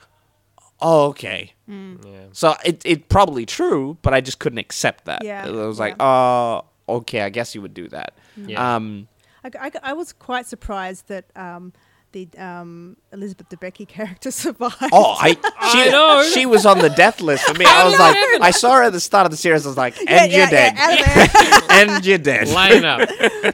oh 0.81 1.07
okay. 1.07 1.55
Yeah. 1.67 2.27
So 2.33 2.55
it 2.65 2.83
it 2.85 3.09
probably 3.09 3.47
true, 3.47 3.97
but 4.03 4.13
I 4.13 4.21
just 4.21 4.39
couldn't 4.39 4.59
accept 4.59 5.07
that. 5.07 5.25
Yeah, 5.25 5.47
I 5.47 5.51
was 5.51 5.79
yeah. 5.79 5.85
like, 5.85 5.97
oh 6.01 6.65
okay, 6.89 7.23
I 7.23 7.31
guess 7.31 7.55
you 7.55 7.63
would 7.63 7.75
do 7.75 7.89
that. 7.89 8.15
Yeah. 8.37 8.77
Um, 8.77 9.09
I, 9.45 9.51
I, 9.59 9.71
I 9.83 9.93
was 9.93 10.13
quite 10.13 10.47
surprised 10.47 11.09
that 11.09 11.25
um, 11.37 11.73
the 12.13 12.29
um, 12.39 12.97
Elizabeth 13.13 13.49
Debicki 13.49 13.87
character 13.97 14.31
survived. 14.31 14.77
Oh, 14.93 15.17
I 15.19 15.31
she, 15.35 15.39
I 15.83 15.89
know. 15.91 16.23
she 16.33 16.47
was 16.47 16.65
on 16.67 16.79
the 16.79 16.91
death 16.91 17.21
list 17.21 17.45
for 17.45 17.55
me. 17.59 17.65
I 17.67 17.85
was 17.85 17.99
like, 17.99 18.17
I 18.43 18.51
saw 18.51 18.77
her 18.77 18.83
at 18.85 18.93
the 18.93 19.01
start 19.01 19.25
of 19.27 19.31
the 19.31 19.37
series. 19.37 19.65
I 19.67 19.69
was 19.69 19.77
like, 19.77 19.99
and 19.99 20.09
Yeah, 20.09 20.25
you're 20.25 20.39
yeah, 20.41 20.51
dead, 20.51 20.75
yeah, 20.77 21.61
and 21.71 22.07
you're 22.07 22.19
dead. 22.19 22.49
Line 22.49 22.85
up. 22.85 23.09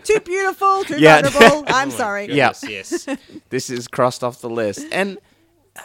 too 0.04 0.20
beautiful, 0.20 0.84
too 0.84 0.98
Yeah. 0.98 1.22
vulnerable. 1.22 1.64
I'm 1.68 1.88
Oh 1.88 1.90
my 1.92 1.96
sorry. 1.96 2.26
Yeah. 2.34 2.52
Yes. 2.68 3.06
This 3.50 3.70
is 3.70 3.88
crossed 3.88 4.22
off 4.24 4.40
the 4.40 4.50
list, 4.50 4.84
and 4.92 5.18
uh, 5.76 5.80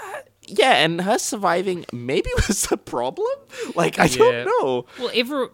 yeah, 0.48 0.84
and 0.84 1.02
her 1.02 1.18
surviving 1.20 1.86
maybe 1.94 2.30
was 2.48 2.64
the 2.68 2.78
problem. 2.78 3.28
Like 3.76 4.00
I 4.00 4.06
Yeah. 4.06 4.18
don't 4.18 4.46
know. 4.46 4.86
Well, 5.00 5.12
every 5.14 5.48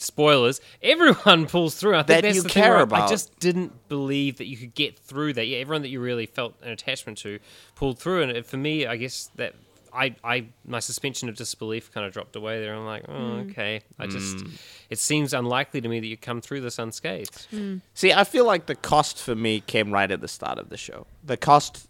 spoilers, 0.00 0.60
everyone 0.82 1.46
pulls 1.48 1.74
through. 1.74 1.94
I 1.94 1.98
think 1.98 2.06
That 2.08 2.20
that's 2.22 2.36
you 2.36 2.42
the 2.42 2.48
thing 2.48 2.62
care 2.62 2.74
where 2.74 2.82
about. 2.82 3.02
I 3.02 3.08
just 3.08 3.38
didn't 3.40 3.88
believe 3.88 4.38
that 4.38 4.46
you 4.46 4.56
could 4.56 4.74
get 4.74 4.98
through 4.98 5.34
that. 5.34 5.46
Yeah, 5.46 5.58
everyone 5.58 5.82
that 5.82 5.88
you 5.88 6.00
really 6.00 6.26
felt 6.26 6.54
an 6.62 6.70
attachment 6.70 7.18
to 7.18 7.38
pulled 7.74 7.98
through, 7.98 8.22
and 8.22 8.44
for 8.46 8.56
me, 8.56 8.86
I 8.86 8.96
guess 8.96 9.30
that. 9.36 9.54
I, 9.92 10.14
I, 10.22 10.44
my 10.64 10.78
suspension 10.78 11.28
of 11.28 11.34
disbelief 11.34 11.92
kind 11.92 12.06
of 12.06 12.12
dropped 12.12 12.36
away 12.36 12.60
there. 12.60 12.76
I'm 12.76 12.86
like, 12.86 13.06
oh, 13.08 13.12
Mm. 13.12 13.50
okay. 13.50 13.80
I 13.98 14.06
just, 14.06 14.36
Mm. 14.36 14.52
it 14.88 15.00
seems 15.00 15.34
unlikely 15.34 15.80
to 15.80 15.88
me 15.88 15.98
that 15.98 16.06
you 16.06 16.16
come 16.16 16.40
through 16.40 16.60
this 16.60 16.78
unscathed. 16.78 17.48
See, 17.94 18.12
I 18.12 18.22
feel 18.22 18.44
like 18.44 18.66
the 18.66 18.76
cost 18.76 19.20
for 19.20 19.34
me 19.34 19.62
came 19.66 19.90
right 19.92 20.08
at 20.08 20.20
the 20.20 20.28
start 20.28 20.60
of 20.60 20.68
the 20.68 20.76
show. 20.76 21.08
The 21.24 21.36
cost 21.36 21.88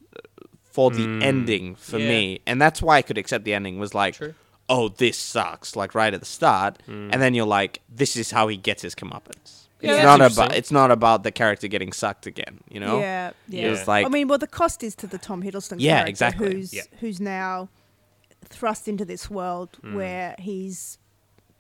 for 0.65 0.91
the 0.91 1.03
ending 1.23 1.75
for 1.75 1.99
Yeah. 1.99 2.09
me, 2.09 2.41
and 2.47 2.59
that's 2.59 2.81
why 2.81 2.97
I 2.97 3.03
could 3.03 3.19
accept 3.19 3.45
the 3.45 3.53
ending 3.53 3.79
was 3.79 3.93
like, 3.95 4.15
True. 4.15 4.33
Oh, 4.71 4.89
this 4.89 5.19
sucks, 5.19 5.75
like 5.77 5.95
right 5.95 6.15
at 6.15 6.21
the 6.21 6.27
start, 6.27 6.79
and 6.87 7.13
then 7.21 7.35
you're 7.35 7.45
like, 7.45 7.83
this 7.89 8.17
is 8.17 8.31
how 8.31 8.49
he 8.49 8.57
gets 8.57 8.81
his 8.83 8.95
comeuppance. 8.95 9.67
Yeah, 9.83 9.93
it's 9.93 10.03
that's 10.03 10.19
not 10.19 10.33
about 10.33 10.57
it's 10.57 10.71
not 10.71 10.91
about 10.91 11.23
the 11.23 11.33
character 11.33 11.67
getting 11.69 11.93
sucked 11.93 12.27
again, 12.27 12.61
you 12.71 12.79
know. 12.81 12.99
Yeah, 13.01 13.31
yeah. 13.49 13.67
It 13.67 13.71
was 13.71 13.89
like 13.89 14.05
I 14.07 14.09
mean, 14.11 14.29
well, 14.29 14.39
the 14.39 14.47
cost 14.47 14.83
is 14.83 14.95
to 14.97 15.07
the 15.07 15.19
Tom 15.19 15.43
Hiddleston 15.43 15.77
Yeah, 15.79 15.93
character, 16.05 16.11
exactly. 16.11 16.53
who's 16.55 16.73
Yeah. 16.75 16.83
who's 17.01 17.19
now 17.21 17.69
thrust 18.45 18.89
into 18.89 19.05
this 19.05 19.29
world 19.31 19.79
Hmm. 19.83 19.95
where 19.95 20.35
he's 20.39 20.99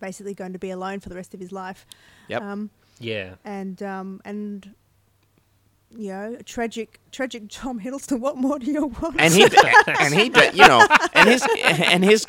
basically 0.00 0.34
going 0.34 0.52
to 0.52 0.58
be 0.58 0.70
alone 0.70 1.00
for 1.00 1.08
the 1.08 1.14
rest 1.14 1.34
of 1.34 1.40
his 1.40 1.50
life. 1.52 1.86
Yep. 2.28 2.42
Um, 2.42 2.70
Yeah. 2.98 3.34
and 3.44 3.82
um, 3.82 4.20
and 4.24 4.74
you 5.96 6.08
know, 6.08 6.36
tragic, 6.44 7.00
tragic 7.10 7.44
Tom 7.48 7.80
Hiddleston. 7.80 8.20
What 8.26 8.36
more 8.36 8.58
do 8.58 8.70
you 8.70 8.86
want? 8.86 9.16
and 9.20 9.32
he 9.34 9.42
and 9.86 10.14
he 10.14 10.28
did, 10.28 10.54
you 10.54 10.66
know, 10.68 10.86
and 11.14 11.28
his 11.28 11.44
and 11.64 12.04
his 12.04 12.26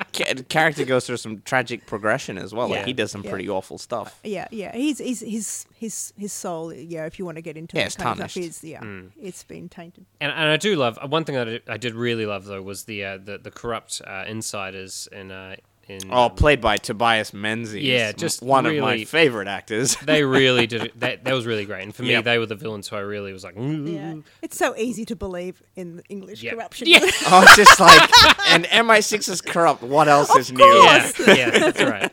character 0.49 0.83
goes 0.85 1.05
through 1.05 1.17
some 1.17 1.41
tragic 1.43 1.85
progression 1.85 2.37
as 2.37 2.53
well. 2.53 2.67
Like 2.69 2.79
Yeah. 2.79 2.85
he 2.85 2.93
does 2.93 3.11
some 3.11 3.23
Yeah. 3.23 3.29
pretty 3.29 3.49
awful 3.49 3.77
stuff. 3.77 4.19
yeah, 4.23 4.47
yeah. 4.51 4.75
He's, 4.75 4.97
he's 4.97 5.19
his 5.19 5.65
his 5.75 6.13
his 6.17 6.33
soul. 6.33 6.73
Yeah, 6.73 7.05
if 7.05 7.19
you 7.19 7.25
want 7.25 7.35
to 7.37 7.41
get 7.41 7.57
into 7.57 7.75
Yeah, 7.77 7.83
that 7.83 7.87
it's 7.87 7.95
kind 7.95 8.19
of 8.19 8.31
stuff, 8.31 8.33
tarnished. 8.41 8.57
is 8.57 8.63
yeah, 8.63 8.79
Hmm. 8.79 9.07
it's 9.21 9.43
been 9.43 9.69
tainted. 9.69 10.05
And, 10.19 10.31
and 10.31 10.49
I 10.49 10.57
do 10.57 10.75
love 10.75 10.97
uh, 11.01 11.07
one 11.07 11.23
thing 11.25 11.35
that 11.35 11.47
I 11.47 11.51
did, 11.51 11.63
I 11.69 11.77
did 11.77 11.93
really 11.93 12.25
love 12.25 12.45
though 12.45 12.61
was 12.61 12.85
the 12.85 13.03
uh, 13.05 13.17
the, 13.23 13.37
the 13.37 13.51
corrupt 13.51 14.01
uh, 14.07 14.23
insiders 14.27 15.07
in 15.11 15.31
uh, 15.31 15.55
in 15.91 16.11
Oh, 16.11 16.23
um, 16.23 16.35
played 16.35 16.61
by 16.61 16.77
Tobias 16.77 17.33
Menzies. 17.33 17.83
Yeah, 17.83 18.11
just 18.11 18.41
one 18.41 18.65
of 18.65 18.75
my 18.77 19.03
favorite 19.03 19.47
actors. 19.47 19.95
they 19.97 20.23
really 20.23 20.65
did 20.73 20.83
it. 20.85 20.99
That 20.99 21.23
that 21.25 21.33
was 21.33 21.45
really 21.45 21.65
great. 21.65 21.83
And 21.83 21.93
for 21.95 22.03
me, 22.03 22.11
Yep. 22.11 22.23
they 22.23 22.37
were 22.39 22.45
the 22.45 22.55
villains 22.55 22.87
who 22.87 22.95
I 22.95 23.01
really 23.01 23.33
was 23.33 23.43
like. 23.43 23.55
Yeah, 23.57 24.15
it's 24.41 24.57
so 24.57 24.75
easy 24.75 25.05
to 25.05 25.15
believe 25.15 25.61
in 25.75 26.01
English 26.09 26.41
Yeah. 26.43 26.53
corruption. 26.53 26.87
Yeah. 26.87 26.99
oh, 27.03 27.43
it's 27.43 27.55
just 27.55 27.79
like, 27.79 28.09
and 28.49 28.65
MI6 28.65 29.29
is 29.29 29.41
corrupt. 29.41 29.83
What 29.83 30.07
else 30.07 30.35
is 30.35 30.51
new? 30.51 30.63
yeah, 30.83 31.11
yeah, 31.27 31.49
that's 31.59 31.81
right. 31.83 32.11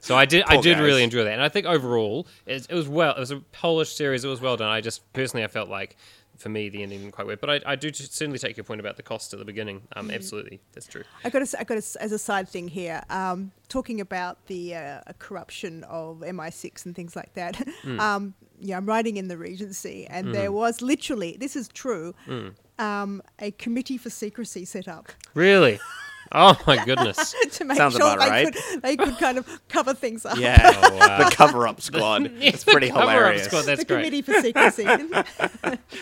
So 0.00 0.16
I 0.16 0.24
did, 0.24 0.44
I 0.46 0.56
did 0.60 0.74
guys. 0.76 0.82
really 0.84 1.02
enjoy 1.02 1.24
that, 1.24 1.32
and 1.34 1.42
I 1.42 1.48
think 1.50 1.66
overall 1.66 2.26
it, 2.46 2.66
it 2.70 2.74
was 2.74 2.88
well. 2.88 3.14
It 3.14 3.20
was 3.20 3.30
a 3.30 3.40
Polish 3.52 3.94
series. 3.94 4.24
It 4.24 4.28
was 4.28 4.40
well 4.40 4.56
done. 4.56 4.68
I 4.70 4.80
just 4.80 5.12
personally, 5.12 5.44
I 5.44 5.48
felt 5.48 5.68
like 5.68 5.96
for 6.38 6.48
me 6.48 6.68
the 6.68 6.82
ending 6.82 7.10
quite 7.10 7.26
weird. 7.26 7.40
but 7.40 7.50
I, 7.50 7.60
I 7.72 7.76
do 7.76 7.92
certainly 7.92 8.38
take 8.38 8.56
your 8.56 8.64
point 8.64 8.80
about 8.80 8.96
the 8.96 9.02
cost 9.02 9.32
at 9.32 9.38
the 9.38 9.44
beginning. 9.44 9.82
Um, 9.96 10.10
absolutely, 10.10 10.60
that's 10.72 10.86
true. 10.86 11.02
I 11.24 11.30
got 11.30 11.44
to, 11.46 11.60
I 11.60 11.64
got 11.64 11.82
to, 11.82 12.02
as 12.02 12.12
a 12.12 12.18
side 12.18 12.48
thing 12.48 12.68
here, 12.68 13.02
um, 13.10 13.52
talking 13.68 14.00
about 14.00 14.46
the 14.46 14.74
uh, 14.76 15.00
corruption 15.18 15.84
of 15.84 16.18
MI6 16.20 16.86
and 16.86 16.94
things 16.96 17.14
like 17.16 17.34
that. 17.34 17.56
Hmm. 17.82 18.00
Um, 18.08 18.34
yeah, 18.60 18.76
I'm 18.76 18.86
writing 18.86 19.18
in 19.18 19.28
the 19.28 19.36
Regency, 19.36 20.06
and 20.08 20.26
Mm-hmm. 20.26 20.32
there 20.34 20.50
was 20.52 20.80
literally, 20.82 21.36
this 21.38 21.54
is 21.54 21.68
true, 21.68 22.14
Hmm. 22.24 22.48
um, 22.78 23.22
a 23.38 23.50
committee 23.52 23.96
for 23.98 24.10
secrecy 24.10 24.64
set 24.64 24.88
up 24.88 25.12
Really? 25.34 25.78
Oh 26.32 26.54
my 26.66 26.84
goodness! 26.84 27.34
to 27.52 27.64
make 27.64 27.76
Sounds 27.78 27.94
sure 27.96 28.02
about 28.02 28.20
they 28.20 28.28
right. 28.30 28.54
could 28.54 28.82
they 28.82 28.96
could 28.96 29.16
kind 29.18 29.38
of 29.38 29.60
cover 29.68 29.94
things 29.94 30.26
up. 30.26 30.38
Yeah, 30.38 30.58
Oh, 30.82 30.96
wow. 30.96 31.28
the 31.28 31.34
cover-up 31.34 31.80
squad. 31.88 32.30
it's 32.40 32.64
pretty 32.64 32.88
Cover-up 32.88 33.08
hilarious. 33.10 33.44
squad, 33.44 33.62
that's 33.62 33.80
the 33.80 33.84
great. 33.86 34.04
committee 34.04 34.22
for 34.22 34.34
secrecy. 34.42 34.84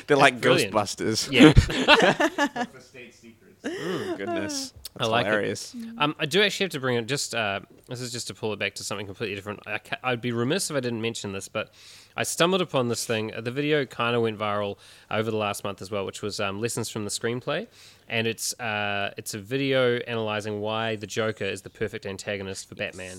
They're 0.06 0.16
like 0.16 0.40
Brilliant. 0.40 0.72
Ghostbusters. 0.74 1.30
Yeah. 1.30 1.52
State 2.80 3.14
secrets. 3.14 3.64
Ooh, 3.66 4.16
goodness. 4.16 4.72
That's 4.96 5.10
like 5.10 5.26
it. 5.26 5.74
Um, 5.98 6.14
I 6.18 6.26
do 6.26 6.42
actually 6.42 6.64
have 6.64 6.70
to 6.72 6.80
bring 6.80 6.96
it. 6.96 7.06
Just 7.06 7.34
uh, 7.34 7.60
this 7.88 8.00
is 8.00 8.10
just 8.12 8.28
to 8.28 8.34
pull 8.34 8.52
it 8.52 8.58
back 8.58 8.74
to 8.76 8.84
something 8.84 9.06
completely 9.06 9.34
different. 9.36 9.60
I 9.66 9.78
ca- 9.78 9.98
I'd 10.02 10.20
be 10.20 10.32
remiss 10.32 10.70
if 10.70 10.76
I 10.76 10.80
didn't 10.80 11.02
mention 11.02 11.32
this, 11.32 11.48
but 11.48 11.70
I 12.16 12.22
stumbled 12.22 12.62
upon 12.62 12.88
this 12.88 13.04
thing. 13.04 13.32
The 13.38 13.50
video 13.50 13.84
kind 13.84 14.16
of 14.16 14.22
went 14.22 14.38
viral 14.38 14.78
over 15.10 15.30
the 15.30 15.36
last 15.36 15.64
month 15.64 15.82
as 15.82 15.90
well, 15.90 16.06
which 16.06 16.22
was 16.22 16.40
um, 16.40 16.60
lessons 16.60 16.88
from 16.88 17.04
the 17.04 17.10
screenplay, 17.10 17.66
and 18.08 18.26
it's 18.26 18.58
uh, 18.58 19.12
it's 19.16 19.34
a 19.34 19.38
video 19.38 19.96
analyzing 19.98 20.60
why 20.60 20.96
the 20.96 21.06
Joker 21.06 21.44
is 21.44 21.62
the 21.62 21.70
perfect 21.70 22.06
antagonist 22.06 22.68
for 22.68 22.74
Batman. 22.74 23.18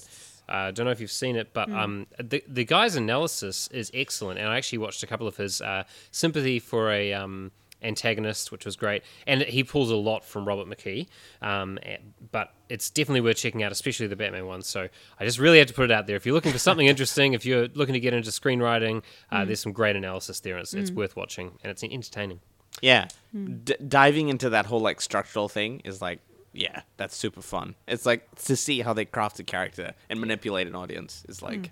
I 0.49 0.67
uh, 0.67 0.71
don't 0.71 0.85
know 0.85 0.91
if 0.91 1.01
you've 1.01 1.11
seen 1.11 1.35
it, 1.35 1.53
but 1.53 1.69
um, 1.71 2.07
the 2.17 2.43
the 2.47 2.65
guy's 2.65 2.95
analysis 2.95 3.67
is 3.71 3.91
excellent, 3.93 4.39
and 4.39 4.47
I 4.47 4.57
actually 4.57 4.79
watched 4.79 5.03
a 5.03 5.07
couple 5.07 5.27
of 5.27 5.37
his 5.37 5.61
uh, 5.61 5.83
sympathy 6.11 6.59
for 6.59 6.91
a 6.91 7.13
um, 7.13 7.51
antagonist, 7.81 8.51
which 8.51 8.65
was 8.65 8.75
great, 8.75 9.03
and 9.25 9.41
he 9.43 9.63
pulls 9.63 9.91
a 9.91 9.95
lot 9.95 10.25
from 10.25 10.45
Robert 10.47 10.67
McKee. 10.67 11.07
Um, 11.41 11.77
eh, 11.83 11.97
but 12.31 12.53
it's 12.69 12.89
definitely 12.89 13.21
worth 13.21 13.37
checking 13.37 13.63
out, 13.63 13.71
especially 13.71 14.07
the 14.07 14.15
Batman 14.15 14.45
one. 14.47 14.61
So 14.61 14.87
I 15.19 15.25
just 15.25 15.39
really 15.39 15.59
had 15.59 15.67
to 15.67 15.73
put 15.73 15.85
it 15.85 15.91
out 15.91 16.07
there. 16.07 16.15
If 16.15 16.25
you're 16.25 16.35
looking 16.35 16.51
for 16.51 16.59
something 16.59 16.87
interesting, 16.93 17.33
if 17.33 17.45
you're 17.45 17.67
looking 17.69 17.93
to 17.93 17.99
get 17.99 18.13
into 18.13 18.29
screenwriting, 18.31 19.03
uh, 19.31 19.45
there's 19.45 19.59
some 19.59 19.71
great 19.71 19.95
analysis 19.95 20.39
there, 20.39 20.55
and 20.55 20.63
it's, 20.63 20.73
it's 20.73 20.91
worth 20.91 21.15
watching, 21.15 21.51
and 21.63 21.71
it's 21.71 21.83
entertaining. 21.83 22.39
Yeah, 22.81 23.07
D- 23.33 23.75
diving 23.87 24.29
into 24.29 24.49
that 24.51 24.65
whole 24.67 24.79
like 24.79 25.01
structural 25.01 25.49
thing 25.49 25.81
is 25.83 26.01
like, 26.01 26.19
yeah, 26.53 26.81
that's 26.97 27.15
super 27.15 27.41
fun. 27.41 27.75
It's 27.87 28.05
like 28.05 28.33
to 28.45 28.55
see 28.55 28.81
how 28.81 28.93
they 28.93 29.05
craft 29.05 29.39
a 29.39 29.43
character 29.43 29.93
and 30.09 30.19
manipulate 30.19 30.67
an 30.67 30.75
audience 30.75 31.23
is 31.27 31.41
like, 31.41 31.71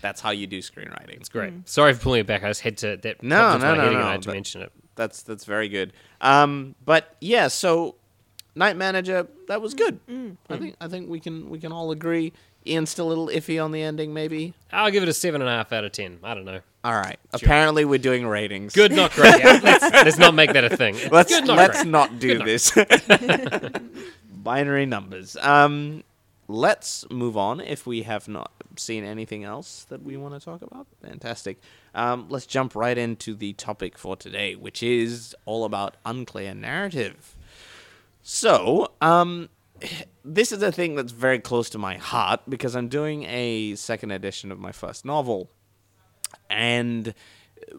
that's 0.00 0.20
how 0.20 0.30
you 0.30 0.46
do 0.46 0.58
screenwriting. 0.58 1.16
It's 1.16 1.28
great. 1.28 1.52
Sorry 1.68 1.92
for 1.94 2.00
pulling 2.00 2.20
it 2.20 2.26
back. 2.26 2.44
I 2.44 2.48
just 2.48 2.60
had 2.60 2.76
to 2.78 2.96
that 2.98 3.22
No, 3.22 3.36
popped 3.36 3.54
into 3.56 3.66
no, 3.66 3.70
my 3.72 3.76
no, 3.76 3.82
head 3.84 3.92
and 3.92 4.00
no, 4.00 4.06
I 4.06 4.12
had 4.12 4.22
to 4.22 4.28
that- 4.28 4.34
mention 4.34 4.62
it. 4.62 4.72
That's 4.96 5.22
that's 5.22 5.44
very 5.44 5.68
good. 5.68 5.92
Um, 6.20 6.74
but 6.84 7.16
yeah, 7.20 7.48
so 7.48 7.96
Night 8.54 8.76
Manager 8.76 9.26
that 9.48 9.60
was 9.60 9.74
good. 9.74 9.98
I 10.48 10.56
think 10.56 10.76
I 10.80 10.88
think 10.88 11.08
we 11.10 11.20
can 11.20 11.50
we 11.50 11.58
can 11.58 11.72
all 11.72 11.90
agree. 11.90 12.32
Ian's 12.66 12.88
still 12.88 13.08
a 13.08 13.10
little 13.10 13.28
iffy 13.28 13.62
on 13.62 13.72
the 13.72 13.82
ending, 13.82 14.14
maybe. 14.14 14.54
I'll 14.72 14.90
give 14.90 15.02
it 15.02 15.08
a 15.08 15.12
seven 15.12 15.42
and 15.42 15.50
a 15.50 15.52
half 15.52 15.70
out 15.72 15.84
of 15.84 15.92
ten. 15.92 16.18
I 16.24 16.32
don't 16.34 16.46
know. 16.46 16.60
All 16.82 16.94
right. 16.94 17.18
Apparently, 17.32 17.84
we're 17.84 17.98
doing 17.98 18.26
ratings. 18.26 18.72
Good, 18.74 18.92
not 18.92 19.12
great. 19.12 19.34
Yeah, 19.38 19.60
let's, 19.62 19.82
let's 19.82 20.18
not 20.18 20.34
make 20.34 20.52
that 20.52 20.64
a 20.64 20.76
thing. 20.76 20.96
Let's 21.10 21.30
Good, 21.30 21.46
not 21.46 21.56
let's 21.56 21.82
great. 21.82 21.90
not 21.90 22.18
do 22.18 22.28
Good, 22.28 22.38
not 22.40 22.46
this. 22.46 22.72
Binary 24.34 24.86
numbers. 24.86 25.36
Um, 25.38 26.04
let's 26.48 27.08
move 27.10 27.36
on. 27.36 27.60
If 27.60 27.86
we 27.86 28.02
have 28.02 28.28
not 28.28 28.50
seen 28.78 29.04
anything 29.04 29.44
else 29.44 29.84
that 29.88 30.02
we 30.02 30.16
want 30.16 30.34
to 30.34 30.40
talk 30.40 30.62
about, 30.62 30.86
fantastic. 31.02 31.58
Um, 31.94 32.26
let's 32.28 32.46
jump 32.46 32.74
right 32.74 32.96
into 32.96 33.34
the 33.34 33.52
topic 33.54 33.98
for 33.98 34.16
today, 34.16 34.54
which 34.54 34.82
is 34.82 35.34
all 35.44 35.64
about 35.64 35.96
unclear 36.04 36.54
narrative. 36.54 37.36
So, 38.22 38.92
um, 39.00 39.48
this 40.24 40.52
is 40.52 40.62
a 40.62 40.72
thing 40.72 40.94
that's 40.94 41.12
very 41.12 41.38
close 41.38 41.68
to 41.70 41.78
my 41.78 41.96
heart 41.96 42.40
because 42.48 42.74
I'm 42.74 42.88
doing 42.88 43.24
a 43.24 43.74
second 43.74 44.10
edition 44.12 44.50
of 44.50 44.58
my 44.58 44.72
first 44.72 45.04
novel, 45.04 45.50
and 46.48 47.14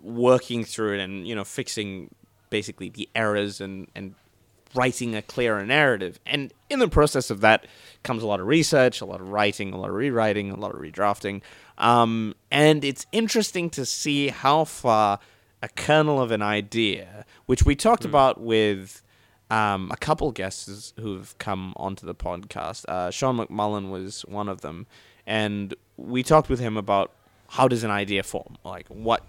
working 0.02 0.64
through 0.64 0.96
it 0.96 1.00
and 1.00 1.28
you 1.28 1.36
know 1.36 1.44
fixing 1.44 2.14
basically 2.50 2.90
the 2.90 3.10
errors 3.16 3.62
and 3.62 3.88
and 3.96 4.16
writing 4.76 5.16
a 5.16 5.22
clearer 5.22 5.66
narrative. 5.66 6.20
And 6.26 6.54
in 6.70 6.80
the 6.80 6.88
process 6.88 7.30
of 7.30 7.42
that 7.42 7.66
comes 8.04 8.22
a 8.22 8.28
lot 8.28 8.40
of 8.40 8.48
research 8.48 9.02
a 9.02 9.06
lot 9.06 9.22
of 9.22 9.30
writing 9.30 9.74
a 9.74 9.78
lot 9.78 9.90
of 9.90 9.96
rewriting 9.96 10.52
a 10.52 10.56
lot 10.56 10.74
of 10.74 10.80
redrafting. 10.80 11.42
Um, 11.78 12.36
and 12.52 12.86
it's 12.86 13.06
interesting 13.12 13.70
to 13.72 13.86
see 13.86 14.30
how 14.30 14.66
far 14.66 15.20
a 15.62 15.70
kernel 15.70 16.22
of 16.22 16.32
an 16.32 16.42
idea 16.42 17.26
which 17.48 17.66
we 17.66 17.76
talked 17.76 18.06
about 18.06 18.40
with 18.40 19.02
um, 19.50 19.92
a 19.92 19.98
couple 19.98 20.32
guests 20.32 20.94
who've 21.00 21.36
come 21.38 21.74
onto 21.76 22.06
the 22.06 22.16
podcast. 22.16 22.86
Uh, 22.86 23.12
Sean 23.12 23.38
McMullen 23.38 23.90
was 23.90 24.22
one 24.22 24.50
of 24.50 24.62
them, 24.62 24.88
and 25.26 25.74
we 25.98 26.24
talked 26.24 26.50
with 26.50 26.60
him 26.60 26.78
about 26.78 27.12
how 27.50 27.68
does 27.68 27.84
an 27.84 27.92
idea 27.92 28.24
form, 28.24 28.58
like 28.64 28.88
what, 28.88 29.24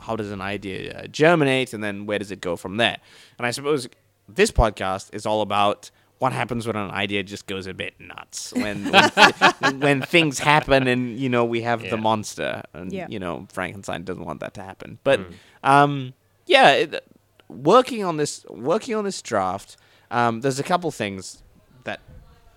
how 0.00 0.16
does 0.16 0.30
an 0.30 0.40
idea 0.40 1.08
germinate, 1.08 1.72
and 1.72 1.82
then 1.82 2.06
where 2.06 2.18
does 2.18 2.30
it 2.30 2.40
go 2.40 2.56
from 2.56 2.76
there. 2.76 2.98
And 3.36 3.46
I 3.46 3.50
suppose 3.50 3.88
this 4.28 4.50
podcast 4.50 5.14
is 5.14 5.26
all 5.26 5.40
about 5.42 5.90
what 6.18 6.32
happens 6.32 6.66
when 6.66 6.74
an 6.76 6.90
idea 6.90 7.22
just 7.22 7.46
goes 7.46 7.66
a 7.68 7.74
bit 7.74 7.94
nuts 8.00 8.52
when 8.52 8.90
when, 8.90 9.80
when 9.80 10.02
things 10.02 10.38
happen 10.40 10.86
and 10.88 11.18
you 11.18 11.28
know 11.28 11.44
we 11.44 11.60
have 11.62 11.82
Yeah. 11.84 11.90
the 11.90 11.96
monster 11.96 12.62
and 12.74 12.92
Yeah. 12.92 13.06
you 13.08 13.18
know 13.20 13.46
Frankenstein 13.52 14.02
doesn't 14.04 14.24
want 14.24 14.40
that 14.40 14.54
to 14.54 14.62
happen 14.62 14.98
but 15.04 15.20
um 15.62 16.12
yeah 16.46 16.70
it, 16.72 17.04
working 17.48 18.04
on 18.04 18.16
this 18.16 18.44
working 18.50 18.94
on 18.96 19.04
this 19.04 19.22
draft 19.22 19.76
um 20.10 20.40
there's 20.40 20.58
a 20.58 20.64
couple 20.64 20.90
things 20.90 21.42
that 21.84 22.00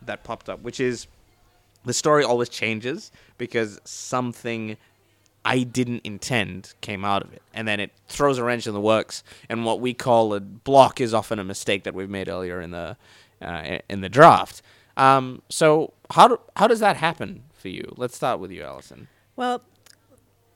that 0.01 0.23
popped 0.23 0.49
up 0.49 0.62
which 0.62 0.79
is 0.79 1.07
the 1.86 1.93
story 1.93 2.23
always 2.23 2.49
changes 2.49 3.12
because 3.38 3.79
something 3.86 4.75
I 5.43 5.63
didn't 5.63 6.01
intend 6.04 6.73
came 6.82 7.04
out 7.04 7.23
of 7.23 7.34
it. 7.34 7.41
And 7.54 7.67
then 7.67 7.80
it 7.80 7.91
throws 8.08 8.38
a 8.38 8.43
wrench 8.43 8.67
in 8.67 8.73
the 8.73 8.82
works. 8.82 9.23
And 9.49 9.65
what 9.65 9.80
we 9.80 9.93
call 9.93 10.34
a 10.34 10.39
block 10.39 11.01
is 11.01 11.13
often 11.13 11.39
a 11.39 11.43
mistake 11.43 11.84
that 11.84 11.93
we've 11.93 12.10
made 12.10 12.30
earlier 12.30 12.62
in 12.62 12.71
the 12.71 12.97
uh, 13.41 13.80
in 13.89 14.01
the 14.01 14.10
draft. 14.10 14.62
Um, 14.97 15.41
so 15.49 15.93
how 16.12 16.27
do, 16.27 16.39
how 16.58 16.67
does 16.67 16.80
that 16.80 16.97
happen 16.97 17.43
for 17.54 17.69
you? 17.69 17.91
Let's 17.97 18.15
start 18.15 18.39
with 18.39 18.51
you, 18.51 18.62
Alison. 18.63 19.08
Well, 19.36 19.63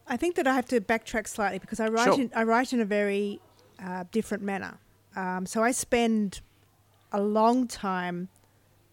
I 0.08 0.18
think 0.18 0.36
that 0.36 0.46
I 0.46 0.54
have 0.54 0.66
to 0.68 0.80
backtrack 0.80 1.28
slightly 1.28 1.58
because 1.58 1.80
I 1.80 1.88
write 1.88 2.06
Sure. 2.06 2.22
in, 2.22 2.32
I 2.36 2.44
write 2.44 2.72
in 2.74 2.80
a 2.80 2.86
very 2.86 3.40
uh, 3.84 4.04
different 4.12 4.44
manner. 4.44 4.78
Um, 5.16 5.46
so 5.48 5.64
I 5.64 5.72
spend 5.72 6.42
a 7.12 7.20
long 7.22 7.68
time 7.68 8.28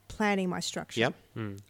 planning 0.09 0.49
my 0.49 0.61
structure. 0.61 1.01
Yep. 1.01 1.15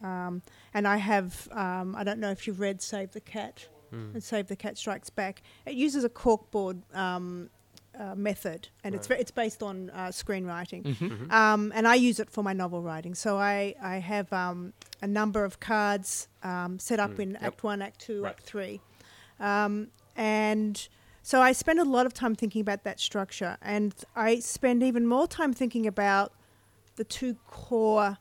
Um, 0.03 0.43
and 0.75 0.87
I 0.87 0.99
have 0.99 1.49
um, 1.51 1.97
I 1.97 2.05
don't 2.05 2.21
know 2.21 2.31
if 2.31 2.47
you've 2.47 2.61
read 2.61 2.83
Save 2.83 3.13
the 3.13 3.21
Cat 3.21 3.67
Hmm. 3.93 4.15
and 4.15 4.25
Save 4.25 4.47
the 4.47 4.57
Cat 4.57 4.79
Strikes 4.79 5.11
Back. 5.11 5.43
It 5.67 5.75
uses 5.75 6.03
a 6.03 6.09
corkboard 6.09 6.81
um, 6.97 7.51
uh, 7.99 8.15
method, 8.15 8.69
and 8.83 8.95
it's 8.95 9.07
ve- 9.07 9.17
it's 9.17 9.31
based 9.31 9.63
on 9.63 9.91
uh, 9.91 10.07
screenwriting. 10.07 10.83
Mm-hmm. 10.83 11.31
Um, 11.31 11.73
and 11.75 11.87
I 11.87 11.97
use 11.97 12.19
it 12.19 12.31
for 12.31 12.43
my 12.43 12.55
novel 12.55 12.81
writing. 12.83 13.15
So 13.15 13.37
I 13.37 13.75
I 13.83 13.97
have 13.99 14.33
um, 14.33 14.73
a 15.03 15.07
number 15.07 15.45
of 15.45 15.61
cards 15.61 16.29
um, 16.43 16.79
set 16.79 17.01
up 17.01 17.21
in 17.21 17.37
Act 17.37 17.63
One, 17.63 17.83
Act 17.83 18.01
Two, 18.01 18.23
Right. 18.23 18.31
Act 18.31 18.45
Three, 18.45 18.81
um, 19.39 19.89
and 20.17 20.89
so 21.23 21.43
I 21.43 21.53
spend 21.53 21.79
a 21.79 21.85
lot 21.85 22.07
of 22.07 22.15
time 22.15 22.35
thinking 22.35 22.63
about 22.63 22.85
that 22.85 22.99
structure, 22.99 23.59
and 23.61 23.95
I 24.17 24.39
spend 24.39 24.83
even 24.83 25.07
more 25.07 25.27
time 25.27 25.53
thinking 25.53 25.87
about 25.87 26.33
the 26.97 27.05
two 27.05 27.35
core 27.47 28.17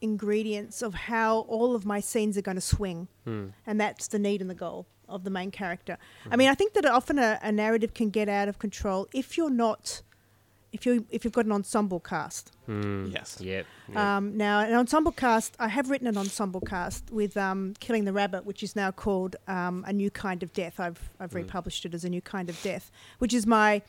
ingredients 0.00 0.82
of 0.82 0.92
how 0.94 1.40
all 1.40 1.76
of 1.76 1.86
my 1.86 2.00
scenes 2.00 2.36
are 2.36 2.42
going 2.42 2.56
to 2.56 2.60
swing, 2.60 3.06
and 3.24 3.80
that's 3.80 4.08
the 4.08 4.18
need 4.18 4.40
and 4.40 4.50
the 4.50 4.54
goal 4.56 4.86
of 5.14 5.24
the 5.24 5.30
main 5.30 5.50
character. 5.50 5.98
I 6.30 6.36
mean, 6.36 6.48
I 6.48 6.54
think 6.54 6.72
that 6.74 6.84
often 6.86 7.18
a, 7.18 7.38
a 7.42 7.52
narrative 7.52 7.94
can 7.94 8.10
get 8.10 8.28
out 8.28 8.48
of 8.48 8.58
control 8.58 9.08
if 9.12 9.36
you're 9.36 9.50
not, 9.50 10.02
if 10.72 10.84
you 10.84 11.06
if 11.10 11.24
you've 11.24 11.32
got 11.32 11.46
an 11.46 11.52
ensemble 11.52 12.00
cast. 12.00 12.50
Yes. 12.66 13.38
Yep. 13.40 13.66
yep. 13.88 13.96
Um, 13.96 14.36
now, 14.36 14.60
an 14.60 14.72
ensemble 14.74 15.12
cast, 15.12 15.54
I 15.58 15.68
have 15.68 15.90
written 15.90 16.06
an 16.06 16.16
ensemble 16.16 16.60
cast 16.60 17.10
with 17.10 17.36
um, 17.36 17.74
Killing 17.78 18.04
the 18.04 18.12
Rabbit, 18.12 18.46
which 18.46 18.62
is 18.62 18.74
now 18.74 18.90
called 18.90 19.36
um, 19.46 19.84
A 19.86 19.92
New 19.92 20.10
Kind 20.10 20.42
of 20.42 20.52
Death. 20.52 20.80
I've, 20.80 21.10
I've 21.20 21.34
republished 21.34 21.84
it 21.84 21.94
as 21.94 22.04
A 22.04 22.08
New 22.08 22.22
Kind 22.22 22.48
of 22.48 22.60
Death, 22.62 22.90
which 23.18 23.34
is 23.34 23.46
my 23.46 23.82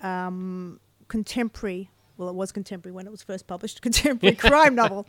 um, 0.00 0.80
contemporary, 1.08 1.90
well, 2.16 2.28
it 2.30 2.34
was 2.34 2.52
contemporary 2.52 2.94
when 2.94 3.06
it 3.06 3.10
was 3.10 3.22
first 3.22 3.46
published, 3.46 3.82
contemporary 3.88 4.36
crime 4.48 4.74
novel. 4.74 5.06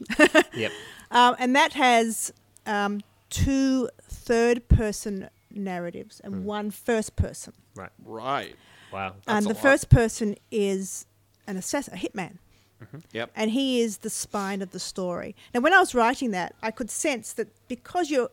yep. 0.54 0.72
Um, 1.12 1.36
and 1.38 1.56
that 1.56 1.74
has 1.74 2.34
um, 2.66 3.02
two 3.34 3.90
third 4.08 4.68
person 4.68 5.30
narratives 5.52 6.22
and 6.24 6.36
hmm. 6.36 6.44
one 6.44 6.72
first 6.72 7.16
person. 7.16 7.54
Right. 7.76 7.90
Right. 8.04 8.56
Wow. 8.92 9.16
That's 9.26 9.38
and 9.38 9.46
the 9.46 9.54
lot. 9.54 9.62
first 9.62 9.90
person 9.90 10.36
is 10.52 11.06
an 11.48 11.58
assassin, 11.58 11.96
a 11.96 11.98
hitman. 11.98 12.38
Mm-hmm. 12.82 12.98
Yep. 13.14 13.32
and 13.38 13.52
he 13.52 13.80
is 13.80 14.00
the 14.00 14.10
spine 14.10 14.62
of 14.62 14.72
the 14.72 14.80
story. 14.80 15.38
Now, 15.54 15.62
when 15.62 15.74
I 15.74 15.80
was 15.80 15.96
writing 15.96 16.32
that, 16.32 16.54
I 16.62 16.70
could 16.70 16.90
sense 16.90 17.32
that 17.34 17.48
because 17.70 18.12
you're, 18.12 18.30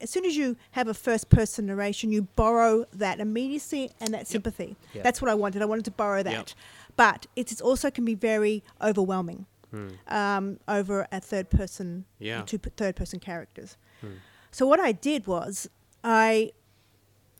as 0.00 0.10
soon 0.10 0.24
as 0.24 0.36
you 0.36 0.56
have 0.72 0.88
a 0.88 0.94
first 0.94 1.28
person 1.28 1.66
narration, 1.66 2.10
you 2.10 2.22
borrow 2.34 2.84
that 2.94 3.20
immediacy 3.20 3.92
and 4.00 4.12
that 4.12 4.26
sympathy. 4.26 4.76
Yep. 4.94 5.04
That's 5.04 5.22
what 5.22 5.30
I 5.30 5.34
wanted. 5.34 5.62
I 5.62 5.66
wanted 5.66 5.84
to 5.84 5.92
borrow 5.92 6.24
that. 6.24 6.52
But 6.96 7.28
it 7.36 7.60
also 7.60 7.92
can 7.92 8.04
be 8.04 8.16
very 8.16 8.64
overwhelming 8.80 9.46
hmm. 9.70 9.90
um, 10.08 10.58
over 10.66 11.06
a 11.12 11.20
third 11.20 11.48
person, 11.48 12.04
Yeah. 12.18 12.42
two 12.42 12.58
p- 12.58 12.70
third 12.76 12.96
person 12.96 13.20
characters. 13.20 13.76
Hmm. 14.00 14.14
So, 14.52 14.66
what 14.66 14.78
I 14.80 14.92
did 14.92 15.26
was 15.26 15.68
I 16.04 16.52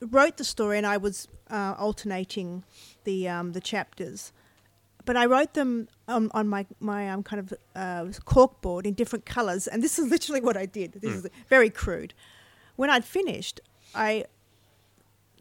wrote 0.00 0.36
the 0.38 0.44
story 0.44 0.78
and 0.78 0.86
I 0.86 0.96
was 0.96 1.28
uh, 1.50 1.74
alternating 1.78 2.64
the 3.04 3.28
um, 3.28 3.52
the 3.52 3.60
chapters, 3.60 4.32
but 5.04 5.16
I 5.16 5.26
wrote 5.26 5.52
them 5.54 5.88
on, 6.08 6.30
on 6.32 6.48
my 6.48 6.66
my 6.80 7.08
um, 7.10 7.22
kind 7.22 7.40
of 7.40 7.52
uh, 7.76 8.04
corkboard 8.24 8.86
in 8.86 8.94
different 8.94 9.26
colours, 9.26 9.66
and 9.66 9.82
this 9.82 9.98
is 9.98 10.08
literally 10.14 10.40
what 10.40 10.56
I 10.56 10.66
did. 10.66 10.92
This 10.94 11.12
is 11.14 11.26
very 11.48 11.70
crude. 11.70 12.14
When 12.76 12.88
I'd 12.88 13.04
finished, 13.04 13.60
I 13.94 14.24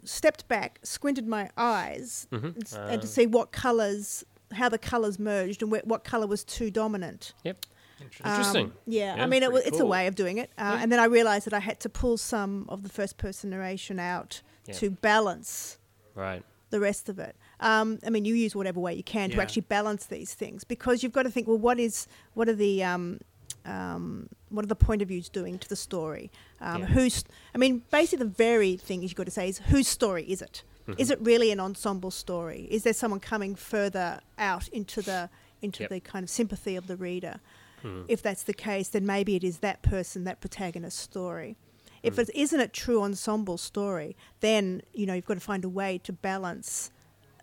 stepped 0.03 0.47
back, 0.47 0.80
squinted 0.84 1.28
my 1.28 1.49
eyes, 1.55 2.28
and, 2.32 2.57
s- 2.63 2.74
and 2.76 3.01
to 3.01 3.07
see 3.07 3.26
what 3.28 3.51
colours, 3.51 4.26
how 4.53 4.67
the 4.67 4.78
colours 4.78 5.17
merged, 5.19 5.61
and 5.61 5.72
where, 5.72 5.82
what 5.86 6.03
colour 6.03 6.28
was 6.28 6.43
too 6.43 6.69
dominant. 6.72 7.34
Yep. 7.45 7.65
Interesting. 8.02 8.66
Um, 8.68 8.74
yeah, 8.88 9.16
Yeah, 9.16 9.24
I 9.24 9.28
mean, 9.28 9.43
it, 9.43 9.52
pretty 9.52 9.64
wa- 9.66 9.68
it's 9.68 9.80
a 9.80 9.86
way 9.86 10.08
of 10.08 10.16
doing 10.16 10.38
it. 10.38 10.52
Uh, 10.58 10.78
And 10.82 10.91
then 10.91 10.99
I 10.99 11.06
realized 11.06 11.45
that 11.45 11.54
I 11.54 11.60
had 11.60 11.80
to 11.82 11.89
pull 11.89 12.18
some 12.18 12.66
of 12.70 12.84
the 12.84 12.89
first 12.89 13.18
person 13.18 13.49
narration 13.49 13.99
out 13.99 14.41
Yeah. 14.68 14.74
to 14.76 14.89
balance 14.91 15.78
Right. 16.16 16.43
the 16.70 16.80
rest 16.80 17.10
of 17.10 17.20
it. 17.20 17.36
Um, 17.60 17.99
I 18.06 18.10
mean, 18.10 18.26
you 18.26 18.34
use 18.36 18.56
whatever 18.56 18.80
way 18.80 18.93
you 18.95 19.04
can 19.04 19.30
to 19.32 19.41
actually 19.41 19.64
balance 19.64 20.06
these 20.06 20.34
things 20.34 20.64
because 20.64 21.04
you've 21.04 21.12
got 21.14 21.24
to 21.24 21.32
think, 21.32 21.47
well, 21.47 21.58
what 21.60 21.80
is, 21.80 22.08
what 22.34 22.47
are 22.49 22.56
the, 22.56 22.84
um, 22.84 23.20
um, 23.66 24.28
what 24.49 24.66
are 24.66 24.68
the 24.68 24.76
point 24.76 25.02
of 25.02 25.08
views 25.08 25.30
doing 25.30 25.60
to 25.60 25.70
the 25.70 25.76
story? 25.76 26.32
Um, 26.60 26.82
Yeah. 26.82 26.88
Who's, 26.88 27.24
I 27.54 27.58
mean, 27.58 27.84
basically 27.91 28.26
the 28.26 28.32
very 28.32 28.78
thing 28.78 29.02
you've 29.04 29.16
got 29.16 29.26
to 29.26 29.32
say 29.32 29.47
is 29.49 29.60
whose 29.60 29.88
story 29.88 30.24
is 30.24 30.41
it? 30.41 30.64
Is 30.97 31.10
Mm-hmm. 31.10 31.12
it 31.14 31.20
really 31.22 31.52
an 31.52 31.60
ensemble 31.60 32.10
story? 32.12 32.68
Is 32.72 32.82
there 32.84 32.93
someone 32.93 33.20
coming 33.20 33.54
further 33.56 34.20
out 34.38 34.68
into 34.70 35.02
the 35.02 35.30
into 35.62 35.84
Yep. 35.84 35.89
the 35.91 35.99
kind 35.99 36.24
of 36.24 36.30
sympathy 36.30 36.76
of 36.76 36.88
the 36.88 36.95
reader? 36.97 37.39
Hmm. 37.82 38.04
If 38.08 38.22
that's 38.22 38.44
the 38.44 38.54
case, 38.54 38.90
then 38.90 39.06
maybe 39.06 39.36
it 39.36 39.44
is 39.44 39.60
that 39.60 39.82
person, 39.82 40.24
that 40.26 40.40
protagonist 40.42 40.98
story. 41.00 41.58
If 42.04 42.16
Hmm. 42.16 42.22
it 42.22 42.30
isn't 42.34 42.60
a 42.60 42.68
true 42.68 43.02
ensemble 43.04 43.58
story, 43.58 44.16
then 44.40 44.82
you 44.94 45.06
know 45.06 45.14
you've 45.14 45.26
got 45.26 45.36
to 45.36 45.40
find 45.40 45.64
a 45.64 45.70
way 45.70 45.98
to 46.00 46.14
balance 46.14 46.92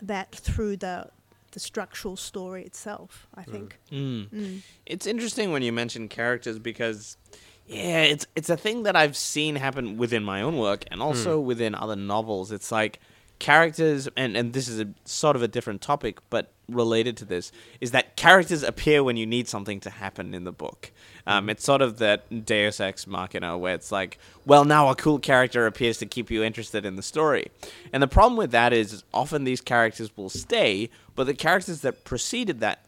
that 0.01 0.33
through 0.35 0.77
the 0.77 1.09
the 1.51 1.59
structural 1.59 2.15
story 2.15 2.63
itself. 2.63 3.27
I 3.33 3.41
Hmm. 3.41 3.51
think. 3.51 3.79
Mm. 3.91 4.61
It's 4.85 5.07
interesting 5.07 5.51
when 5.51 5.63
you 5.63 5.71
mention 5.73 6.07
characters 6.07 6.59
because, 6.59 7.17
yeah, 7.65 8.03
it's 8.03 8.27
it's 8.35 8.49
a 8.49 8.57
thing 8.57 8.83
that 8.83 8.95
I've 8.95 9.17
seen 9.17 9.55
happen 9.55 9.97
within 9.97 10.23
my 10.23 10.41
own 10.41 10.57
work 10.57 10.83
and 10.91 11.01
also 11.01 11.39
within 11.39 11.73
other 11.73 11.95
novels. 11.95 12.51
It's 12.51 12.71
like 12.71 12.99
characters, 13.39 14.07
and 14.15 14.37
and 14.37 14.53
this 14.53 14.67
is 14.67 14.79
a 14.79 14.87
sort 15.05 15.35
of 15.35 15.41
a 15.41 15.47
different 15.47 15.81
topic, 15.81 16.19
but 16.29 16.51
related 16.67 17.17
to 17.17 17.25
this 17.25 17.51
is 17.81 17.91
that 17.91 18.15
characters 18.15 18.63
appear 18.63 19.03
when 19.03 19.17
you 19.17 19.25
need 19.25 19.47
something 19.47 19.79
to 19.79 19.89
happen 19.89 20.33
in 20.33 20.43
the 20.43 20.51
book. 20.51 20.91
Um, 21.25 21.49
it's 21.49 21.63
sort 21.63 21.81
of 21.81 21.97
that 21.97 22.45
Deus 22.45 22.79
Ex 22.79 23.07
Machina 23.07 23.57
where 23.57 23.73
it's 23.73 23.91
like, 23.91 24.17
well, 24.45 24.65
now 24.65 24.89
a 24.89 24.95
cool 24.95 25.19
character 25.19 25.65
appears 25.65 25.97
to 25.97 26.05
keep 26.05 26.31
you 26.31 26.43
interested 26.43 26.85
in 26.85 26.95
the 26.95 27.01
story. 27.01 27.51
And 27.91 28.01
the 28.01 28.07
problem 28.07 28.37
with 28.37 28.51
that 28.51 28.73
is 28.73 29.03
often 29.13 29.43
these 29.43 29.61
characters 29.61 30.15
will 30.15 30.29
stay, 30.29 30.89
but 31.15 31.25
the 31.25 31.33
characters 31.33 31.81
that 31.81 32.03
preceded 32.03 32.59
that 32.61 32.85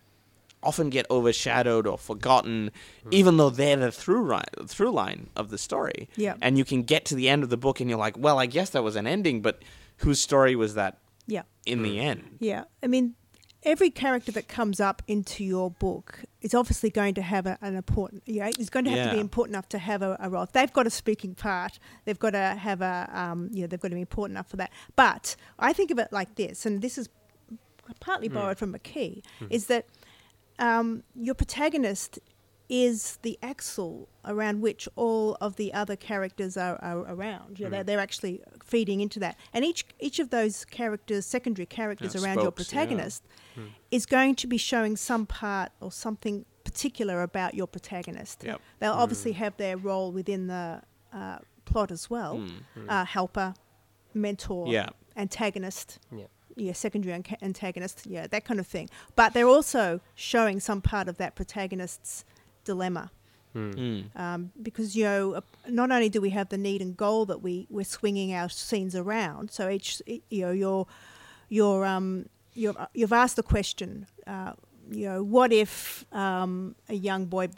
often 0.63 0.89
get 0.89 1.09
overshadowed 1.09 1.87
or 1.87 1.97
forgotten, 1.97 2.71
even 3.09 3.37
though 3.37 3.49
they're 3.49 3.77
the 3.77 3.91
through 3.91 4.27
line, 4.27 4.43
through 4.67 4.91
line 4.91 5.27
of 5.35 5.49
the 5.49 5.57
story. 5.57 6.07
Yeah. 6.15 6.35
And 6.39 6.57
you 6.57 6.65
can 6.65 6.83
get 6.83 7.05
to 7.05 7.15
the 7.15 7.29
end 7.29 7.41
of 7.41 7.49
the 7.49 7.57
book 7.57 7.79
and 7.79 7.89
you're 7.89 7.97
like, 7.97 8.15
well, 8.17 8.37
I 8.37 8.45
guess 8.45 8.69
that 8.71 8.83
was 8.83 8.95
an 8.95 9.07
ending, 9.07 9.41
but 9.41 9.61
whose 10.01 10.19
story 10.21 10.55
was 10.55 10.73
that 10.75 10.97
Yeah. 11.27 11.43
in 11.65 11.83
the 11.83 11.99
end? 11.99 12.37
Yeah, 12.39 12.65
I 12.83 12.87
mean, 12.87 13.15
every 13.63 13.89
character 13.91 14.31
that 14.31 14.47
comes 14.47 14.79
up 14.79 15.01
into 15.07 15.43
your 15.43 15.69
book 15.71 16.21
is 16.41 16.53
obviously 16.53 16.89
going 16.89 17.13
to 17.13 17.21
have 17.21 17.45
a, 17.45 17.57
an 17.61 17.75
important. 17.75 18.23
Yeah, 18.25 18.49
is 18.57 18.69
going 18.69 18.85
to 18.85 18.91
have 18.91 19.09
to 19.09 19.15
be 19.15 19.21
important 19.21 19.55
enough 19.55 19.69
to 19.69 19.77
have 19.77 20.01
a, 20.01 20.17
a 20.19 20.29
role. 20.29 20.43
If 20.43 20.51
they've 20.51 20.73
got 20.73 20.87
a 20.87 20.89
speaking 20.89 21.35
part. 21.35 21.77
They've 22.05 22.17
got 22.19 22.31
to 22.31 22.55
have 22.59 22.81
a. 22.81 23.09
Um, 23.13 23.49
you 23.53 23.61
know, 23.61 23.67
they've 23.67 23.79
got 23.79 23.89
to 23.89 23.95
be 23.95 24.01
important 24.01 24.35
enough 24.35 24.49
for 24.49 24.57
that. 24.57 24.71
But 24.95 25.35
I 25.59 25.73
think 25.73 25.91
of 25.91 25.99
it 25.99 26.11
like 26.11 26.35
this, 26.35 26.65
and 26.65 26.81
this 26.81 26.97
is 26.97 27.09
partly 27.99 28.27
borrowed 28.29 28.57
from 28.57 28.73
McKee, 28.73 29.21
is 29.49 29.67
that 29.67 29.85
um, 30.59 31.03
your 31.15 31.35
protagonist 31.35 32.19
is 32.71 33.19
the 33.21 33.37
axle 33.43 34.07
around 34.23 34.61
which 34.61 34.87
all 34.95 35.37
of 35.41 35.57
the 35.57 35.73
other 35.73 35.97
characters 35.97 36.55
are, 36.55 36.79
are 36.81 36.99
around. 36.99 37.59
You 37.59 37.65
know, 37.65 37.71
they're, 37.71 37.83
mm. 37.83 37.85
they're 37.85 37.99
actually 37.99 38.41
feeding 38.63 39.01
into 39.01 39.19
that. 39.19 39.35
And 39.53 39.65
each 39.65 39.85
each 39.99 40.19
of 40.19 40.29
those 40.29 40.63
characters, 40.63 41.25
secondary 41.25 41.65
characters 41.65 42.15
Yeah, 42.15 42.21
around 42.21 42.35
your 42.35 42.45
spokes, 42.45 42.71
yeah. 42.71 42.79
protagonist, 42.79 43.23
mm. 43.59 43.67
is 43.91 44.05
going 44.05 44.35
to 44.35 44.47
be 44.47 44.57
showing 44.57 44.95
some 44.95 45.25
part 45.25 45.73
or 45.81 45.91
something 45.91 46.45
particular 46.63 47.21
about 47.23 47.55
your 47.55 47.67
protagonist. 47.67 48.43
Yep. 48.45 48.61
They'll 48.79 48.93
mm. 48.93 49.03
obviously 49.03 49.33
have 49.33 49.57
their 49.57 49.75
role 49.75 50.13
within 50.13 50.47
the 50.47 50.81
uh, 51.11 51.39
plot 51.65 51.91
as 51.91 52.09
well. 52.09 52.41
Uh, 52.87 53.03
helper, 53.03 53.53
mentor, 54.13 54.67
Yeah. 54.71 54.89
antagonist 55.17 55.99
Yeah. 56.09 56.25
yeah, 56.55 56.71
secondary 56.71 57.21
antagonist, 57.41 58.05
yeah, 58.05 58.27
that 58.27 58.45
kind 58.45 58.61
of 58.61 58.67
thing. 58.67 58.89
But 59.17 59.33
they're 59.33 59.49
also 59.49 59.99
showing 60.15 60.61
some 60.61 60.81
part 60.81 61.09
of 61.09 61.17
that 61.17 61.35
protagonist's 61.35 62.23
dilemma. 62.63 63.11
Mm. 63.55 64.15
Um, 64.15 64.51
because 64.61 64.95
you 64.95 65.03
know, 65.03 65.33
uh, 65.33 65.41
not 65.67 65.91
only 65.91 66.07
do 66.07 66.21
we 66.21 66.29
have 66.29 66.49
the 66.49 66.57
need 66.57 66.81
and 66.81 66.95
goal 66.95 67.25
that 67.25 67.41
we 67.41 67.67
we're 67.69 67.83
swinging 67.83 68.33
our 68.33 68.47
scenes 68.47 68.95
around, 68.95 69.51
so 69.51 69.69
each 69.69 70.01
you 70.07 70.41
know 70.45 70.51
your 70.51 70.87
your 71.49 71.85
um 71.85 72.27
you're, 72.53 72.75
you've 72.93 73.13
asked 73.13 73.35
the 73.35 73.43
question, 73.43 74.07
uh, 74.27 74.53
you 74.89 75.07
know, 75.07 75.23
what 75.23 75.53
if 75.53 76.05
um, 76.11 76.75
a 76.89 76.95
young 76.95 77.25
boy 77.25 77.49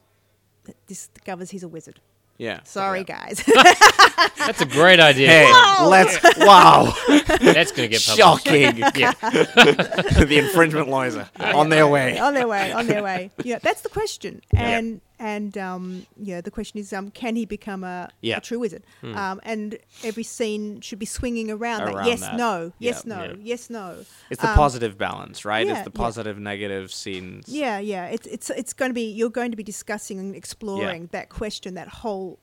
discovers 0.88 1.50
he's 1.50 1.64
a 1.64 1.68
wizard? 1.68 2.00
Yeah. 2.38 2.60
Sorry, 2.64 3.00
Yeah. 3.08 3.28
guys. 3.28 3.44
That's 4.38 4.62
a 4.62 4.66
great 4.66 5.00
idea. 5.00 5.28
Hey, 5.30 5.52
let's. 5.86 6.18
Wow. 6.38 6.94
That's 7.08 7.72
going 7.72 7.90
to 7.90 7.98
get 7.98 8.04
published. 8.06 8.18
Shocking. 8.18 8.78
Yeah. 8.96 9.14
the 9.22 10.38
infringement 10.44 10.90
lawyers 10.90 11.16
are 11.16 11.30
on 11.40 11.70
their 11.70 11.88
way. 11.88 12.18
on 12.18 12.34
their 12.34 12.48
way, 12.48 12.72
on 12.72 12.88
their 12.88 13.04
way. 13.04 13.32
Yeah, 13.44 13.60
that's 13.60 13.82
the 13.82 13.90
question. 13.90 14.42
Yeah. 14.54 14.68
And 14.78 15.02
and 15.24 15.58
um, 15.58 16.06
yeah, 16.22 16.42
the 16.42 16.52
question 16.52 16.82
is, 16.82 16.92
um, 16.92 17.10
can 17.10 17.38
he 17.38 17.46
become 17.46 17.86
a, 17.86 18.10
Yeah. 18.20 18.38
a 18.38 18.42
true 18.42 18.60
wizard? 18.60 18.84
Um, 19.02 19.40
and 19.44 19.78
every 20.04 20.24
scene 20.24 20.82
should 20.82 21.00
be 21.00 21.06
swinging 21.06 21.50
around, 21.50 21.86
that. 21.86 22.06
Yes, 22.06 22.20
that. 22.20 22.36
no, 22.36 22.74
yes, 22.78 23.04
Yeah. 23.08 23.16
no, 23.16 23.24
Yeah. 23.24 23.36
yes, 23.40 23.70
no. 23.70 24.04
It's 24.30 24.42
the 24.42 24.50
Um, 24.50 24.56
positive 24.56 24.98
balance, 24.98 25.46
right? 25.46 25.66
yeah, 25.66 25.76
it's 25.76 25.86
the 25.86 25.92
yeah. 25.96 26.06
positive, 26.06 26.38
negative 26.40 26.92
scenes. 26.92 27.48
Yeah, 27.48 27.80
yeah. 27.80 28.08
It's 28.08 28.28
it's 28.28 28.50
it's 28.50 28.74
going 28.74 28.90
to 28.90 28.94
be 28.94 29.10
you're 29.10 29.30
going 29.42 29.52
to 29.52 29.56
be 29.56 29.64
discussing 29.64 30.20
and 30.20 30.36
exploring 30.36 31.08
that 31.14 31.30
question, 31.30 31.74
that 31.76 31.88
whole 31.88 32.40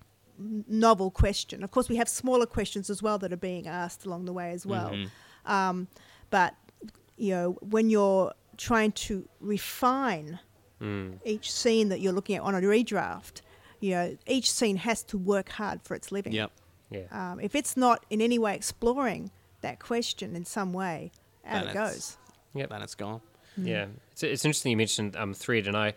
novel 0.66 1.10
question. 1.10 1.62
Of 1.62 1.70
course, 1.70 1.90
we 1.90 1.96
have 1.96 2.08
smaller 2.08 2.46
questions 2.46 2.88
as 2.88 3.02
well 3.02 3.18
that 3.18 3.30
are 3.30 3.36
being 3.52 3.66
asked 3.68 4.06
along 4.06 4.24
the 4.24 4.32
way 4.32 4.52
as 4.52 4.64
well. 4.64 4.90
Mm-hmm. 4.90 5.52
Um, 5.52 5.88
but 6.30 6.54
you 7.18 7.34
know, 7.34 7.58
when 7.60 7.90
you're 7.90 8.32
trying 8.56 8.92
to 8.92 9.28
refine 9.38 10.38
Mm. 10.80 11.18
each 11.24 11.52
scene 11.52 11.90
that 11.90 12.00
you're 12.00 12.12
looking 12.12 12.36
at 12.36 12.42
on 12.42 12.54
a 12.54 12.60
redraft, 12.60 13.42
you 13.80 13.90
know, 13.90 14.16
each 14.26 14.50
scene 14.50 14.76
has 14.76 15.02
to 15.04 15.18
work 15.18 15.50
hard 15.50 15.82
for 15.82 15.94
its 15.94 16.10
living. 16.10 16.32
Yep. 16.32 16.50
Yeah. 16.90 17.02
Um, 17.10 17.40
if 17.40 17.54
it's 17.54 17.76
not 17.76 18.04
in 18.10 18.20
any 18.20 18.38
way 18.38 18.54
exploring 18.54 19.30
that 19.60 19.78
question 19.78 20.34
in 20.34 20.44
some 20.44 20.72
way, 20.72 21.12
out 21.44 21.64
Then 21.64 21.70
it 21.70 21.74
goes. 21.74 22.16
Yeah, 22.54 22.66
Then 22.66 22.82
it's 22.82 22.94
gone. 22.94 23.20
Yeah, 23.56 23.86
it's, 24.12 24.22
it's 24.22 24.44
interesting 24.44 24.70
you 24.70 24.76
mentioned 24.76 25.16
um, 25.16 25.34
thread, 25.34 25.66
and 25.66 25.76
I, 25.76 25.92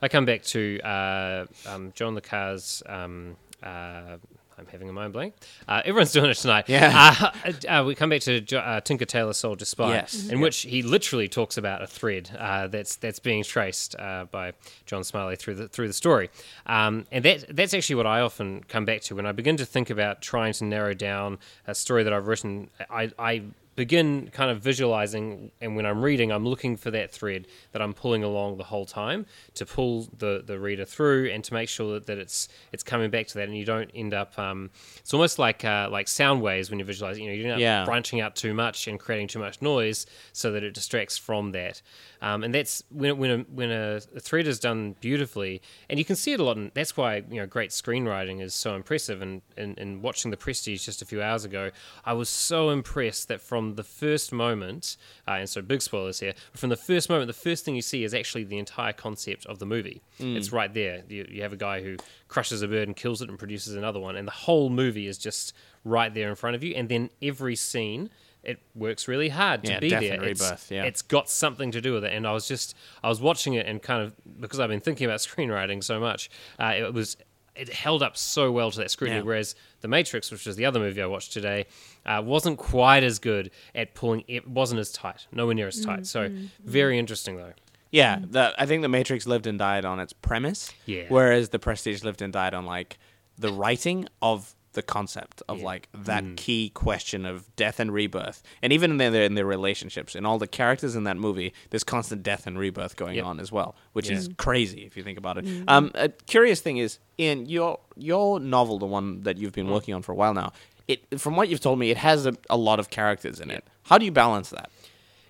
I 0.00 0.08
come 0.08 0.24
back 0.24 0.42
to 0.44 0.80
uh, 0.80 1.46
um, 1.66 1.92
John 1.94 2.14
Le 2.14 2.20
Carre's. 2.20 2.82
Um, 2.86 3.36
uh, 3.62 4.16
I'm 4.62 4.68
having 4.68 4.88
a 4.88 4.92
mind 4.92 5.12
blank. 5.12 5.34
Uh, 5.66 5.82
everyone's 5.84 6.12
doing 6.12 6.30
it 6.30 6.36
tonight. 6.36 6.68
Yeah. 6.68 7.32
Uh, 7.44 7.52
uh, 7.68 7.84
we 7.84 7.96
come 7.96 8.10
back 8.10 8.20
to 8.22 8.56
uh, 8.56 8.80
Tinker 8.80 9.04
Tailor 9.04 9.32
Soldier 9.32 9.64
Spy, 9.64 9.94
Yes. 9.94 10.28
in 10.28 10.40
which 10.40 10.62
he 10.62 10.82
literally 10.82 11.26
talks 11.28 11.56
about 11.56 11.82
a 11.82 11.86
thread 11.86 12.30
uh, 12.38 12.68
that's 12.68 12.94
that's 12.96 13.18
being 13.18 13.42
traced 13.42 13.96
uh, 13.98 14.26
by 14.30 14.52
John 14.86 15.02
Smiley 15.02 15.34
through 15.34 15.56
the 15.56 15.68
through 15.68 15.88
the 15.88 15.92
story, 15.94 16.30
um, 16.66 17.06
and 17.10 17.24
that 17.24 17.44
that's 17.56 17.74
actually 17.74 17.96
what 17.96 18.06
I 18.06 18.20
often 18.20 18.62
come 18.68 18.84
back 18.84 19.00
to 19.02 19.16
when 19.16 19.26
I 19.26 19.32
begin 19.32 19.56
to 19.56 19.66
think 19.66 19.90
about 19.90 20.22
trying 20.22 20.52
to 20.54 20.64
narrow 20.64 20.94
down 20.94 21.38
a 21.66 21.74
story 21.74 22.04
that 22.04 22.12
I've 22.12 22.28
written. 22.28 22.70
I, 22.88 23.10
I 23.18 23.42
begin 23.74 24.28
kind 24.32 24.50
of 24.50 24.60
visualizing 24.60 25.50
and 25.60 25.76
when 25.76 25.86
i'm 25.86 26.02
reading 26.02 26.30
i'm 26.30 26.44
looking 26.46 26.76
for 26.76 26.90
that 26.90 27.10
thread 27.10 27.46
that 27.72 27.80
i'm 27.80 27.94
pulling 27.94 28.22
along 28.22 28.56
the 28.58 28.64
whole 28.64 28.84
time 28.84 29.24
to 29.54 29.64
pull 29.64 30.06
the, 30.18 30.42
the 30.46 30.58
reader 30.58 30.84
through 30.84 31.30
and 31.30 31.42
to 31.44 31.54
make 31.54 31.68
sure 31.68 31.94
that, 31.94 32.06
that 32.06 32.18
it's 32.18 32.48
it's 32.72 32.82
coming 32.82 33.10
back 33.10 33.26
to 33.26 33.34
that 33.34 33.48
and 33.48 33.56
you 33.56 33.64
don't 33.64 33.90
end 33.94 34.12
up 34.12 34.38
um, 34.38 34.70
it's 34.98 35.14
almost 35.14 35.38
like 35.38 35.64
uh, 35.64 35.88
like 35.90 36.06
sound 36.08 36.42
waves 36.42 36.68
when 36.70 36.78
you 36.78 36.84
visualize 36.84 37.18
you 37.18 37.26
know 37.26 37.32
you 37.32 37.42
don't 37.44 37.52
end 37.52 37.56
up 37.56 37.60
Yeah. 37.60 37.84
branching 37.84 38.20
out 38.20 38.36
too 38.36 38.52
much 38.54 38.86
and 38.88 39.00
creating 39.00 39.28
too 39.28 39.38
much 39.38 39.62
noise 39.62 40.04
so 40.32 40.52
that 40.52 40.62
it 40.62 40.74
distracts 40.74 41.16
from 41.16 41.52
that 41.52 41.80
um, 42.22 42.42
and 42.44 42.54
that's 42.54 42.82
when, 42.90 43.18
when, 43.18 43.30
a, 43.30 43.38
when 43.52 43.70
a, 43.70 44.00
a 44.16 44.20
thread 44.20 44.46
is 44.46 44.58
done 44.58 44.96
beautifully 45.00 45.60
and 45.90 45.98
you 45.98 46.04
can 46.04 46.16
see 46.16 46.32
it 46.32 46.40
a 46.40 46.44
lot 46.44 46.56
and 46.56 46.70
that's 46.72 46.96
why 46.96 47.16
you 47.30 47.40
know 47.40 47.46
great 47.46 47.70
screenwriting 47.70 48.40
is 48.40 48.54
so 48.54 48.74
impressive. 48.74 49.20
And 49.20 49.42
in, 49.56 49.74
in 49.74 50.00
watching 50.00 50.30
the 50.30 50.36
prestige 50.36 50.84
just 50.84 51.02
a 51.02 51.04
few 51.04 51.22
hours 51.22 51.44
ago 51.44 51.70
i 52.04 52.12
was 52.12 52.28
so 52.28 52.70
impressed 52.70 53.28
that 53.28 53.40
from 53.40 53.74
the 53.74 53.82
first 53.82 54.32
moment 54.32 54.96
uh, 55.28 55.32
and 55.32 55.48
so 55.48 55.60
big 55.60 55.82
spoilers 55.82 56.20
here 56.20 56.32
from 56.54 56.70
the 56.70 56.76
first 56.76 57.10
moment 57.10 57.26
the 57.26 57.32
first 57.32 57.64
thing 57.64 57.74
you 57.74 57.82
see 57.82 58.04
is 58.04 58.14
actually 58.14 58.44
the 58.44 58.58
entire 58.58 58.92
concept 58.92 59.44
of 59.46 59.58
the 59.58 59.66
movie. 59.66 60.02
It's 60.36 60.52
right 60.52 60.72
there. 60.72 61.02
You, 61.08 61.26
you 61.28 61.42
have 61.42 61.52
a 61.52 61.56
guy 61.56 61.82
who 61.82 61.96
crushes 62.28 62.62
a 62.62 62.68
bird 62.68 62.88
and 62.88 62.96
kills 62.96 63.20
it 63.22 63.28
and 63.28 63.38
produces 63.38 63.74
another 63.74 64.00
one 64.00 64.16
and 64.16 64.26
the 64.26 64.32
whole 64.32 64.70
movie 64.70 65.06
is 65.06 65.18
just 65.18 65.54
right 65.84 66.12
there 66.14 66.28
in 66.28 66.36
front 66.36 66.56
of 66.56 66.62
you. 66.62 66.74
And 66.74 66.88
then 66.88 67.10
every 67.20 67.56
scene 67.56 68.10
it 68.42 68.58
works 68.74 69.06
really 69.08 69.28
hard 69.28 69.62
to 69.64 69.70
Yeah, 69.72 69.78
be 69.80 69.88
Death 69.90 70.00
there 70.00 70.14
and 70.14 70.24
It's- 70.24 70.70
yeah. 70.70 70.82
it's 70.84 71.02
got 71.02 71.28
something 71.30 71.70
to 71.72 71.80
do 71.80 71.92
with 71.92 72.04
it 72.04 72.12
and 72.12 72.26
i 72.26 72.32
was 72.32 72.48
just 72.48 72.74
i 73.02 73.08
was 73.08 73.20
watching 73.20 73.54
it 73.54 73.66
and 73.66 73.80
kind 73.82 74.02
of 74.02 74.14
because 74.40 74.58
i've 74.60 74.68
been 74.68 74.80
thinking 74.80 75.04
about 75.06 75.20
screenwriting 75.28 75.82
so 75.84 76.00
much 76.00 76.28
uh, 76.58 76.72
it 76.76 76.92
was 76.92 77.16
it 77.54 77.68
held 77.72 78.02
up 78.02 78.16
so 78.16 78.50
well 78.50 78.70
to 78.70 78.78
that 78.78 78.90
scrutiny 78.90 79.18
Yeah. 79.18 79.24
whereas 79.24 79.54
the 79.82 79.88
matrix 79.88 80.30
which 80.30 80.46
was 80.46 80.56
the 80.56 80.64
other 80.64 80.80
movie 80.80 81.02
i 81.02 81.06
watched 81.06 81.32
today 81.32 81.66
uh, 82.06 82.20
wasn't 82.24 82.58
quite 82.58 83.04
as 83.04 83.18
good 83.18 83.50
at 83.74 83.94
pulling 83.94 84.24
it 84.26 84.48
wasn't 84.48 84.80
as 84.80 84.90
tight 84.90 85.26
nowhere 85.30 85.54
near 85.54 85.68
as 85.68 85.80
tight 85.84 86.06
so 86.06 86.30
very 86.64 86.98
interesting 86.98 87.36
though 87.36 87.52
Yeah, 87.92 88.20
the, 88.24 88.54
I 88.58 88.64
think 88.64 88.80
the 88.80 88.88
Matrix 88.88 89.26
lived 89.26 89.46
and 89.46 89.58
died 89.58 89.84
on 89.84 90.00
its 90.00 90.14
premise. 90.14 90.72
Yeah. 90.86 91.04
Whereas 91.10 91.50
the 91.50 91.58
Prestige 91.58 92.02
lived 92.02 92.22
and 92.22 92.32
died 92.32 92.54
on 92.54 92.64
like 92.64 92.96
the 93.36 93.52
writing 93.52 94.08
of 94.22 94.54
the 94.72 94.82
concept 94.82 95.42
of 95.48 95.58
Yeah. 95.58 95.64
like 95.64 95.88
that 95.92 96.24
Mm. 96.24 96.36
key 96.36 96.70
question 96.70 97.26
of 97.26 97.54
death 97.56 97.78
and 97.80 97.92
rebirth, 97.92 98.42
and 98.62 98.72
even 98.72 98.90
in 98.92 98.96
their 98.96 99.22
in 99.24 99.34
their 99.34 99.46
relationships 99.46 100.14
and 100.14 100.26
all 100.26 100.38
the 100.38 100.46
characters 100.46 100.94
in 100.96 101.04
that 101.04 101.16
movie, 101.16 101.52
there's 101.70 101.84
constant 101.84 102.22
death 102.22 102.46
and 102.46 102.58
rebirth 102.58 102.96
going 102.96 103.16
Yep. 103.16 103.24
on 103.24 103.40
as 103.40 103.52
well, 103.52 103.74
which 103.92 104.08
Yeah. 104.08 104.16
is 104.16 104.30
crazy 104.38 104.82
if 104.84 104.96
you 104.96 105.02
think 105.02 105.18
about 105.18 105.38
it. 105.38 105.46
Um, 105.68 105.90
a 105.94 106.08
curious 106.08 106.60
thing 106.60 106.78
is 106.78 106.98
in 107.18 107.46
your 107.46 107.78
your 107.96 108.40
novel, 108.40 108.78
the 108.78 108.86
one 108.86 109.22
that 109.22 109.36
you've 109.38 109.52
Mm. 109.52 109.54
been 109.56 109.68
working 109.70 109.92
on 109.94 110.00
for 110.02 110.12
a 110.12 110.14
while 110.14 110.32
now. 110.34 110.52
It, 110.88 111.20
from 111.20 111.36
what 111.36 111.48
you've 111.48 111.60
told 111.60 111.78
me, 111.78 111.90
it 111.90 111.96
has 111.98 112.26
a, 112.26 112.34
a 112.50 112.56
lot 112.56 112.80
of 112.80 112.90
characters 112.90 113.38
in 113.38 113.50
it. 113.50 113.64
How 113.84 113.98
do 113.98 114.04
you 114.04 114.10
balance 114.10 114.50
that? 114.50 114.70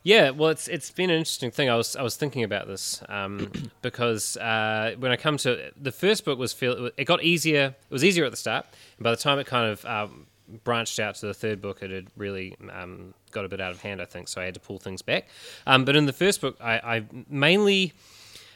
Yeah, 0.02 0.30
well, 0.30 0.50
it's 0.50 0.66
it's 0.66 0.90
been 0.90 1.10
an 1.10 1.18
interesting 1.18 1.50
thing. 1.50 1.70
I 1.70 1.76
was 1.76 1.94
I 1.94 2.02
was 2.02 2.16
thinking 2.16 2.42
about 2.42 2.66
this 2.66 3.02
um, 3.08 3.52
because 3.82 4.36
uh, 4.36 4.94
when 4.98 5.12
I 5.12 5.16
come 5.16 5.36
to 5.38 5.70
the 5.80 5.92
first 5.92 6.24
book 6.24 6.38
was 6.38 6.52
feel 6.52 6.90
it 6.96 7.04
got 7.04 7.22
easier. 7.22 7.74
It 7.88 7.92
was 7.92 8.04
easier 8.04 8.24
at 8.24 8.30
the 8.32 8.36
start, 8.36 8.66
and 8.98 9.04
by 9.04 9.10
the 9.10 9.16
time 9.16 9.38
it 9.38 9.46
kind 9.46 9.70
of 9.70 9.84
um, 9.86 10.26
branched 10.64 10.98
out 10.98 11.14
to 11.16 11.26
the 11.26 11.34
third 11.34 11.60
book, 11.60 11.82
it 11.82 11.90
had 11.90 12.08
really 12.16 12.56
um, 12.72 13.14
got 13.30 13.44
a 13.44 13.48
bit 13.48 13.60
out 13.60 13.70
of 13.70 13.80
hand. 13.80 14.02
I 14.02 14.04
think 14.04 14.28
so. 14.28 14.40
I 14.40 14.44
had 14.44 14.54
to 14.54 14.60
pull 14.60 14.78
things 14.78 15.02
back. 15.02 15.28
Um, 15.66 15.84
but 15.84 15.94
in 15.94 16.06
the 16.06 16.12
first 16.12 16.40
book, 16.40 16.56
I, 16.60 16.74
I 16.96 17.04
mainly 17.28 17.92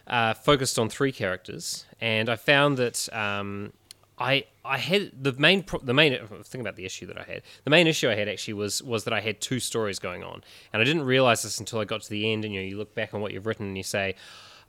uh, 0.06 0.34
focused 0.34 0.78
on 0.78 0.88
three 0.88 1.12
characters, 1.12 1.84
and 2.00 2.28
I 2.28 2.36
found 2.36 2.76
that 2.78 3.08
um, 3.14 3.72
I 4.18 4.44
I 4.64 4.78
had 4.78 5.12
the 5.22 5.32
main 5.32 5.62
pro- 5.62 5.80
the 5.80 5.94
main 5.94 6.18
think 6.44 6.60
about 6.60 6.76
the 6.76 6.84
issue 6.84 7.06
that 7.06 7.18
I 7.18 7.24
had. 7.24 7.42
The 7.64 7.70
main 7.70 7.86
issue 7.86 8.08
I 8.08 8.14
had 8.14 8.28
actually 8.28 8.54
was 8.54 8.82
was 8.82 9.04
that 9.04 9.12
I 9.12 9.20
had 9.20 9.40
two 9.40 9.60
stories 9.60 9.98
going 9.98 10.22
on, 10.22 10.42
and 10.72 10.80
I 10.80 10.84
didn't 10.84 11.04
realize 11.04 11.42
this 11.42 11.58
until 11.58 11.80
I 11.80 11.84
got 11.84 12.02
to 12.02 12.10
the 12.10 12.32
end. 12.32 12.44
And 12.44 12.54
you 12.54 12.60
know, 12.60 12.66
you 12.66 12.78
look 12.78 12.94
back 12.94 13.14
on 13.14 13.20
what 13.20 13.32
you've 13.32 13.46
written 13.46 13.66
and 13.66 13.76
you 13.76 13.82
say. 13.82 14.14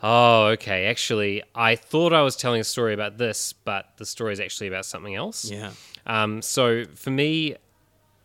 Oh, 0.03 0.49
okay. 0.49 0.85
Actually, 0.85 1.41
I 1.55 1.75
thought 1.75 2.13
I 2.13 2.21
was 2.21 2.35
telling 2.35 2.61
a 2.61 2.63
story 2.63 2.93
about 2.93 3.17
this, 3.17 3.53
but 3.53 3.93
the 3.97 4.05
story 4.05 4.31
is 4.31 4.39
actually 4.39 4.67
about 4.67 4.85
something 4.85 5.15
else. 5.15 5.49
Yeah. 5.49 5.71
Um, 6.05 6.43
so 6.43 6.85
for 6.93 7.09
me, 7.09 7.55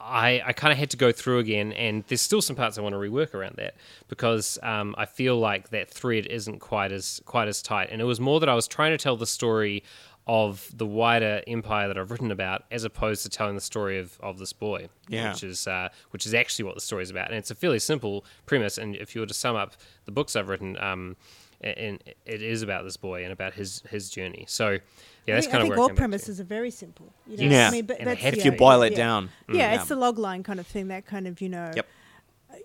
I, 0.02 0.42
I 0.44 0.52
kind 0.52 0.72
of 0.72 0.78
had 0.78 0.90
to 0.90 0.96
go 0.96 1.12
through 1.12 1.38
again, 1.38 1.72
and 1.72 2.04
there's 2.08 2.20
still 2.20 2.42
some 2.42 2.56
parts 2.56 2.76
I 2.76 2.82
want 2.82 2.94
to 2.94 2.98
rework 2.98 3.34
around 3.34 3.56
that 3.56 3.74
because 4.08 4.58
um, 4.62 4.94
I 4.98 5.06
feel 5.06 5.38
like 5.38 5.70
that 5.70 5.90
thread 5.90 6.26
isn't 6.26 6.58
quite 6.58 6.90
as 6.92 7.22
quite 7.24 7.48
as 7.48 7.62
tight. 7.62 7.88
And 7.90 8.00
it 8.00 8.04
was 8.04 8.18
more 8.18 8.40
that 8.40 8.48
I 8.48 8.54
was 8.54 8.66
trying 8.66 8.90
to 8.90 8.98
tell 8.98 9.16
the 9.16 9.26
story 9.26 9.84
of 10.26 10.70
the 10.72 10.86
wider 10.86 11.42
empire 11.48 11.88
that 11.88 11.98
I've 11.98 12.10
written 12.12 12.30
about, 12.30 12.64
as 12.70 12.84
opposed 12.84 13.22
to 13.24 13.28
telling 13.28 13.54
the 13.56 13.60
story 13.60 13.98
of, 13.98 14.18
of 14.20 14.38
this 14.38 14.52
boy, 14.52 14.88
Yeah. 15.08 15.32
which 15.32 15.42
is 15.42 15.66
uh, 15.66 15.88
which 16.10 16.26
is 16.26 16.32
actually 16.34 16.64
what 16.66 16.74
the 16.76 16.80
story 16.80 17.02
is 17.02 17.10
about. 17.10 17.28
And 17.28 17.36
it's 17.36 17.50
a 17.50 17.54
fairly 17.56 17.80
simple 17.80 18.24
premise. 18.46 18.78
And 18.78 18.94
if 18.96 19.14
you 19.14 19.20
were 19.20 19.26
to 19.26 19.34
sum 19.34 19.56
up 19.56 19.74
the 20.04 20.12
books 20.12 20.36
I've 20.36 20.48
written, 20.48 20.76
um, 20.78 21.16
and 21.60 22.02
it 22.26 22.42
is 22.42 22.62
about 22.62 22.84
this 22.84 22.96
boy 22.96 23.24
and 23.24 23.32
about 23.32 23.54
his 23.54 23.82
his 23.90 24.10
journey. 24.10 24.44
So 24.48 24.70
yeah, 24.70 25.34
I 25.34 25.36
that's 25.36 25.46
think, 25.46 25.52
kind 25.52 25.62
I 25.62 25.66
of 25.66 25.68
think 25.70 25.78
all 25.78 25.88
came 25.88 25.94
back 25.94 25.96
to. 25.96 26.00
premises 26.00 26.40
are 26.40 26.44
very 26.44 26.70
simple. 26.70 27.12
You 27.28 27.48
know? 27.48 27.56
Yeah. 27.56 27.68
I 27.68 27.70
mean, 27.72 27.86
but 27.86 27.98
And 27.98 28.06
that's, 28.08 28.20
have 28.20 28.34
to 28.34 28.40
yeah, 28.40 28.46
If 28.46 28.52
you 28.52 28.58
boil 28.58 28.82
it 28.82 28.92
yeah. 28.92 28.96
down. 28.98 29.30
Yeah, 29.48 29.54
Yeah. 29.56 29.74
it's 29.80 29.88
the 29.88 29.96
log 29.96 30.18
line 30.18 30.42
kind 30.44 30.60
of 30.60 30.66
thing. 30.66 30.88
That 30.88 31.04
kind 31.06 31.26
of 31.26 31.40
you 31.40 31.48
know. 31.48 31.70
Yep. 31.74 31.86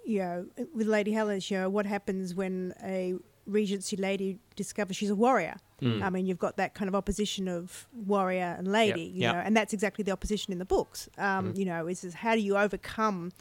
You 0.06 0.20
know, 0.20 0.46
with 0.74 0.88
Lady 0.88 1.12
Helen's, 1.14 1.50
you 1.50 1.58
know, 1.58 1.70
what 1.70 1.86
happens 1.86 2.36
when 2.36 2.74
a 2.84 3.16
Regency 3.48 3.96
lady 3.96 4.40
discovers 4.56 4.96
she's 4.98 5.10
a 5.10 5.16
warrior? 5.16 5.56
I 5.80 6.10
mean, 6.10 6.26
you've 6.26 6.40
got 6.40 6.58
that 6.58 6.74
kind 6.74 6.90
of 6.90 6.96
opposition 6.96 7.48
of 7.48 7.88
warrior 7.94 8.56
and 8.58 8.68
lady, 8.68 9.02
you 9.02 9.22
Yep. 9.22 9.34
know, 9.34 9.40
and 9.42 9.56
that's 9.56 9.74
exactly 9.74 10.04
the 10.04 10.12
opposition 10.12 10.52
in 10.52 10.58
the 10.60 10.66
books. 10.66 11.08
Um, 11.18 11.54
You 11.56 11.66
know, 11.66 11.88
is, 11.88 12.04
is 12.04 12.16
how 12.16 12.34
do 12.34 12.42
you 12.42 12.58
overcome 12.58 13.32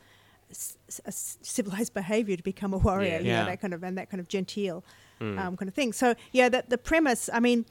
a 1.05 1.13
civilized 1.13 1.95
behavior 2.03 2.37
to 2.37 2.43
become 2.43 2.73
a 2.75 2.79
warrior? 2.79 3.13
Yeah. 3.15 3.19
You 3.21 3.27
Yeah. 3.27 3.41
know, 3.41 3.47
that 3.47 3.61
kind 3.61 3.75
of 3.75 3.83
and 3.83 3.97
that 3.99 4.11
kind 4.11 4.21
of 4.21 4.29
genteel 4.29 4.85
um, 5.21 5.57
kind 5.57 5.69
of 5.69 5.75
thing. 5.75 5.93
So 5.93 6.15
yeah, 6.33 6.49
that 6.51 6.71
the 6.71 6.79
premise. 6.79 7.29
I 7.33 7.41
mean. 7.41 7.65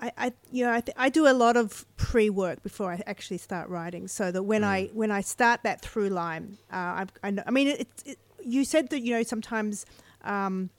I, 0.00 0.12
I 0.16 0.32
you 0.52 0.64
know 0.64 0.72
I, 0.74 0.80
th- 0.80 0.94
I 0.96 1.08
do 1.08 1.26
a 1.26 1.34
lot 1.34 1.56
of 1.56 1.84
pre 1.96 2.30
work 2.30 2.62
before 2.62 2.92
I 2.92 3.02
actually 3.08 3.38
start 3.38 3.68
writing, 3.68 4.06
so 4.06 4.30
that 4.30 4.44
when 4.44 4.62
I 4.62 4.84
when 4.94 5.10
I 5.10 5.22
start 5.22 5.64
that 5.64 5.80
through 5.80 6.10
line, 6.10 6.56
uh, 6.72 6.76
I, 6.76 7.06
I, 7.24 7.30
know, 7.32 7.42
I 7.44 7.50
mean 7.50 7.66
it, 7.66 7.88
it, 8.06 8.16
You 8.44 8.64
said 8.64 8.90
that 8.90 9.00
you 9.00 9.12
know 9.16 9.24
sometimes 9.24 9.84
um, 10.22 10.70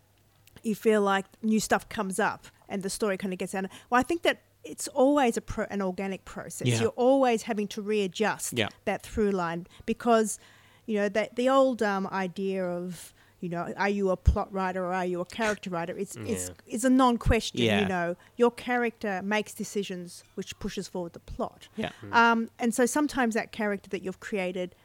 you 0.63 0.75
feel 0.75 1.01
like 1.01 1.25
new 1.41 1.59
stuff 1.59 1.87
comes 1.89 2.19
up 2.19 2.47
and 2.67 2.83
the 2.83 2.89
story 2.89 3.17
kind 3.17 3.33
of 3.33 3.39
gets 3.39 3.53
out. 3.55 3.65
Well, 3.89 3.99
I 3.99 4.03
think 4.03 4.21
that 4.23 4.41
it's 4.63 4.87
always 4.89 5.37
a 5.37 5.41
pro- 5.41 5.65
an 5.69 5.81
organic 5.81 6.25
process. 6.25 6.67
Yeah. 6.67 6.79
You're 6.81 6.89
always 6.95 7.43
having 7.43 7.67
to 7.69 7.81
readjust 7.81 8.53
Yeah. 8.57 8.67
that 8.85 9.01
through 9.03 9.31
line 9.31 9.67
because 9.85 10.39
you 10.85 10.95
know 10.97 11.09
that 11.09 11.35
the 11.35 11.47
old 11.49 11.81
um, 11.83 12.07
idea 12.07 12.65
of 12.65 13.13
you 13.41 13.47
know 13.47 13.73
are 13.77 13.87
you 13.89 14.09
a 14.09 14.17
plot 14.17 14.51
writer 14.51 14.83
or 14.83 14.93
are 14.93 15.05
you 15.05 15.21
a 15.21 15.25
character 15.25 15.69
writer 15.69 15.97
it's 15.97 16.15
it's, 16.17 16.49
Yeah. 16.49 16.55
it's 16.67 16.83
a 16.83 16.89
non-question 16.89 17.59
you 17.61 17.85
know 17.87 18.17
your 18.35 18.51
character 18.51 19.21
makes 19.23 19.53
decisions 19.53 20.23
which 20.35 20.57
pushes 20.59 20.89
forward 20.89 21.13
the 21.13 21.19
plot 21.21 21.69
Yeah. 21.77 21.91
um, 22.11 22.49
and 22.59 22.73
so 22.73 22.85
sometimes 22.85 23.35
that 23.35 23.53
character 23.53 23.89
that 23.91 24.01
you've 24.03 24.19
created 24.19 24.75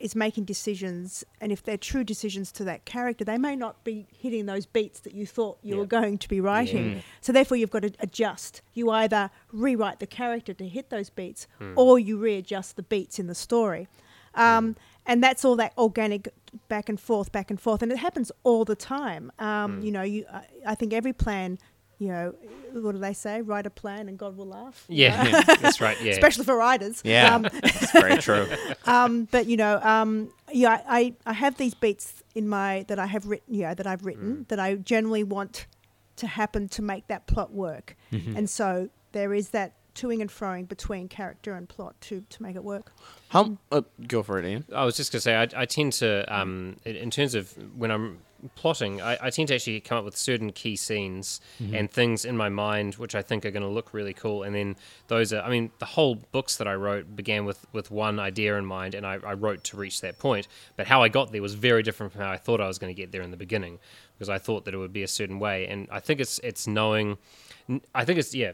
is 0.00 0.14
making 0.16 0.44
decisions 0.44 1.24
and 1.40 1.52
if 1.52 1.62
they're 1.62 1.76
true 1.76 2.04
decisions 2.04 2.50
to 2.52 2.64
that 2.64 2.84
character 2.84 3.24
they 3.24 3.38
may 3.38 3.54
not 3.54 3.82
be 3.84 4.06
hitting 4.18 4.46
those 4.46 4.66
beats 4.66 5.00
that 5.00 5.14
you 5.14 5.26
thought 5.26 5.56
you 5.62 5.74
Yeah. 5.74 5.80
were 5.80 5.86
going 5.86 6.18
to 6.18 6.28
be 6.28 6.40
writing 6.40 6.96
Yeah. 6.96 7.00
so 7.20 7.32
therefore 7.32 7.56
you've 7.56 7.70
got 7.70 7.82
to 7.82 7.92
adjust 8.00 8.60
you 8.74 8.90
either 8.90 9.30
rewrite 9.52 10.00
the 10.00 10.06
character 10.06 10.52
to 10.54 10.68
hit 10.68 10.90
those 10.90 11.10
beats 11.10 11.46
Hmm. 11.58 11.72
or 11.76 11.98
you 11.98 12.18
readjust 12.18 12.76
the 12.76 12.82
beats 12.82 13.18
in 13.18 13.26
the 13.28 13.34
story 13.34 13.88
um, 14.34 14.74
and 15.06 15.22
that's 15.22 15.44
all 15.44 15.54
that 15.56 15.72
organic 15.78 16.28
back 16.68 16.88
and 16.88 16.98
forth 16.98 17.30
back 17.30 17.50
and 17.50 17.60
forth 17.60 17.82
and 17.82 17.92
it 17.92 17.98
happens 17.98 18.32
all 18.42 18.64
the 18.64 18.76
time 18.76 19.30
um, 19.38 19.76
Hmm. 19.78 19.82
you 19.84 19.92
know 19.92 20.02
you 20.02 20.24
I, 20.32 20.44
I 20.66 20.74
think 20.74 20.92
every 20.92 21.12
plan 21.12 21.58
you 22.04 22.10
know 22.12 22.34
what 22.84 22.92
do 22.92 22.98
they 22.98 23.12
say 23.12 23.40
write 23.40 23.66
a 23.66 23.70
plan 23.70 24.08
and 24.08 24.18
god 24.18 24.36
will 24.36 24.46
laugh 24.60 24.84
you 24.88 25.04
Yeah, 25.04 25.42
that's 25.62 25.80
right. 25.80 25.96
Yeah, 26.02 26.12
especially 26.18 26.44
for 26.44 26.56
writers 26.56 27.00
Yeah. 27.04 27.34
um, 27.34 27.42
That's 27.62 27.92
very 27.92 28.18
true. 28.18 28.46
um, 28.96 29.12
but 29.30 29.46
you 29.46 29.56
know, 29.56 29.74
um, 29.82 30.10
yeah, 30.52 30.82
I, 30.88 31.14
I 31.24 31.32
have 31.44 31.56
these 31.56 31.74
beats 31.74 32.22
in 32.34 32.48
my 32.48 32.84
that 32.88 32.98
I 32.98 33.06
have 33.06 33.24
written, 33.26 33.54
yeah, 33.54 33.74
that 33.74 33.86
I've 33.86 34.04
written 34.04 34.44
that 34.48 34.58
I 34.58 34.74
generally 34.74 35.24
want 35.36 35.66
to 36.16 36.26
happen 36.26 36.68
to 36.76 36.82
make 36.82 37.04
that 37.12 37.26
plot 37.26 37.50
work, 37.52 37.96
and 38.10 38.48
so 38.58 38.88
there 39.12 39.32
is 39.34 39.46
that 39.50 39.70
toing 39.94 40.20
and 40.20 40.30
froing 40.30 40.66
between 40.68 41.08
character 41.08 41.54
and 41.54 41.68
plot 41.68 41.94
to 42.08 42.24
to 42.34 42.42
make 42.42 42.56
it 42.56 42.64
work. 42.64 42.92
How? 43.28 43.56
Uh, 43.70 43.82
go 44.08 44.22
for 44.24 44.38
it, 44.40 44.44
Ian. 44.44 44.64
I 44.74 44.84
was 44.84 44.96
just 44.96 45.12
going 45.12 45.18
to 45.18 45.26
say, 45.28 45.34
I, 45.36 45.46
I 45.62 45.66
tend 45.66 45.92
to, 45.94 46.08
um, 46.36 46.76
in, 46.84 46.96
in 46.96 47.10
terms 47.10 47.34
of 47.36 47.52
when 47.76 47.90
I'm 47.92 48.18
plotting, 48.54 49.00
I, 49.00 49.18
I 49.20 49.30
tend 49.30 49.48
to 49.48 49.54
actually 49.54 49.80
come 49.80 49.98
up 49.98 50.04
with 50.04 50.16
certain 50.16 50.52
key 50.52 50.76
scenes 50.76 51.40
mm-hmm. 51.62 51.74
and 51.74 51.90
things 51.90 52.24
in 52.24 52.36
my 52.36 52.48
mind 52.48 52.94
which 52.96 53.14
I 53.14 53.22
think 53.22 53.44
are 53.44 53.50
going 53.50 53.62
to 53.62 53.68
look 53.68 53.94
really 53.94 54.12
cool. 54.12 54.42
And 54.42 54.54
then 54.54 54.76
those 55.08 55.32
are, 55.32 55.42
I 55.42 55.50
mean, 55.50 55.70
the 55.78 55.86
whole 55.86 56.16
books 56.32 56.56
that 56.58 56.68
I 56.68 56.74
wrote 56.74 57.16
began 57.16 57.44
with, 57.44 57.64
with 57.72 57.90
one 57.90 58.18
idea 58.18 58.56
in 58.56 58.66
mind, 58.66 58.94
and 58.94 59.06
I, 59.06 59.18
I 59.24 59.34
wrote 59.34 59.64
to 59.64 59.76
reach 59.76 60.00
that 60.02 60.18
point. 60.18 60.48
But 60.76 60.86
how 60.86 61.02
I 61.02 61.08
got 61.08 61.32
there 61.32 61.42
was 61.42 61.54
very 61.54 61.82
different 61.82 62.12
from 62.12 62.22
how 62.22 62.30
I 62.30 62.36
thought 62.36 62.60
I 62.60 62.66
was 62.66 62.78
going 62.78 62.94
to 62.94 63.00
get 63.00 63.12
there 63.12 63.22
in 63.22 63.30
the 63.30 63.36
beginning, 63.36 63.78
because 64.14 64.28
I 64.28 64.38
thought 64.38 64.64
that 64.64 64.74
it 64.74 64.78
would 64.78 64.92
be 64.92 65.02
a 65.02 65.08
certain 65.08 65.38
way. 65.38 65.66
And 65.66 65.88
I 65.90 66.00
think 66.00 66.20
it's 66.20 66.38
it's 66.40 66.66
knowing, 66.66 67.18
I 67.94 68.04
think 68.04 68.18
it's 68.18 68.34
yeah, 68.34 68.52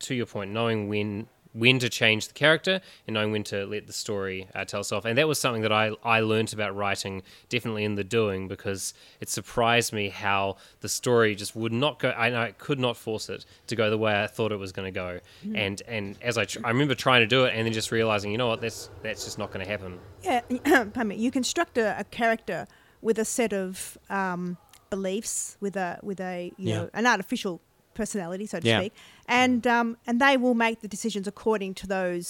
to 0.00 0.14
your 0.14 0.26
point, 0.26 0.50
knowing 0.50 0.88
when 0.88 1.28
when 1.58 1.78
to 1.80 1.88
change 1.88 2.28
the 2.28 2.34
character 2.34 2.80
and 3.06 3.14
knowing 3.14 3.32
when 3.32 3.42
to 3.44 3.66
let 3.66 3.86
the 3.86 3.92
story 3.92 4.46
uh, 4.54 4.64
tell 4.64 4.80
itself. 4.80 5.04
And 5.04 5.16
that 5.18 5.26
was 5.26 5.38
something 5.38 5.62
that 5.62 5.72
I, 5.72 5.92
I 6.04 6.20
learned 6.20 6.52
about 6.52 6.76
writing 6.76 7.22
definitely 7.48 7.84
in 7.84 7.94
the 7.96 8.04
doing 8.04 8.48
because 8.48 8.94
it 9.20 9.28
surprised 9.28 9.92
me 9.92 10.08
how 10.10 10.56
the 10.80 10.88
story 10.88 11.34
just 11.34 11.56
would 11.56 11.72
not 11.72 11.98
go. 11.98 12.10
I 12.10 12.30
know 12.30 12.40
I 12.42 12.52
could 12.52 12.78
not 12.78 12.96
force 12.96 13.28
it 13.28 13.44
to 13.66 13.76
go 13.76 13.90
the 13.90 13.98
way 13.98 14.22
I 14.22 14.26
thought 14.26 14.52
it 14.52 14.58
was 14.58 14.72
going 14.72 14.86
to 14.92 14.96
go. 15.06 15.20
And 15.54 15.82
and 15.88 16.16
as 16.22 16.38
I 16.38 16.44
tr- 16.44 16.60
I 16.64 16.68
remember 16.70 16.94
trying 16.94 17.20
to 17.22 17.26
do 17.26 17.44
it 17.44 17.54
and 17.54 17.66
then 17.66 17.72
just 17.72 17.90
realizing, 17.90 18.30
you 18.32 18.38
know 18.38 18.48
what, 18.48 18.60
that's 18.60 18.90
that's 19.02 19.24
just 19.24 19.38
not 19.38 19.50
going 19.52 19.64
to 19.64 19.70
happen. 19.70 19.98
Yeah, 20.22 20.40
pardon 20.64 21.08
me. 21.08 21.16
You 21.16 21.30
construct 21.30 21.76
a, 21.78 21.98
a 21.98 22.04
character 22.04 22.66
with 23.02 23.18
a 23.18 23.24
set 23.24 23.52
of 23.52 23.96
um, 24.10 24.56
beliefs, 24.90 25.56
with 25.60 25.76
a 25.76 25.98
with 26.02 26.20
a 26.20 26.52
you 26.56 26.68
Yeah. 26.70 26.76
know 26.76 26.90
an 26.94 27.06
artificial 27.06 27.60
personality, 28.02 28.46
so 28.46 28.58
to 28.60 28.66
Yeah. 28.66 28.80
speak, 28.80 28.92
and 29.26 29.66
um, 29.66 29.88
and 30.06 30.14
they 30.20 30.36
will 30.38 30.54
make 30.66 30.76
the 30.84 30.88
decisions 30.96 31.26
according 31.26 31.74
to 31.80 31.86
those 31.86 32.26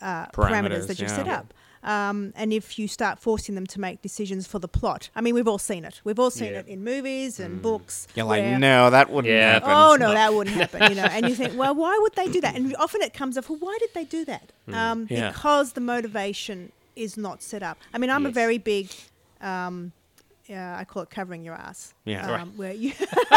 uh, 0.00 0.26
parameters, 0.26 0.32
Parameters, 0.32 0.86
that 0.88 0.98
you've 1.00 1.10
yeah. 1.10 1.16
set 1.16 1.28
up. 1.28 1.48
Um, 1.84 2.32
and 2.36 2.52
if 2.52 2.78
you 2.78 2.86
start 2.86 3.18
forcing 3.18 3.56
them 3.56 3.66
to 3.74 3.80
make 3.80 3.96
decisions 4.02 4.46
for 4.46 4.60
the 4.60 4.68
plot, 4.68 5.10
I 5.16 5.20
mean, 5.20 5.34
we've 5.34 5.48
all 5.52 5.58
seen 5.58 5.84
it. 5.84 6.00
We've 6.04 6.18
all 6.24 6.30
seen 6.30 6.52
Yeah. 6.52 6.60
it 6.60 6.68
in 6.68 6.84
movies 6.84 7.40
and 7.40 7.60
books. 7.60 8.06
You're 8.14 8.26
like, 8.26 8.44
no, 8.58 8.88
that 8.90 9.10
wouldn't 9.10 9.32
Yeah. 9.34 9.54
happen. 9.54 9.70
Oh 9.72 9.96
no, 9.96 10.10
that 10.12 10.32
wouldn't 10.32 10.56
happen. 10.56 10.80
You 10.90 10.94
know, 11.00 11.08
and 11.16 11.28
you 11.28 11.34
think, 11.34 11.58
well, 11.58 11.74
why 11.74 11.98
would 12.02 12.14
they 12.14 12.28
do 12.28 12.40
that? 12.40 12.54
And 12.56 12.74
often 12.76 13.02
it 13.02 13.12
comes 13.20 13.36
up, 13.36 13.48
well, 13.48 13.58
why 13.66 13.76
did 13.80 13.90
they 13.94 14.04
do 14.04 14.24
that? 14.26 14.46
Um, 14.72 15.08
Yeah. 15.10 15.30
Because 15.32 15.72
the 15.72 15.80
motivation 15.80 16.70
is 16.94 17.16
not 17.16 17.42
set 17.42 17.62
up. 17.64 17.78
I 17.92 17.98
mean, 17.98 18.10
I'm 18.10 18.26
a 18.26 18.30
very 18.30 18.58
big, 18.58 18.86
um, 19.40 19.90
uh, 20.52 20.76
I 20.80 20.84
call 20.84 21.02
it 21.02 21.10
covering 21.10 21.44
your 21.44 21.54
ass. 21.54 21.94
Yeah. 22.04 22.24
Um, 22.26 22.30
Right. 22.30 22.48
Where 22.56 22.72
you, 22.72 22.92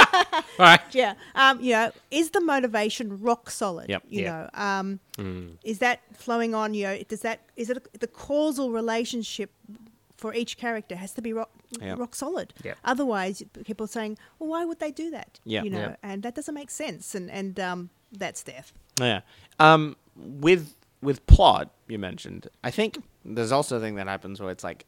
right. 0.60 0.80
yeah, 0.92 1.14
um, 1.36 1.60
you 1.62 1.72
know, 1.74 1.92
is 2.12 2.30
the 2.32 2.42
motivation 2.42 3.22
rock 3.22 3.50
solid? 3.50 3.90
Yep. 3.90 4.04
You 4.10 4.22
Yeah. 4.24 4.32
know, 4.32 4.50
um, 4.62 5.00
Mm. 5.18 5.58
is 5.64 5.80
that 5.80 6.02
flowing 6.14 6.54
on? 6.54 6.74
You 6.74 6.84
know, 6.88 7.04
does 7.08 7.22
that 7.22 7.40
is 7.56 7.70
it 7.70 8.00
the 8.00 8.08
causal 8.08 8.72
relationship 8.72 9.52
for 10.18 10.34
each 10.34 10.58
character 10.58 10.96
has 10.96 11.14
to 11.14 11.22
be 11.22 11.34
rock, 11.34 11.50
Yeah. 11.82 11.96
rock 11.98 12.16
solid. 12.16 12.54
Yeah. 12.64 12.74
Otherwise, 12.84 13.44
people 13.66 13.84
are 13.86 13.90
saying, 14.00 14.18
"Well, 14.40 14.50
why 14.50 14.66
would 14.66 14.80
they 14.80 14.92
do 14.92 15.10
that?" 15.12 15.40
Yeah. 15.44 15.64
you 15.64 15.70
know, 15.70 15.80
Yeah. 15.80 15.96
and 16.04 16.24
that 16.24 16.36
doesn't 16.36 16.54
make 16.56 16.72
sense. 16.72 17.16
And 17.16 17.30
and 17.32 17.60
um, 17.60 17.90
that's 18.12 18.44
death. 18.44 18.72
Yeah. 19.00 19.22
Um, 19.60 19.96
with 20.16 20.76
with 21.02 21.26
plot 21.28 21.70
you 21.88 22.00
mentioned, 22.00 22.48
I 22.64 22.72
think 22.72 22.98
there's 23.24 23.52
also 23.52 23.78
a 23.78 23.80
thing 23.80 23.96
that 23.96 24.08
happens 24.08 24.40
where 24.42 24.52
it's 24.52 24.64
like 24.64 24.86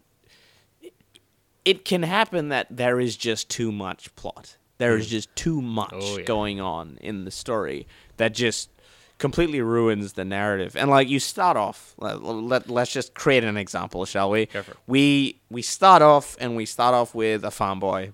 it 1.72 1.84
can 1.86 2.04
happen 2.04 2.50
that 2.50 2.68
there 2.70 3.00
is 3.00 3.18
just 3.18 3.50
too 3.50 3.72
much 3.72 4.16
plot. 4.16 4.58
There 4.78 4.96
is 4.96 5.08
just 5.08 5.36
too 5.36 5.62
much 5.62 5.94
Oh, 5.94 6.18
yeah. 6.20 6.24
going 6.26 6.62
on 6.62 6.98
in 7.02 7.26
the 7.26 7.32
story 7.32 7.88
that 8.18 8.34
just 8.34 8.70
completely 9.18 9.60
ruins 9.62 10.14
the 10.14 10.24
narrative. 10.24 10.76
And 10.76 10.90
like 10.90 11.10
you 11.10 11.20
start 11.20 11.58
off, 11.58 11.96
let, 11.98 12.22
let, 12.24 12.70
let's 12.70 12.92
just 12.94 13.14
create 13.16 13.44
an 13.44 13.58
example, 13.58 14.06
shall 14.06 14.30
we? 14.30 14.46
Go 14.46 14.62
for 14.62 14.72
it. 14.72 14.78
We 14.86 15.40
we 15.50 15.62
start 15.64 16.02
off 16.04 16.38
and 16.40 16.56
we 16.56 16.66
start 16.66 16.94
off 16.94 17.16
with 17.16 17.44
a 17.44 17.52
farm 17.52 17.80
boy 17.80 18.14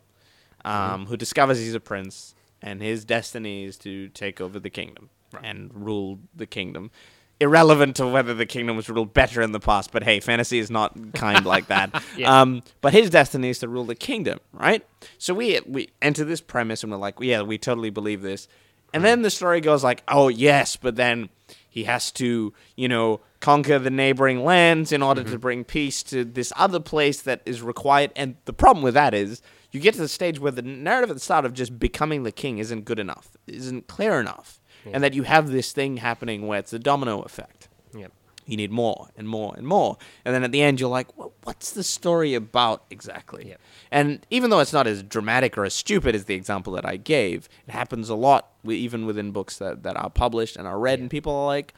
um, 0.64 0.74
Mm-hmm. 0.74 1.04
who 1.10 1.18
discovers 1.18 1.60
he's 1.60 1.76
a 1.76 1.80
prince 1.82 2.34
and 2.62 2.82
his 2.82 3.04
destiny 3.04 3.66
is 3.66 3.78
to 3.80 4.08
take 4.10 4.40
over 4.40 4.58
the 4.60 4.70
kingdom 4.70 5.10
and 5.44 5.70
rule 5.74 6.20
the 6.34 6.46
kingdom. 6.46 6.92
Irrelevant 7.40 7.98
to 7.98 8.08
whether 8.08 8.34
the 8.34 8.46
kingdom 8.46 8.78
was 8.78 8.88
ruled 8.90 9.14
better 9.14 9.42
in 9.42 9.52
the 9.52 9.60
past, 9.60 9.92
but 9.92 10.04
hey, 10.04 10.20
fantasy 10.20 10.60
is 10.60 10.72
not 10.72 11.14
kind 11.14 11.46
like 11.46 11.68
that. 11.68 12.02
Yeah. 12.18 12.42
Um, 12.42 12.62
but 12.82 12.94
his 12.94 13.10
destiny 13.10 13.50
is 13.50 13.60
to 13.60 13.68
rule 13.68 13.86
the 13.86 13.96
kingdom, 13.96 14.40
right? 14.52 14.86
So 15.18 15.34
we 15.34 15.60
we 15.66 15.90
enter 16.02 16.24
this 16.24 16.42
premise 16.42 16.84
and 16.84 16.92
we're 16.92 17.00
like, 17.00 17.16
yeah, 17.20 17.42
we 17.42 17.58
totally 17.58 17.90
believe 17.90 18.22
this. 18.22 18.48
And 18.94 19.04
then 19.04 19.24
the 19.24 19.32
story 19.32 19.60
goes 19.62 19.84
like, 19.84 20.04
oh 20.08 20.28
yes, 20.28 20.76
but 20.76 20.96
then 20.96 21.30
he 21.68 21.86
has 21.86 22.12
to, 22.12 22.54
you 22.76 22.88
know, 22.88 23.22
conquer 23.40 23.80
the 23.80 23.90
neighboring 23.90 24.44
lands 24.44 24.92
in 24.92 25.02
order 25.02 25.24
to 25.24 25.40
bring 25.40 25.64
peace 25.64 26.04
to 26.04 26.24
this 26.24 26.54
other 26.56 26.80
place 26.80 27.22
that 27.24 27.42
is 27.48 27.64
required. 27.64 28.12
And 28.16 28.36
the 28.46 28.54
problem 28.54 28.84
with 28.84 28.94
that 28.94 29.16
is 29.16 29.42
you 29.72 29.80
get 29.80 29.96
to 29.96 30.02
the 30.02 30.08
stage 30.08 30.40
where 30.40 30.52
the 30.52 30.62
narrative 30.62 31.10
at 31.10 31.16
the 31.16 31.20
start 31.20 31.46
of 31.46 31.54
just 31.54 31.80
becoming 31.80 32.24
the 32.24 32.32
king 32.32 32.60
isn't 32.60 32.86
good 32.86 33.00
enough, 33.00 33.36
isn't 33.48 33.88
clear 33.88 34.20
enough, 34.20 34.62
and 34.92 35.04
that 35.04 35.14
you 35.14 35.24
have 35.24 35.50
this 35.52 35.72
thing 35.72 35.98
happening 35.98 36.48
where 36.48 36.60
it's 36.60 36.74
a 36.74 36.80
domino 36.80 37.22
effect 37.22 37.70
Yep. 37.96 38.12
you 38.46 38.58
need 38.58 38.72
more 38.72 39.08
and 39.16 39.28
more 39.30 39.54
and 39.56 39.66
more. 39.66 39.98
And 40.26 40.34
then 40.36 40.44
at 40.44 40.52
the 40.52 40.62
end, 40.62 40.80
you're 40.80 40.90
like, 40.90 41.16
well, 41.18 41.32
what's 41.44 41.72
the 41.72 41.84
story 41.84 42.34
about 42.34 42.84
exactly? 42.90 43.50
Yep. 43.50 43.62
And 43.92 44.26
even 44.30 44.50
though 44.50 44.60
it's 44.60 44.74
not 44.74 44.88
as 44.88 45.04
dramatic 45.04 45.58
or 45.58 45.64
as 45.66 45.74
stupid 45.74 46.16
as 46.16 46.26
the 46.26 46.34
example 46.36 46.74
that 46.74 46.86
I 46.86 46.98
gave, 46.98 47.48
it 47.68 47.72
happens 47.72 48.10
a 48.10 48.16
lot, 48.16 48.50
even 48.68 49.06
within 49.06 49.32
books 49.32 49.58
that, 49.60 49.84
that 49.84 49.96
are 49.96 50.10
published 50.10 50.58
and 50.58 50.68
are 50.68 50.80
read, 50.80 51.00
and 51.00 51.10
people 51.10 51.34
are 51.34 51.46
like, 51.46 51.74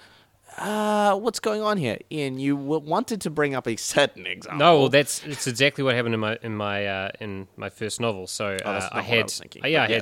uh, 0.57 1.15
what's 1.17 1.39
going 1.39 1.61
on 1.61 1.77
here? 1.77 1.97
Ian, 2.11 2.39
you 2.39 2.55
w- 2.55 2.79
wanted 2.79 3.21
to 3.21 3.29
bring 3.29 3.55
up 3.55 3.67
a 3.67 3.75
certain 3.75 4.25
example. 4.25 4.59
No, 4.59 4.79
well, 4.79 4.89
that's 4.89 5.23
it's 5.25 5.47
exactly 5.47 5.83
what 5.83 5.95
happened 5.95 6.13
in 6.13 6.19
my 6.19 6.37
in 6.41 6.55
my 6.55 6.85
uh, 6.87 7.09
in 7.19 7.47
my 7.57 7.69
first 7.69 7.99
novel. 7.99 8.27
So 8.27 8.55
uh, 8.55 8.57
Oh, 8.65 8.73
that's 8.73 8.85
not 8.85 8.95
I 8.95 8.99
I 8.99 9.01
had, 9.01 9.23
was 9.23 9.39
thinking, 9.39 9.63
uh, 9.63 9.67
yeah, 9.67 9.83
I 9.83 9.87
but 9.87 9.95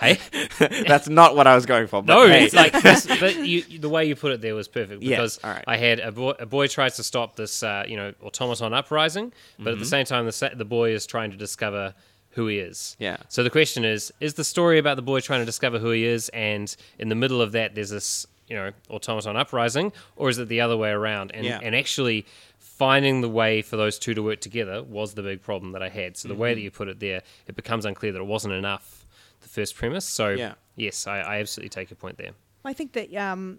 had. 0.00 0.18
Hey, 0.58 0.82
That's 0.88 1.08
not 1.08 1.36
what 1.36 1.46
I 1.46 1.54
was 1.54 1.66
going 1.66 1.86
for. 1.86 2.02
But 2.02 2.12
no, 2.14 2.26
hey. 2.26 2.44
it's 2.44 2.54
like 2.54 2.72
this, 2.82 3.06
but 3.06 3.36
you, 3.46 3.62
the 3.78 3.88
way 3.88 4.04
you 4.06 4.16
put 4.16 4.32
it 4.32 4.40
there 4.40 4.54
was 4.54 4.66
perfect 4.68 5.00
because 5.00 5.38
right. 5.44 5.64
I 5.66 5.76
had 5.76 6.00
a 6.00 6.10
boy, 6.12 6.32
a 6.38 6.46
boy 6.46 6.66
tries 6.66 6.96
to 6.96 7.04
stop 7.04 7.36
this, 7.36 7.62
uh, 7.62 7.84
you 7.86 7.96
know, 7.96 8.12
automaton 8.22 8.72
uprising, 8.74 9.32
but 9.58 9.64
Mm-hmm. 9.64 9.72
at 9.74 9.78
the 9.78 9.86
same 9.86 10.06
time, 10.06 10.26
the 10.26 10.32
sa- 10.32 10.54
the 10.54 10.64
boy 10.64 10.90
is 10.92 11.06
trying 11.06 11.30
to 11.30 11.36
discover 11.36 11.94
who 12.30 12.46
he 12.46 12.58
is. 12.58 12.96
Yeah. 12.98 13.16
So 13.28 13.42
the 13.42 13.50
question 13.50 13.84
is: 13.84 14.12
Is 14.20 14.34
the 14.34 14.44
story 14.44 14.78
about 14.78 14.96
the 14.96 15.02
boy 15.02 15.20
trying 15.20 15.40
to 15.40 15.46
discover 15.46 15.78
who 15.78 15.90
he 15.90 16.04
is, 16.04 16.28
and 16.30 16.74
in 16.98 17.08
the 17.08 17.14
middle 17.16 17.40
of 17.42 17.52
that, 17.52 17.74
there's 17.74 17.90
this, 17.90 18.26
you 18.50 18.56
know, 18.56 18.72
automaton 18.90 19.36
uprising, 19.36 19.92
or 20.16 20.28
is 20.28 20.38
it 20.38 20.48
the 20.48 20.60
other 20.60 20.76
way 20.76 20.90
around? 20.90 21.30
And 21.32 21.46
Yeah. 21.46 21.60
and 21.62 21.74
actually. 21.74 22.26
Finding 22.58 23.20
the 23.20 23.28
way 23.28 23.60
for 23.60 23.76
those 23.76 23.98
two 23.98 24.14
to 24.14 24.22
work 24.22 24.40
together 24.40 24.82
was 24.82 25.12
the 25.12 25.22
big 25.22 25.42
problem 25.42 25.72
that 25.72 25.82
I 25.82 25.90
had. 25.90 26.16
So 26.16 26.28
the 26.28 26.34
way 26.34 26.50
Mm-hmm. 26.52 26.56
that 26.56 26.62
you 26.62 26.70
put 26.70 26.88
it 26.88 26.98
there, 26.98 27.22
it 27.46 27.54
becomes 27.54 27.84
unclear 27.84 28.10
that 28.12 28.18
it 28.20 28.26
wasn't 28.26 28.54
enough, 28.54 29.04
the 29.42 29.48
first 29.48 29.74
premise. 29.76 30.06
So 30.06 30.30
Yeah. 30.30 30.54
yes, 30.76 31.06
I, 31.06 31.18
I 31.20 31.40
absolutely 31.40 31.68
take 31.68 31.90
your 31.90 31.98
point 31.98 32.16
there. 32.16 32.30
I 32.64 32.72
think 32.72 32.92
that 32.92 33.14
um, 33.14 33.58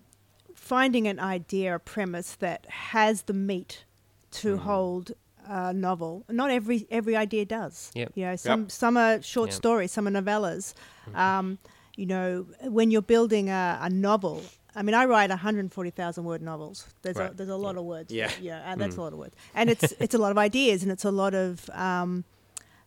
finding 0.55 1.07
an 1.07 1.19
idea, 1.19 1.75
a 1.75 1.79
premise 1.79 2.35
that 2.37 2.65
has 2.67 3.23
the 3.23 3.33
meat 3.33 3.85
to 4.31 4.57
hold 4.57 5.11
a 5.45 5.71
novel. 5.73 6.25
Not 6.29 6.49
every 6.49 6.87
every 6.89 7.15
idea 7.15 7.45
does. 7.45 7.91
Yep. 7.93 8.11
You 8.15 8.25
know, 8.25 8.35
some 8.35 8.69
some 8.69 8.97
are 8.97 9.21
short 9.21 9.49
Yep. 9.49 9.55
stories, 9.55 9.91
some 9.91 10.07
are 10.07 10.11
novellas. 10.11 10.73
Um, 11.13 11.59
you 11.95 12.05
know, 12.07 12.47
when 12.63 12.89
you're 12.89 13.01
building 13.03 13.49
a, 13.49 13.77
a 13.81 13.89
novel. 13.89 14.41
I 14.75 14.83
mean, 14.83 14.95
I 14.95 15.05
write 15.05 15.29
140,000 15.29 16.23
word 16.23 16.41
novels. 16.41 16.87
There's 17.01 17.17
a 17.31 17.33
there's 17.35 17.49
a 17.49 17.55
lot 17.57 17.75
of 17.77 17.83
words. 17.85 18.11
Yeah. 18.13 18.31
yeah, 18.41 18.61
and 18.71 18.79
that's 18.79 18.95
a 18.95 19.01
lot 19.01 19.13
of 19.13 19.19
words, 19.19 19.35
and 19.53 19.69
it's 19.69 19.91
it's 19.99 20.13
a 20.15 20.17
lot 20.17 20.31
of 20.31 20.37
ideas, 20.37 20.83
and 20.83 20.91
it's 20.91 21.03
a 21.05 21.11
lot 21.11 21.33
of 21.33 21.69
um, 21.71 22.23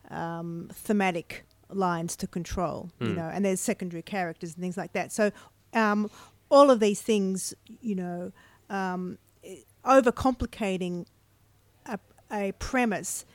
um, 0.09 0.69
thematic 0.73 1.45
lines 1.69 2.15
to 2.15 2.27
control, 2.27 2.91
you 2.99 3.07
know, 3.15 3.29
and 3.33 3.43
there's 3.43 3.59
secondary 3.59 4.01
characters 4.03 4.53
and 4.53 4.61
things 4.61 4.77
like 4.77 4.93
that. 4.93 5.11
So 5.11 5.31
um, 5.73 6.09
all 6.49 6.69
of 6.71 6.79
these 6.79 7.01
things, 7.01 7.53
you 7.81 7.95
know, 7.95 8.31
um, 8.69 9.17
overcomplicating 9.83 11.05
a, 11.85 11.99
a 12.31 12.51
premise 12.53 13.25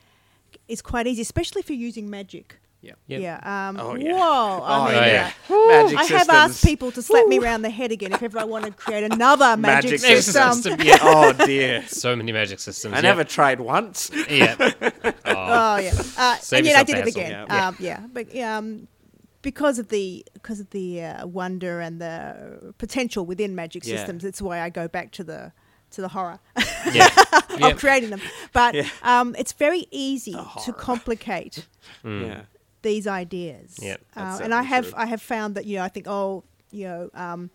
is 0.67 0.81
quite 0.81 1.07
easy, 1.07 1.21
especially 1.21 1.59
if 1.59 1.69
you're 1.69 1.77
using 1.79 2.09
magic. 2.09 2.59
Yeah. 2.83 2.93
Yep. 3.07 3.21
Yeah. 3.21 3.67
Um, 3.69 3.79
Oh, 3.79 3.95
yeah. 3.95 4.13
Whoa. 4.13 4.61
I 4.63 4.77
Oh, 4.79 4.85
mean, 4.85 4.93
yeah. 4.93 5.31
uh, 5.49 5.67
Magic 5.67 5.97
I 5.99 6.03
have 6.17 6.29
asked 6.29 6.65
people 6.65 6.91
to 6.93 7.01
slap 7.03 7.27
me 7.27 7.37
around 7.37 7.61
the 7.61 7.69
head 7.69 7.91
again 7.91 8.11
if 8.11 8.23
ever 8.23 8.39
I 8.39 8.43
want 8.43 8.65
to 8.65 8.71
create 8.71 9.03
another 9.03 9.55
magic, 9.55 9.91
Magic 9.91 9.99
system. 9.99 10.53
system, 10.53 10.79
yeah. 10.83 10.97
oh 11.01 11.31
dear. 11.45 11.83
So 11.87 12.15
many 12.15 12.31
magic 12.31 12.59
systems. 12.59 12.93
I 12.93 12.97
yep. 12.97 13.03
never 13.03 13.23
tried 13.23 13.59
once. 13.59 14.09
Yeah. 14.29 14.55
Oh 15.25 15.77
yeah, 15.77 15.93
uh, 16.17 16.35
Save 16.41 16.59
and 16.59 16.67
yet 16.67 16.75
I 16.77 16.83
did 16.83 16.97
it 16.97 17.07
again. 17.07 17.45
Yeah. 17.47 17.67
Um, 17.67 17.75
yeah, 17.79 18.05
but 18.11 18.35
um, 18.37 18.87
because 19.41 19.79
of 19.79 19.87
the 19.89 20.25
because 20.33 20.59
of 20.59 20.69
the 20.71 21.03
uh, 21.03 21.27
wonder 21.27 21.79
and 21.79 22.01
the 22.01 22.73
potential 22.77 23.25
within 23.25 23.55
magic 23.55 23.85
Yeah. 23.85 23.97
systems, 23.97 24.23
that's 24.23 24.41
why 24.41 24.59
I 24.61 24.69
go 24.69 24.87
back 24.87 25.11
to 25.13 25.23
the 25.23 25.53
to 25.91 26.01
the 26.01 26.09
horror 26.09 26.39
yeah. 26.91 27.07
of 27.51 27.59
Yep. 27.59 27.77
creating 27.77 28.09
them. 28.09 28.21
But 28.53 28.75
Yeah. 28.75 28.87
um, 29.03 29.35
it's 29.37 29.53
very 29.53 29.85
easy 29.91 30.31
to 30.33 30.37
horror. 30.39 30.77
complicate 30.77 31.67
Yeah. 32.03 32.41
These 32.81 33.05
ideas. 33.07 33.77
Yep. 33.81 34.01
Uh, 34.15 34.39
and 34.43 34.53
I 34.53 34.63
have 34.63 34.85
true. 34.89 34.93
I 34.97 35.05
have 35.05 35.21
found 35.21 35.55
that 35.55 35.65
you 35.65 35.77
know 35.77 35.83
I 35.83 35.89
think 35.89 36.07
oh 36.07 36.43
you 36.71 36.85
know 36.85 37.09
um, 37.13 37.49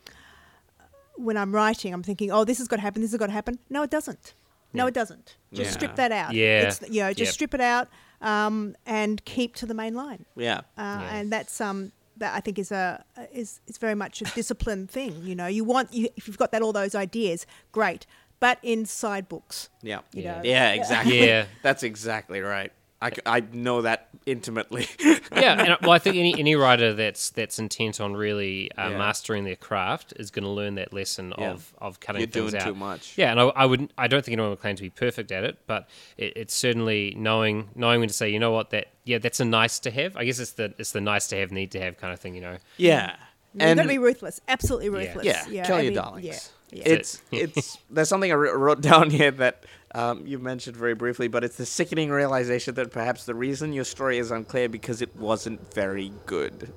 when 1.16 1.36
I'm 1.36 1.54
writing 1.54 1.92
I'm 1.94 2.02
thinking 2.02 2.30
oh 2.30 2.44
this 2.44 2.58
has 2.58 2.68
got 2.68 2.76
to 2.76 2.82
happen 2.82 3.02
this 3.02 3.12
has 3.12 3.18
got 3.18 3.26
to 3.26 3.32
happen. 3.32 3.58
No, 3.70 3.82
it 3.82 3.90
doesn't. 3.90 4.34
No, 4.72 4.84
Yeah. 4.84 4.88
it 4.88 4.94
doesn't. 4.94 5.36
Just 5.52 5.70
Yeah. 5.70 5.74
strip 5.76 5.96
that 5.96 6.12
out. 6.12 6.34
Yeah. 6.34 6.62
It's, 6.68 6.80
you 6.90 7.00
know, 7.02 7.10
just 7.12 7.28
Yep. 7.30 7.34
strip 7.34 7.54
it 7.54 7.60
out 7.60 7.88
um, 8.20 8.76
and 8.84 9.24
keep 9.24 9.54
to 9.56 9.66
the 9.66 9.74
main 9.74 9.94
line. 9.94 10.26
Yeah. 10.36 10.58
Uh, 10.76 10.98
Yeah. 11.00 11.16
And 11.16 11.32
that's 11.32 11.60
um 11.60 11.92
that 12.18 12.34
I 12.34 12.40
think 12.40 12.58
is 12.58 12.72
a 12.72 13.04
is 13.32 13.60
is 13.66 13.78
very 13.78 13.94
much 13.94 14.20
a 14.22 14.24
disciplined 14.34 14.90
thing. 14.90 15.22
You 15.22 15.34
know, 15.34 15.46
you 15.46 15.64
want 15.64 15.92
you 15.92 16.08
if 16.16 16.26
you've 16.28 16.38
got 16.38 16.52
that 16.52 16.62
all 16.62 16.72
those 16.72 16.94
ideas, 16.94 17.46
great. 17.72 18.06
But 18.38 18.58
in 18.62 18.84
side 18.84 19.28
books, 19.30 19.70
Yeah. 19.82 20.00
you 20.12 20.22
Yeah. 20.22 20.36
know, 20.36 20.42
Yeah, 20.44 20.72
exactly. 20.72 21.26
Yeah. 21.26 21.46
That's 21.62 21.82
exactly 21.82 22.40
right. 22.40 22.70
I, 23.02 23.10
c- 23.10 23.16
I 23.26 23.40
know 23.52 23.82
that 23.82 24.08
intimately. 24.24 24.88
yeah, 25.00 25.60
and, 25.60 25.68
uh, 25.72 25.76
well, 25.82 25.90
I 25.90 25.98
think 25.98 26.16
any 26.16 26.34
any 26.38 26.56
writer 26.56 26.94
that's 26.94 27.28
that's 27.30 27.58
intent 27.58 28.00
on 28.00 28.14
really 28.14 28.70
uh, 28.72 28.88
Yeah. 28.88 28.98
mastering 28.98 29.44
their 29.44 29.56
craft 29.56 30.14
is 30.16 30.30
going 30.30 30.44
to 30.44 30.50
learn 30.50 30.76
that 30.76 30.92
lesson 30.94 31.34
Yeah. 31.36 31.50
of 31.50 31.74
of 31.78 32.00
cutting 32.00 32.20
You're 32.22 32.28
things 32.30 32.52
doing 32.52 32.62
out. 32.62 32.66
too 32.66 32.74
much. 32.74 33.18
Yeah, 33.18 33.30
and 33.32 33.40
I, 33.40 33.44
I 33.48 33.66
wouldn't. 33.66 33.92
I 33.98 34.08
don't 34.08 34.24
think 34.24 34.32
anyone 34.32 34.50
would 34.50 34.60
claim 34.60 34.76
to 34.76 34.82
be 34.82 34.88
perfect 34.90 35.30
at 35.30 35.44
it, 35.44 35.58
but 35.66 35.88
it, 36.16 36.32
it's 36.36 36.54
certainly 36.54 37.14
knowing 37.18 37.68
knowing 37.74 38.00
when 38.00 38.08
to 38.08 38.14
say, 38.14 38.30
you 38.30 38.38
know 38.38 38.52
what, 38.52 38.70
that 38.70 38.86
yeah, 39.04 39.18
that's 39.18 39.40
a 39.40 39.44
nice 39.44 39.78
to 39.80 39.90
have. 39.90 40.16
I 40.16 40.24
guess 40.24 40.38
it's 40.38 40.52
the 40.52 40.72
it's 40.78 40.92
the 40.92 41.02
nice 41.02 41.26
to 41.28 41.36
have, 41.36 41.52
need 41.52 41.72
to 41.72 41.80
have 41.80 41.98
kind 41.98 42.14
of 42.14 42.20
thing. 42.20 42.34
You 42.34 42.40
know. 42.40 42.56
yeah. 42.78 43.16
you've 43.52 43.76
got 43.76 43.82
to 43.82 43.88
be 43.88 43.98
ruthless, 43.98 44.40
absolutely 44.48 44.86
Yeah. 44.86 45.08
ruthless. 45.08 45.48
yeah, 45.50 45.66
kill 45.66 45.76
I 45.76 45.80
your 45.80 45.90
mean, 45.92 46.00
darlings. 46.02 46.24
Yeah, 46.72 46.78
yeah. 46.78 46.82
It's 46.94 47.22
it's 47.30 47.78
there's 47.90 48.08
something 48.08 48.32
I 48.32 48.34
wrote 48.36 48.80
down 48.80 49.10
here 49.10 49.30
that 49.32 49.64
um, 49.96 50.26
you 50.26 50.38
mentioned 50.38 50.76
very 50.76 50.94
briefly, 50.94 51.28
but 51.28 51.42
it's 51.42 51.56
the 51.56 51.66
sickening 51.66 52.10
realization 52.10 52.74
that 52.74 52.90
perhaps 52.92 53.24
the 53.24 53.34
reason 53.34 53.72
your 53.72 53.84
story 53.84 54.18
is 54.18 54.30
unclear 54.30 54.68
because 54.68 55.00
it 55.02 55.14
wasn't 55.16 55.72
very 55.74 56.12
good. 56.26 56.72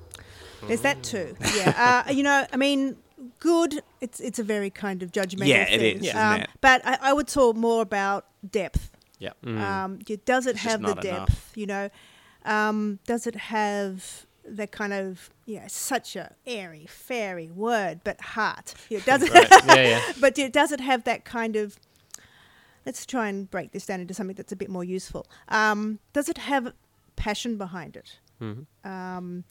There's 0.66 0.80
that 0.82 1.02
too. 1.02 1.36
Yeah, 1.56 2.04
uh, 2.06 2.10
you 2.18 2.22
know, 2.22 2.46
I 2.52 2.56
mean, 2.56 2.96
good. 3.38 3.82
It's 4.00 4.20
it's 4.20 4.38
a 4.38 4.42
very 4.42 4.70
kind 4.70 5.02
of 5.02 5.12
judgmental. 5.12 5.46
Yeah, 5.46 5.62
it 5.68 5.78
thing. 5.80 5.96
is, 5.98 6.06
isn't 6.08 6.18
Um, 6.18 6.40
it? 6.40 6.50
But 6.60 6.82
I, 6.84 6.98
I 7.02 7.12
would 7.12 7.28
talk 7.28 7.56
more 7.56 7.82
about 7.82 8.26
depth. 8.48 8.90
Yeah. 9.18 9.32
Um, 9.44 9.98
does 10.24 10.46
it 10.46 10.56
It's 10.56 10.64
have 10.64 10.80
the 10.80 10.94
depth? 10.94 11.04
enough. 11.06 11.52
You 11.54 11.66
know, 11.66 11.90
um, 12.44 12.98
does 13.06 13.26
it 13.26 13.36
have 13.36 14.26
that 14.46 14.70
kind 14.72 14.92
of 14.94 15.28
yeah, 15.46 15.66
such 15.68 16.16
a 16.16 16.34
airy, 16.46 16.86
fairy 16.88 17.50
word, 17.50 18.00
but 18.02 18.20
heart? 18.20 18.74
You 18.88 18.98
know, 18.98 19.04
does 19.04 19.22
it? 19.24 19.32
Yeah, 19.32 19.74
yeah. 19.74 20.00
but 20.20 20.34
does 20.52 20.72
it 20.72 20.80
have 20.80 21.04
that 21.04 21.24
kind 21.24 21.56
of? 21.56 21.78
Let's 22.86 23.04
try 23.06 23.28
and 23.28 23.50
break 23.50 23.72
this 23.72 23.86
down 23.86 24.00
into 24.00 24.14
something 24.14 24.36
that's 24.36 24.52
a 24.52 24.56
bit 24.56 24.70
more 24.70 24.84
useful. 24.84 25.26
Um, 25.48 25.98
does 26.12 26.28
it 26.28 26.38
have 26.38 26.72
passion 27.16 27.56
behind 27.58 27.96
it? 27.96 28.18
Mhm. 28.40 28.66
Um, 28.84 29.44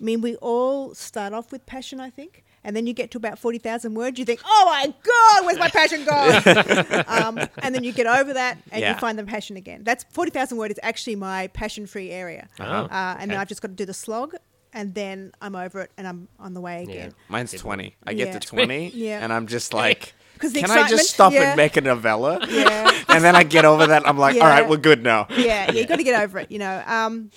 I 0.00 0.04
mean, 0.04 0.20
we 0.20 0.34
all 0.36 0.94
start 0.94 1.32
off 1.32 1.52
with 1.52 1.64
passion, 1.64 2.00
I 2.00 2.10
think. 2.10 2.44
And 2.64 2.76
then 2.76 2.86
you 2.86 2.92
get 2.92 3.10
to 3.12 3.18
about 3.18 3.38
40,000 3.40 3.94
words, 3.94 4.18
you 4.20 4.24
think, 4.24 4.40
oh 4.44 4.62
my 4.66 4.86
God, 5.02 5.44
where's 5.46 5.58
my 5.58 5.68
passion 5.68 6.04
gone? 6.04 6.42
um, 7.08 7.48
and 7.58 7.74
then 7.74 7.82
you 7.84 7.92
get 7.92 8.06
over 8.06 8.32
that 8.34 8.58
and 8.70 8.80
Yeah. 8.80 8.94
you 8.94 8.98
find 9.00 9.18
the 9.18 9.24
passion 9.24 9.56
again. 9.56 9.82
That's 9.84 10.04
40,000 10.10 10.56
word 10.58 10.70
is 10.70 10.78
actually 10.82 11.16
my 11.16 11.48
passion 11.48 11.86
free 11.86 12.10
area. 12.10 12.48
Oh, 12.60 12.64
Uh, 12.64 13.16
and 13.18 13.30
then. 13.32 13.38
I've 13.38 13.48
just 13.48 13.62
got 13.62 13.68
to 13.68 13.74
do 13.74 13.84
the 13.84 13.94
slog 13.94 14.34
and 14.72 14.94
then 14.94 15.32
I'm 15.40 15.54
over 15.56 15.80
it 15.82 15.90
and 15.98 16.06
I'm 16.06 16.28
on 16.38 16.54
the 16.54 16.60
way 16.60 16.84
Yeah. 16.88 16.94
again. 16.94 17.14
Mine's 17.28 17.52
20. 17.52 17.96
I 18.06 18.12
Yeah. 18.12 18.24
get 18.26 18.40
to 18.42 18.48
20, 18.48 18.88
Yeah. 18.94 19.22
and 19.24 19.32
I'm 19.32 19.46
just 19.48 19.74
like, 19.74 20.14
'Cause 20.42 20.52
the 20.52 20.60
can 20.60 20.70
I 20.72 20.88
just 20.88 21.10
stop 21.10 21.32
yeah. 21.32 21.50
and 21.50 21.56
make 21.56 21.76
a 21.76 21.80
novella? 21.80 22.44
Yeah. 22.50 22.90
and 23.08 23.22
then 23.22 23.36
I 23.36 23.44
get 23.44 23.64
over 23.64 23.86
that. 23.86 24.06
I'm 24.08 24.18
like, 24.18 24.34
all 24.34 24.40
Yeah. 24.40 24.48
right, 24.60 24.68
we're 24.68 24.76
good 24.76 25.02
now. 25.04 25.28
yeah, 25.30 25.70
yeah, 25.70 25.72
you 25.72 25.86
got 25.86 25.96
to 25.96 26.02
get 26.02 26.20
over 26.20 26.40
it, 26.40 26.50
you 26.50 26.58
know. 26.58 26.82
Um, 26.86 27.30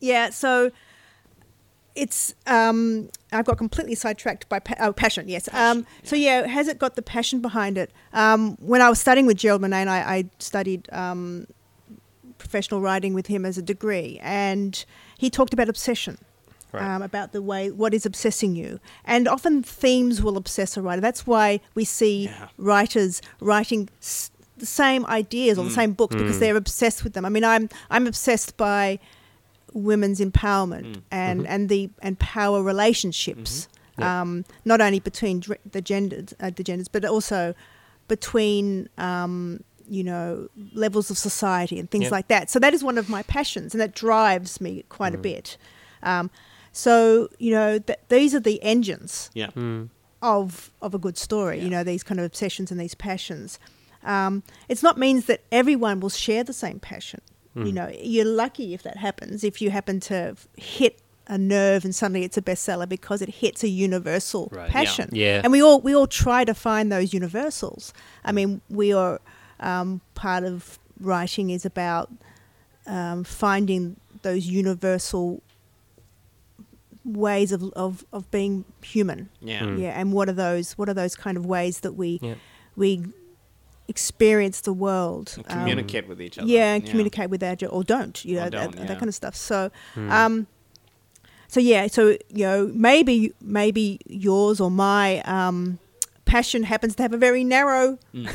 yeah, 0.00 0.30
so 0.30 0.70
it's 1.96 2.32
um, 2.46 3.08
I've 3.32 3.44
got 3.44 3.58
completely 3.58 3.96
sidetracked 3.96 4.48
by 4.48 4.60
pa- 4.60 4.76
oh, 4.78 4.92
passion. 4.92 5.28
Yes. 5.28 5.48
um, 5.52 5.84
So 6.04 6.14
yeah, 6.14 6.46
has 6.46 6.68
it 6.68 6.78
got 6.78 6.94
the 6.94 7.02
passion 7.02 7.40
behind 7.40 7.76
it? 7.76 7.90
Um, 8.12 8.56
when 8.60 8.80
I 8.82 8.88
was 8.88 9.00
studying 9.00 9.26
with 9.26 9.36
Gerald 9.36 9.62
Murnane, 9.62 9.88
I, 9.88 9.98
I 10.18 10.24
studied 10.38 10.88
um, 10.92 11.48
professional 12.38 12.80
writing 12.80 13.14
with 13.14 13.26
him 13.26 13.44
as 13.44 13.58
a 13.58 13.62
degree, 13.62 14.20
and 14.22 14.84
he 15.18 15.28
talked 15.28 15.52
about 15.52 15.68
obsession. 15.68 16.18
Right. 16.70 16.82
Um, 16.82 17.00
about 17.00 17.32
the 17.32 17.40
way 17.40 17.70
what 17.70 17.94
is 17.94 18.04
obsessing 18.04 18.54
you, 18.54 18.78
and 19.06 19.26
often 19.26 19.62
themes 19.62 20.22
will 20.22 20.36
obsess 20.36 20.76
a 20.76 20.82
writer. 20.82 21.00
That's 21.00 21.26
why 21.26 21.60
we 21.74 21.84
see 21.84 22.24
Yeah. 22.26 22.48
writers 22.58 23.22
writing 23.40 23.88
s- 24.02 24.30
the 24.58 24.66
same 24.66 25.06
ideas 25.06 25.56
or 25.58 25.64
the 25.64 25.70
same 25.70 25.92
books 25.94 26.14
because 26.14 26.40
they're 26.40 26.56
obsessed 26.56 27.04
with 27.04 27.14
them. 27.14 27.24
I 27.24 27.30
mean, 27.30 27.44
I'm 27.44 27.70
I'm 27.90 28.06
obsessed 28.06 28.56
by 28.58 28.98
women's 29.72 30.20
empowerment 30.20 31.00
and 31.10 31.46
and 31.46 31.68
the 31.70 31.88
and 32.02 32.18
power 32.18 32.62
relationships, 32.62 33.66
Yeah. 33.98 34.20
um, 34.20 34.44
not 34.66 34.80
only 34.82 35.00
between 35.00 35.40
dr- 35.40 35.60
the 35.70 35.80
genders, 35.80 36.34
uh, 36.40 36.50
the 36.54 36.62
genders, 36.64 36.88
but 36.88 37.02
also 37.04 37.54
between 38.08 38.88
um, 38.98 39.62
you 39.88 40.04
know 40.04 40.48
levels 40.74 41.10
of 41.10 41.16
society 41.16 41.78
and 41.78 41.90
things 41.90 42.04
Yeah. 42.04 42.10
like 42.10 42.28
that. 42.28 42.50
So 42.50 42.58
that 42.58 42.74
is 42.74 42.84
one 42.84 42.98
of 42.98 43.08
my 43.08 43.22
passions, 43.22 43.74
and 43.74 43.80
that 43.80 43.94
drives 43.94 44.60
me 44.60 44.84
quite 44.88 45.14
a 45.14 45.18
bit. 45.18 45.56
Um, 46.02 46.30
so 46.84 47.28
you 47.44 47.50
know 47.56 47.70
th- 47.88 47.98
these 48.08 48.30
are 48.36 48.40
the 48.50 48.58
engines 48.62 49.30
Yeah. 49.34 49.50
of 50.22 50.70
of 50.86 50.94
a 50.94 50.98
good 51.06 51.16
story. 51.18 51.58
You 51.64 51.70
know 51.74 51.84
these 51.92 52.02
kind 52.08 52.18
of 52.20 52.24
obsessions 52.32 52.70
and 52.72 52.78
these 52.84 52.94
passions. 52.94 53.58
Um, 54.04 54.42
it's 54.68 54.82
not 54.82 54.96
means 55.06 55.22
that 55.30 55.40
everyone 55.50 55.96
will 56.02 56.14
share 56.26 56.44
the 56.44 56.52
same 56.64 56.78
passion. 56.80 57.20
You 57.68 57.72
know, 57.72 57.88
you're 58.14 58.32
lucky 58.44 58.72
if 58.72 58.82
that 58.84 58.96
happens. 58.98 59.42
If 59.42 59.60
you 59.60 59.70
happen 59.78 59.98
to 60.10 60.14
f- 60.38 60.46
hit 60.56 60.94
a 61.26 61.36
nerve 61.36 61.84
and 61.84 61.92
suddenly 61.92 62.22
it's 62.22 62.36
a 62.38 62.42
bestseller 62.50 62.88
because 62.88 63.20
it 63.20 63.28
hits 63.42 63.64
a 63.64 63.68
universal 63.68 64.42
Right. 64.52 64.68
Yeah. 64.68 64.72
passion. 64.72 65.08
Yeah. 65.12 65.40
And 65.42 65.50
we 65.50 65.60
all 65.60 65.80
we 65.80 65.92
all 65.98 66.06
try 66.06 66.44
to 66.44 66.54
find 66.54 66.92
those 66.92 67.12
universals. 67.12 67.92
I 68.24 68.30
mean, 68.30 68.60
we 68.70 68.92
are 68.92 69.20
um, 69.58 70.00
part 70.14 70.44
of 70.44 70.78
writing 71.00 71.50
is 71.50 71.64
about 71.66 72.06
um, 72.86 73.24
finding 73.24 73.96
those 74.22 74.46
universal 74.46 75.42
ways 77.16 77.52
of, 77.52 77.62
of, 77.74 78.04
of 78.12 78.30
being 78.30 78.64
human. 78.82 79.28
Yeah. 79.40 79.60
Mm. 79.60 79.80
Yeah, 79.80 79.98
and 80.00 80.12
what 80.12 80.28
are 80.28 80.32
those? 80.32 80.72
What 80.78 80.88
are 80.88 80.94
those 80.94 81.16
kind 81.16 81.36
of 81.36 81.46
ways 81.46 81.80
that 81.80 81.92
we 81.92 82.18
Yeah. 82.22 82.34
we 82.76 83.04
experience 83.88 84.60
the 84.62 84.72
world? 84.72 85.34
And 85.36 85.46
um, 85.50 85.58
communicate 85.58 86.08
with 86.08 86.20
each 86.20 86.38
other. 86.38 86.46
yeah, 86.46 86.74
and 86.74 86.84
communicate 86.86 87.30
with 87.30 87.42
our 87.42 87.56
or 87.68 87.82
don't, 87.84 88.24
you 88.24 88.38
Or 88.38 88.44
know, 88.44 88.50
don't, 88.50 88.72
that, 88.72 88.80
yeah. 88.82 88.86
that 88.86 88.98
kind 88.98 89.08
of 89.08 89.14
stuff. 89.14 89.34
So, 89.34 89.70
um, 89.96 90.46
so 91.48 91.60
yeah, 91.60 91.86
so 91.86 92.08
you 92.28 92.44
know, 92.46 92.70
maybe 92.74 93.32
maybe 93.40 94.00
yours 94.06 94.60
or 94.60 94.70
my 94.70 95.20
um, 95.22 95.78
passion 96.26 96.62
happens 96.62 96.94
to 96.96 97.02
have 97.02 97.14
a 97.14 97.16
very 97.16 97.42
narrow 97.42 97.98
Yep. 98.12 98.28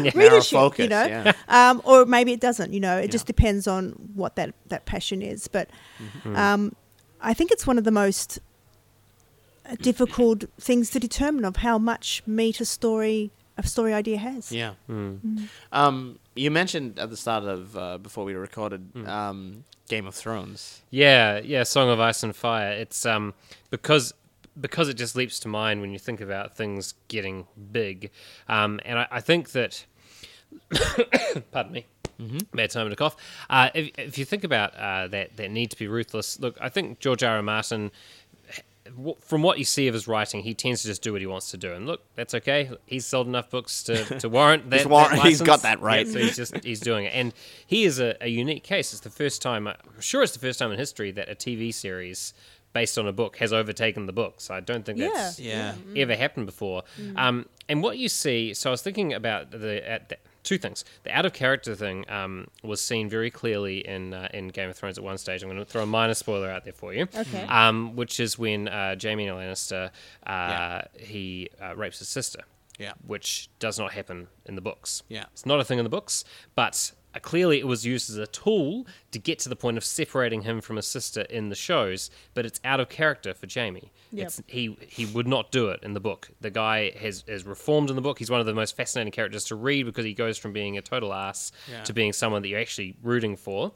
Yeah. 0.00 0.10
Narrow 0.14 0.40
focus, 0.40 0.82
you 0.82 0.88
know, 0.88 1.04
yeah. 1.06 1.32
um, 1.48 1.80
or 1.84 2.04
maybe 2.04 2.32
it 2.32 2.40
doesn't. 2.40 2.72
You 2.72 2.80
know, 2.80 2.98
it 2.98 3.02
Yeah. 3.04 3.10
just 3.12 3.26
depends 3.26 3.68
on 3.68 3.90
what 4.14 4.34
that 4.36 4.54
that 4.68 4.86
passion 4.86 5.22
is. 5.22 5.46
But 5.48 5.70
Mm-hmm. 6.00 6.34
um, 6.36 6.74
I 7.22 7.34
think 7.34 7.50
it's 7.50 7.66
one 7.66 7.78
of 7.78 7.84
the 7.84 7.90
most 7.90 8.38
uh, 9.64 9.76
difficult 9.76 10.44
things 10.60 10.90
to 10.90 10.98
determine 10.98 11.44
of 11.44 11.56
how 11.56 11.78
much 11.78 12.22
meat 12.26 12.60
a 12.60 12.64
story 12.64 13.30
a 13.56 13.62
story 13.66 13.92
idea 13.92 14.16
has. 14.18 14.50
Yeah. 14.50 14.74
Mm. 14.88 15.48
Um, 15.72 16.18
you 16.34 16.50
mentioned 16.50 16.98
at 16.98 17.10
the 17.10 17.16
start 17.16 17.44
of 17.44 17.76
uh, 17.76 17.98
before 17.98 18.24
we 18.24 18.34
recorded 18.34 18.80
Hmm. 18.94 19.06
um, 19.06 19.64
Game 19.88 20.06
of 20.06 20.14
Thrones. 20.14 20.80
Yeah, 20.90 21.38
yeah, 21.38 21.62
Song 21.64 21.90
of 21.90 22.00
Ice 22.00 22.22
and 22.22 22.34
Fire. 22.34 22.72
It's 22.72 23.04
um 23.06 23.34
because 23.70 24.14
because 24.60 24.88
it 24.88 24.94
just 24.94 25.16
leaps 25.16 25.38
to 25.40 25.48
mind 25.48 25.80
when 25.80 25.92
you 25.92 25.98
think 25.98 26.20
about 26.20 26.56
things 26.56 26.94
getting 27.08 27.46
big, 27.72 28.10
um, 28.48 28.80
and 28.84 28.98
I, 28.98 29.06
I 29.10 29.20
think 29.20 29.50
that. 29.52 29.86
pardon 31.52 31.72
me. 31.72 31.86
Bad 32.54 32.70
time 32.70 32.88
to 32.90 32.96
cough. 32.96 33.16
Uh, 33.50 33.70
if, 33.74 33.90
if 33.98 34.18
you 34.18 34.24
think 34.24 34.44
about 34.44 34.74
uh, 34.76 35.08
that 35.08 35.36
that 35.36 35.50
need 35.50 35.70
to 35.70 35.78
be 35.78 35.86
ruthless, 35.88 36.38
look, 36.40 36.56
I 36.60 36.68
think 36.68 37.00
George 37.00 37.22
R. 37.22 37.36
R. 37.36 37.42
Martin 37.42 37.90
from 39.20 39.42
what 39.42 39.58
you 39.58 39.64
see 39.64 39.86
of 39.88 39.94
his 39.94 40.06
writing, 40.08 40.42
he 40.42 40.54
tends 40.54 40.82
to 40.82 40.88
just 40.88 41.02
do 41.02 41.12
what 41.12 41.20
he 41.20 41.26
wants 41.26 41.50
to 41.52 41.56
do. 41.56 41.72
And 41.72 41.86
look, 41.86 42.02
that's 42.14 42.34
okay. 42.34 42.70
He's 42.84 43.06
sold 43.06 43.26
enough 43.26 43.48
books 43.48 43.82
to, 43.84 44.04
to 44.18 44.28
warrant 44.28 44.68
that. 44.70 44.86
war- 44.86 45.08
that 45.08 45.20
he's 45.20 45.40
got 45.40 45.62
that 45.62 45.80
right. 45.80 46.04
Yeah, 46.06 46.12
so 46.12 46.18
he's 46.18 46.36
just 46.36 46.64
he's 46.64 46.80
doing 46.80 47.06
it, 47.06 47.10
and 47.14 47.32
he 47.66 47.84
is 47.84 48.00
a, 48.00 48.16
a 48.20 48.28
unique 48.28 48.64
case. 48.64 48.92
It's 48.92 49.00
the 49.00 49.08
first 49.10 49.40
time, 49.40 49.66
I'm 49.68 49.76
sure 50.00 50.22
it's 50.22 50.32
the 50.32 50.40
first 50.40 50.58
time 50.58 50.72
in 50.72 50.78
history 50.78 51.10
that 51.12 51.30
a 51.30 51.34
TV 51.34 51.72
series 51.72 52.34
based 52.72 52.98
on 52.98 53.06
a 53.06 53.12
book 53.12 53.36
has 53.36 53.52
overtaken 53.52 54.06
the 54.06 54.12
books. 54.12 54.50
I 54.50 54.60
don't 54.60 54.84
think 54.84 54.98
that's 54.98 55.38
Yeah. 55.38 55.74
ever 55.96 56.16
happened 56.16 56.46
before. 56.46 56.82
Um, 57.16 57.46
and 57.68 57.82
what 57.82 57.98
you 57.98 58.08
see, 58.08 58.52
so 58.54 58.70
I 58.70 58.72
was 58.72 58.80
thinking 58.82 59.12
about 59.12 59.50
the, 59.50 59.88
at 59.88 60.08
the 60.08 60.16
two 60.42 60.58
things. 60.58 60.84
The 61.04 61.10
out 61.16 61.24
of 61.26 61.32
character 61.32 61.74
thing 61.74 62.04
um, 62.10 62.48
was 62.62 62.80
seen 62.80 63.08
very 63.08 63.30
clearly 63.30 63.78
in 63.86 64.12
uh, 64.14 64.28
in 64.34 64.48
Game 64.48 64.68
of 64.70 64.76
Thrones 64.76 64.98
at 64.98 65.04
one 65.04 65.18
stage. 65.18 65.42
I'm 65.42 65.48
going 65.48 65.58
to 65.58 65.64
throw 65.64 65.82
a 65.82 65.86
minor 65.86 66.14
spoiler 66.14 66.50
out 66.50 66.64
there 66.64 66.72
for 66.72 66.92
you. 66.92 67.08
Okay. 67.14 67.44
Um, 67.44 67.96
which 67.96 68.18
is 68.20 68.38
when 68.38 68.68
uh, 68.68 68.96
Jaime 69.00 69.26
Lannister 69.26 69.86
uh, 70.26 70.30
Yeah. 70.30 70.84
he 70.98 71.50
uh, 71.60 71.76
rapes 71.76 71.98
his 72.00 72.08
sister. 72.08 72.40
Yeah. 72.78 72.92
Which 73.06 73.48
does 73.58 73.78
not 73.78 73.92
happen 73.92 74.28
in 74.46 74.54
the 74.54 74.60
books. 74.62 75.02
Yeah. 75.08 75.24
It's 75.32 75.46
not 75.46 75.60
a 75.60 75.64
thing 75.64 75.78
in 75.78 75.84
the 75.84 75.90
books, 75.90 76.24
but 76.54 76.92
Uh, 77.14 77.18
clearly 77.20 77.58
it 77.58 77.66
was 77.66 77.84
used 77.84 78.08
as 78.10 78.16
a 78.16 78.26
tool 78.26 78.86
to 79.10 79.18
get 79.18 79.38
to 79.40 79.48
the 79.48 79.56
point 79.56 79.76
of 79.76 79.84
separating 79.84 80.42
him 80.42 80.60
from 80.60 80.76
his 80.76 80.86
sister 80.86 81.22
in 81.22 81.48
the 81.50 81.54
shows, 81.54 82.10
but 82.34 82.46
it's 82.46 82.60
out 82.64 82.80
of 82.80 82.88
character 82.88 83.34
for 83.34 83.46
Jaime. 83.52 83.90
Yep. 84.12 84.26
It's, 84.26 84.42
he 84.46 84.76
he 84.88 85.06
would 85.06 85.26
not 85.26 85.50
do 85.50 85.68
it 85.68 85.80
in 85.82 85.94
the 85.94 86.00
book. 86.00 86.30
The 86.40 86.50
guy 86.50 86.90
has 86.98 87.24
is 87.26 87.44
reformed 87.44 87.90
in 87.90 87.96
the 87.96 88.02
book. 88.02 88.18
He's 88.18 88.30
one 88.30 88.40
of 88.40 88.46
the 88.46 88.54
most 88.54 88.76
fascinating 88.76 89.12
characters 89.12 89.44
to 89.44 89.54
read 89.56 89.84
because 89.86 90.04
he 90.04 90.14
goes 90.14 90.38
from 90.38 90.52
being 90.52 90.78
a 90.78 90.82
total 90.82 91.12
ass 91.12 91.52
Yeah. 91.70 91.82
to 91.84 91.92
being 91.92 92.12
someone 92.12 92.42
that 92.42 92.48
you're 92.48 92.60
actually 92.60 92.96
rooting 93.02 93.36
for. 93.36 93.72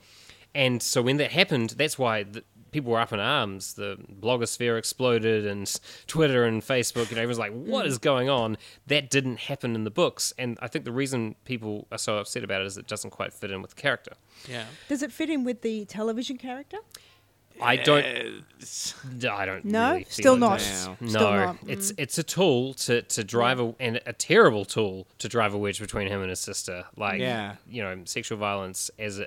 And 0.54 0.82
so 0.82 1.02
when 1.02 1.18
that 1.18 1.32
happened, 1.32 1.70
that's 1.76 1.98
why 1.98 2.22
the, 2.22 2.42
people 2.76 2.92
were 2.92 3.00
up 3.00 3.10
in 3.10 3.18
arms. 3.18 3.72
The 3.72 3.96
blogosphere 4.20 4.76
exploded, 4.76 5.46
and 5.46 5.66
Twitter 6.06 6.44
and 6.44 6.60
Facebook, 6.60 7.08
and 7.08 7.16
everyone's 7.16 7.38
like, 7.38 7.52
hmm. 7.52 7.70
"What 7.70 7.86
is 7.86 7.96
going 7.96 8.28
on?" 8.28 8.58
That 8.86 9.08
didn't 9.08 9.38
happen 9.38 9.74
in 9.74 9.84
the 9.84 9.90
books, 9.90 10.34
and 10.36 10.58
I 10.60 10.68
think 10.68 10.84
the 10.84 10.92
reason 10.92 11.36
people 11.46 11.88
are 11.90 11.96
so 11.96 12.18
upset 12.18 12.44
about 12.44 12.60
it 12.60 12.66
is 12.66 12.76
it 12.76 12.86
doesn't 12.86 13.12
quite 13.12 13.32
fit 13.32 13.50
in 13.50 13.62
with 13.62 13.70
the 13.74 13.80
character. 13.80 14.12
Yeah. 14.46 14.66
Does 14.90 15.02
it 15.02 15.10
fit 15.10 15.30
in 15.30 15.42
with 15.42 15.62
the 15.62 15.86
television 15.86 16.36
character? 16.36 16.76
I 17.60 17.76
don't. 17.76 18.04
I 19.30 19.46
don't. 19.46 19.64
No, 19.64 19.92
really 19.92 20.06
still 20.08 20.36
not. 20.36 20.60
No. 20.84 20.96
No, 21.00 21.08
Still 21.08 21.30
not. 21.30 21.56
it's 21.66 21.92
it's 21.98 22.18
a 22.18 22.22
tool 22.22 22.74
to, 22.74 23.02
to 23.02 23.22
drive 23.24 23.60
a 23.60 23.74
and 23.78 24.00
a 24.06 24.12
terrible 24.12 24.64
tool 24.64 25.06
to 25.18 25.28
drive 25.28 25.54
a 25.54 25.58
wedge 25.58 25.78
between 25.80 26.08
him 26.08 26.20
and 26.20 26.30
his 26.30 26.40
sister. 26.40 26.84
Like, 26.96 27.20
Yeah. 27.20 27.56
you 27.68 27.82
know, 27.82 27.96
sexual 28.04 28.38
violence 28.38 28.90
as 28.98 29.18
a, 29.20 29.26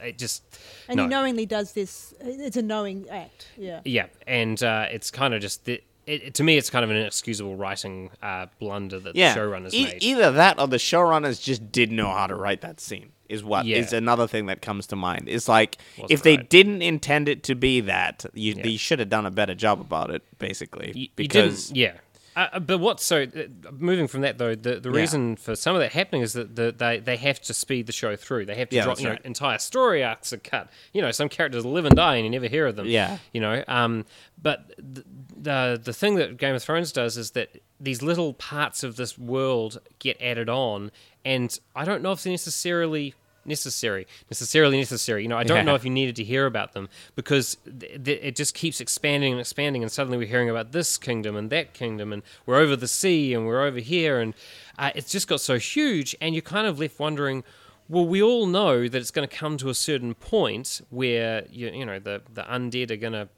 it 0.00 0.18
just 0.18 0.42
And 0.88 0.96
no. 0.96 1.02
he 1.04 1.08
knowingly 1.08 1.46
does 1.46 1.72
this. 1.72 2.12
It's 2.20 2.56
a 2.56 2.62
knowing 2.62 3.08
act. 3.10 3.48
Yeah. 3.56 3.80
Yeah, 3.84 4.06
and 4.26 4.62
uh, 4.62 4.86
it's 4.90 5.10
kind 5.10 5.32
of 5.34 5.40
just 5.40 5.64
the, 5.64 5.82
it, 6.06 6.22
it- 6.24 6.34
to 6.34 6.42
me, 6.42 6.56
it's 6.58 6.68
kind 6.70 6.84
of 6.84 6.90
an 6.90 6.96
inexcusable 6.96 7.56
writing 7.56 8.10
uh, 8.22 8.46
blunder 8.58 8.98
that 9.00 9.16
yeah. 9.16 9.32
the 9.34 9.40
showrunners 9.40 9.72
E- 9.72 9.84
made. 9.84 10.02
either 10.02 10.32
that 10.32 10.58
or 10.60 10.68
the 10.68 10.76
showrunners 10.76 11.42
just 11.42 11.72
didn't 11.72 11.96
know 11.96 12.12
how 12.12 12.26
to 12.26 12.34
write 12.34 12.60
that 12.60 12.80
scene. 12.80 13.12
Is 13.28 13.42
what 13.42 13.66
is 13.66 13.92
Yeah. 13.92 13.98
another 13.98 14.26
thing 14.26 14.46
that 14.46 14.60
comes 14.60 14.86
to 14.88 14.96
mind. 14.96 15.28
It's 15.28 15.48
like 15.48 15.78
Wasn't 15.96 16.10
if 16.12 16.22
they 16.22 16.36
right. 16.36 16.50
didn't 16.50 16.82
intend 16.82 17.28
it 17.28 17.42
to 17.44 17.54
be 17.54 17.80
that, 17.80 18.26
you, 18.34 18.52
Yeah. 18.54 18.62
they 18.62 18.76
should 18.76 18.98
have 18.98 19.08
done 19.08 19.24
a 19.24 19.30
better 19.30 19.54
job 19.54 19.80
about 19.80 20.10
it. 20.10 20.22
Basically, 20.38 20.92
You- 20.94 21.02
you 21.02 21.08
because 21.16 21.68
didn't- 21.68 21.76
yeah. 21.78 21.92
Uh, 22.36 22.46
Uh, 22.52 22.60
but 22.60 22.78
what? 22.78 23.00
So 23.00 23.22
uh, 23.22 23.70
moving 23.78 24.08
from 24.08 24.22
that 24.22 24.38
though, 24.38 24.54
the, 24.54 24.80
the 24.80 24.90
Yeah. 24.90 24.96
reason 24.96 25.36
for 25.36 25.54
some 25.54 25.74
of 25.76 25.80
that 25.80 25.92
happening 25.92 26.22
is 26.22 26.32
that 26.32 26.56
the, 26.56 26.72
they 26.76 26.98
they 26.98 27.16
have 27.16 27.40
to 27.42 27.54
speed 27.54 27.86
the 27.86 27.92
show 27.92 28.16
through. 28.16 28.46
They 28.46 28.54
have 28.56 28.68
to 28.70 28.76
Yeah, 28.76 28.84
drop 28.84 28.98
you 29.00 29.08
know, 29.08 29.16
entire 29.24 29.58
story 29.58 30.02
arcs 30.02 30.32
are 30.32 30.38
cut. 30.38 30.68
You 30.92 31.02
know, 31.02 31.10
some 31.10 31.28
characters 31.28 31.64
live 31.64 31.84
and 31.84 31.94
die 31.96 32.16
and 32.16 32.24
you 32.24 32.30
never 32.30 32.48
hear 32.48 32.66
of 32.66 32.76
them. 32.76 32.86
Yeah. 32.86 33.18
You 33.32 33.40
know, 33.40 33.62
um, 33.68 34.04
but 34.42 34.74
the, 34.78 35.04
the 35.36 35.80
the 35.82 35.92
thing 35.92 36.16
that 36.16 36.36
Game 36.36 36.54
of 36.54 36.62
Thrones 36.62 36.92
does 36.92 37.16
is 37.16 37.32
that 37.32 37.50
these 37.80 38.02
little 38.02 38.32
parts 38.34 38.82
of 38.82 38.96
this 38.96 39.18
world 39.18 39.80
get 39.98 40.20
added 40.20 40.48
on, 40.48 40.90
and 41.24 41.58
I 41.76 41.84
don't 41.84 42.02
know 42.02 42.12
if 42.12 42.22
they're 42.22 42.30
necessarily 42.32 43.14
necessary, 43.46 44.06
necessarily 44.30 44.78
necessary. 44.78 45.22
You 45.22 45.28
know, 45.28 45.36
I 45.36 45.44
don't 45.44 45.58
Yeah. 45.58 45.62
know 45.62 45.74
if 45.74 45.84
you 45.84 45.90
needed 45.90 46.16
to 46.16 46.24
hear 46.24 46.46
about 46.46 46.72
them 46.72 46.88
because 47.16 47.56
th- 47.64 48.02
th- 48.04 48.20
it 48.22 48.36
just 48.36 48.54
keeps 48.54 48.80
expanding 48.80 49.32
and 49.32 49.40
expanding, 49.40 49.82
and 49.82 49.90
suddenly 49.92 50.18
we're 50.18 50.28
hearing 50.28 50.50
about 50.50 50.72
this 50.72 50.96
kingdom 50.96 51.36
and 51.36 51.50
that 51.50 51.74
kingdom, 51.74 52.12
and 52.12 52.22
we're 52.46 52.56
over 52.58 52.76
the 52.76 52.88
sea 52.88 53.34
and 53.34 53.46
we're 53.46 53.62
over 53.62 53.78
here, 53.80 54.20
and 54.20 54.34
uh, 54.78 54.90
it's 54.94 55.10
just 55.12 55.28
got 55.28 55.40
so 55.40 55.58
huge, 55.58 56.16
and 56.20 56.34
you're 56.34 56.42
kind 56.42 56.66
of 56.66 56.78
left 56.78 56.98
wondering. 56.98 57.44
Well, 57.86 58.06
we 58.06 58.22
all 58.22 58.46
know 58.46 58.88
that 58.88 58.94
it's 58.96 59.10
going 59.10 59.28
to 59.28 59.36
come 59.36 59.58
to 59.58 59.68
a 59.68 59.74
certain 59.74 60.14
point 60.14 60.80
where 60.88 61.44
you, 61.50 61.68
you 61.70 61.84
know 61.84 61.98
the 61.98 62.22
the 62.32 62.42
undead 62.44 62.90
are 62.90 62.96
going 62.96 63.12
to 63.12 63.28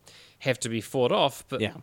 have 0.40 0.60
to 0.60 0.68
be 0.68 0.80
fought 0.80 1.10
off, 1.10 1.44
but 1.48 1.60
Yeah. 1.60 1.74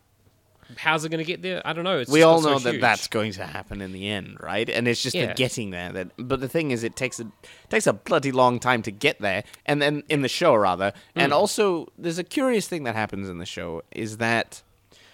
How's 0.78 1.06
it 1.06 1.10
going 1.10 1.24
to 1.24 1.26
get 1.26 1.42
there? 1.42 1.62
I 1.66 1.74
don't 1.74 1.84
know. 1.84 2.00
It's 2.00 2.12
we 2.12 2.20
just 2.20 2.28
all 2.28 2.42
got 2.42 2.44
so 2.44 2.50
know 2.50 2.60
that 2.60 2.72
huge. 2.74 2.82
that's 2.82 3.08
going 3.08 3.32
to 3.34 3.46
happen 3.46 3.82
in 3.82 3.92
the 3.92 4.10
end, 4.10 4.38
right? 4.40 4.70
And 4.70 4.88
it's 4.88 5.02
just 5.02 5.16
the 5.16 5.34
getting 5.36 5.72
there. 5.72 5.92
That, 5.92 6.12
but 6.18 6.40
the 6.40 6.50
thing 6.50 6.72
is, 6.72 6.84
it 6.84 6.96
takes 6.96 7.20
a 7.20 7.28
takes 7.70 7.88
a 7.88 7.94
bloody 7.94 8.32
long 8.32 8.60
time 8.60 8.82
to 8.84 8.92
get 8.92 9.20
there, 9.20 9.44
and 9.66 9.82
then 9.82 10.04
in 10.10 10.22
the 10.22 10.30
show 10.30 10.56
rather. 10.56 10.94
And 11.16 11.34
also, 11.34 11.88
there's 11.98 12.20
a 12.20 12.24
curious 12.24 12.68
thing 12.68 12.84
that 12.84 12.96
happens 12.96 13.30
in 13.30 13.38
the 13.38 13.46
show 13.46 13.84
is 13.92 14.18
that 14.18 14.62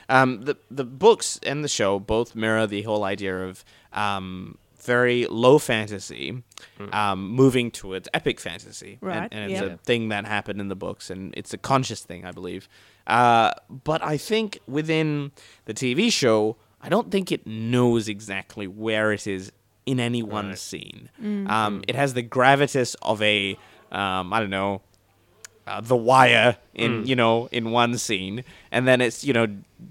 um, 0.10 0.42
the 0.42 0.58
the 0.70 0.86
books 0.86 1.40
and 1.44 1.64
the 1.64 1.70
show 1.70 2.00
both 2.00 2.36
mirror 2.36 2.68
the 2.68 2.82
whole 2.82 3.04
idea 3.04 3.46
of 3.46 3.64
um, 3.94 4.58
very 4.84 5.26
low 5.28 5.58
fantasy, 5.60 6.44
um, 6.92 7.30
moving 7.32 7.72
towards 7.72 8.08
epic 8.14 8.40
fantasy, 8.40 8.98
And- 9.02 9.10
Right, 9.10 9.28
And, 9.32 9.52
it's 9.52 9.62
yeah. 9.62 9.68
a 9.74 9.78
thing 9.78 10.10
that 10.10 10.26
happened 10.26 10.60
in 10.62 10.68
the 10.70 10.76
books, 10.76 11.10
and 11.10 11.34
it's 11.38 11.54
a 11.54 11.58
conscious 11.58 12.02
thing, 12.02 12.26
I 12.26 12.32
believe. 12.32 12.68
Uh, 13.08 13.52
but 13.70 14.04
I 14.04 14.18
think 14.18 14.60
within 14.68 15.32
the 15.66 15.74
TV 15.74 16.12
show, 16.12 16.58
I 16.82 16.90
don't 16.90 17.12
think 17.12 17.32
it 17.32 17.46
knows 17.46 18.08
exactly 18.08 18.68
where 18.68 19.12
it 19.12 19.28
is 19.28 19.52
in 19.86 20.00
any 20.00 20.22
one 20.24 20.56
scene. 20.56 21.10
Um, 21.48 21.82
it 21.88 21.96
has 21.96 22.14
the 22.14 22.24
gravitas 22.24 22.96
of 23.02 23.22
a, 23.22 23.58
um, 23.92 24.32
I 24.32 24.40
don't 24.40 24.50
know, 24.52 24.82
uh, 25.70 25.82
The 25.82 25.96
Wire 25.96 26.58
in 26.74 27.06
you 27.06 27.16
know 27.16 27.48
in 27.52 27.72
one 27.72 27.98
scene, 27.98 28.44
and 28.72 28.88
then 28.88 29.02
it's 29.02 29.24
you 29.24 29.34
know, 29.34 29.48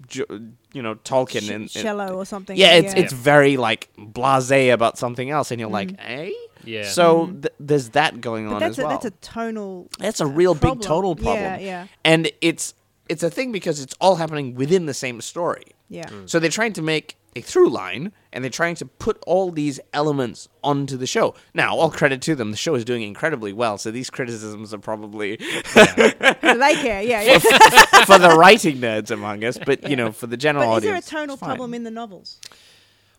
jo- 0.08 0.26
you 0.72 0.82
know 0.82 0.96
Tolkien 0.96 1.42
Sh- 1.42 1.76
in, 1.76 1.86
in- 1.86 2.00
or 2.12 2.24
something. 2.26 2.56
yeah, 2.56 2.74
it's 2.74 2.92
it's 2.94 3.12
very 3.12 3.56
like 3.56 3.88
blasé 3.98 4.72
about 4.72 4.98
something 4.98 5.30
else, 5.30 5.50
and 5.50 5.60
you're 5.60 5.70
like, 5.70 5.92
eh? 5.98 6.30
Yeah. 6.64 6.84
So 6.88 7.26
th- 7.28 7.54
there's 7.60 7.90
that 7.90 8.20
going 8.20 8.44
Mm. 8.46 8.48
But 8.50 8.54
on 8.56 8.60
that's 8.60 8.78
as 8.78 8.84
well. 8.84 8.90
a, 8.90 8.94
that's 8.94 9.04
a 9.06 9.10
tonal. 9.22 9.88
That's 9.98 10.20
a 10.20 10.26
real 10.26 10.54
big 10.54 10.60
problem. 10.62 10.80
total 10.80 11.14
problem. 11.14 11.42
Yeah, 11.44 11.58
yeah. 11.58 11.86
And 12.04 12.30
it's 12.40 12.74
it's 13.08 13.22
a 13.22 13.30
thing 13.30 13.52
because 13.52 13.80
it's 13.80 13.94
all 14.00 14.16
happening 14.16 14.54
within 14.54 14.86
the 14.86 14.94
same 14.94 15.20
story. 15.20 15.64
Yeah. 15.88 16.10
So 16.26 16.38
they're 16.38 16.50
trying 16.50 16.74
to 16.74 16.82
make 16.82 17.16
a 17.36 17.40
through 17.40 17.68
line 17.68 18.12
and 18.32 18.44
they're 18.44 18.50
trying 18.50 18.74
to 18.76 18.86
put 18.86 19.22
all 19.26 19.50
these 19.50 19.80
elements 19.92 20.48
onto 20.62 20.96
the 20.96 21.06
show. 21.06 21.34
Now, 21.54 21.76
all 21.76 21.90
credit 21.90 22.20
to 22.22 22.34
them, 22.34 22.50
the 22.50 22.56
show 22.56 22.74
is 22.74 22.84
doing 22.84 23.02
incredibly 23.02 23.52
well, 23.52 23.78
so 23.78 23.90
these 23.90 24.10
criticisms 24.10 24.74
are 24.74 24.78
probably 24.78 25.36
they 25.36 26.74
care. 26.74 27.02
Yeah, 27.02 27.22
yeah. 27.22 27.38
for 27.38 28.18
the 28.18 28.34
writing 28.38 28.78
nerds 28.78 29.10
among 29.10 29.44
us, 29.44 29.58
but 29.64 29.88
you 29.88 29.96
know, 29.96 30.12
for 30.12 30.26
the 30.26 30.36
general 30.36 30.70
But 30.72 30.76
is 30.78 30.82
there 30.84 30.96
a 30.96 31.02
tonal 31.02 31.36
problem 31.36 31.74
in 31.74 31.84
the 31.84 31.90
novels? 31.90 32.40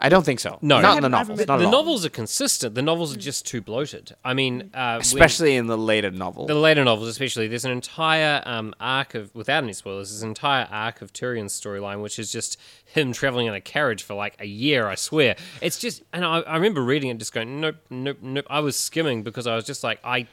I 0.01 0.07
don't 0.09 0.23
think 0.23 0.39
so. 0.39 0.57
No. 0.61 0.79
not 0.79 0.97
in 1.03 1.03
the 1.11 1.15
I 1.15 1.19
haven't- 1.19 1.19
I 1.19 1.19
novels. 1.19 1.39
haven't 1.39 1.47
the 1.47 1.53
at 1.53 1.65
all. 1.65 1.71
novels 1.71 2.05
are 2.05 2.09
consistent. 2.09 2.73
The 2.75 2.81
novels 2.81 3.13
are 3.13 3.19
just 3.19 3.45
too 3.45 3.61
bloated. 3.61 4.15
I 4.23 4.33
mean, 4.33 4.69
uh, 4.73 4.93
when- 4.93 5.01
especially 5.01 5.55
in 5.57 5.67
the 5.67 5.77
later 5.77 6.09
novel. 6.09 6.45
the 6.45 6.55
later 6.55 6.83
novels, 6.85 7.09
especially. 7.09 7.47
There's 7.47 7.65
an 7.65 7.71
entire 7.71 8.41
um, 8.45 8.73
arc 8.79 9.13
of, 9.15 9.33
without 9.35 9.63
any 9.63 9.73
spoilers, 9.73 10.09
there's 10.11 10.21
an 10.23 10.29
entire 10.29 10.67
arc 10.71 11.01
of 11.01 11.11
Tyrion's 11.11 11.59
storyline, 11.59 12.01
which 12.01 12.17
is 12.17 12.31
just 12.31 12.57
him 12.85 13.11
traveling 13.11 13.47
in 13.47 13.53
a 13.53 13.61
carriage 13.61 14.03
for 14.03 14.13
like 14.13 14.35
a 14.39 14.45
year. 14.47 14.87
I 14.87 14.95
swear, 14.95 15.35
it's 15.61 15.77
just. 15.77 16.01
And 16.13 16.23
I, 16.23 16.39
I 16.39 16.55
remember 16.55 16.81
reading 16.81 17.09
it, 17.09 17.17
just 17.17 17.33
going, 17.33 17.59
nope, 17.59 17.75
nope, 17.89 18.17
nope. 18.21 18.45
I 18.49 18.61
was 18.61 18.75
skimming 18.77 19.23
because 19.23 19.47
I 19.47 19.55
was 19.55 19.65
just 19.65 19.83
like, 19.83 19.99
I. 20.03 20.27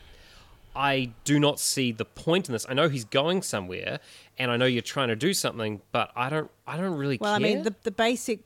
I 0.78 1.12
do 1.24 1.40
not 1.40 1.58
see 1.58 1.90
the 1.90 2.04
point 2.04 2.48
in 2.48 2.52
this. 2.52 2.66
I 2.68 2.74
know 2.74 2.90
he's 2.90 3.06
going 3.06 3.40
somewhere, 3.40 3.98
and 4.38 4.50
I 4.50 4.58
know 4.58 4.66
you're 4.66 4.82
trying 4.82 5.08
to 5.08 5.16
do 5.16 5.32
something, 5.32 5.80
but 5.90 6.10
I 6.14 6.28
don't. 6.28 6.50
I 6.66 6.76
don't 6.76 6.98
really 6.98 7.16
Well, 7.18 7.30
care. 7.38 7.48
I 7.48 7.54
mean, 7.54 7.62
the, 7.62 7.74
the 7.82 7.90
basic 7.90 8.40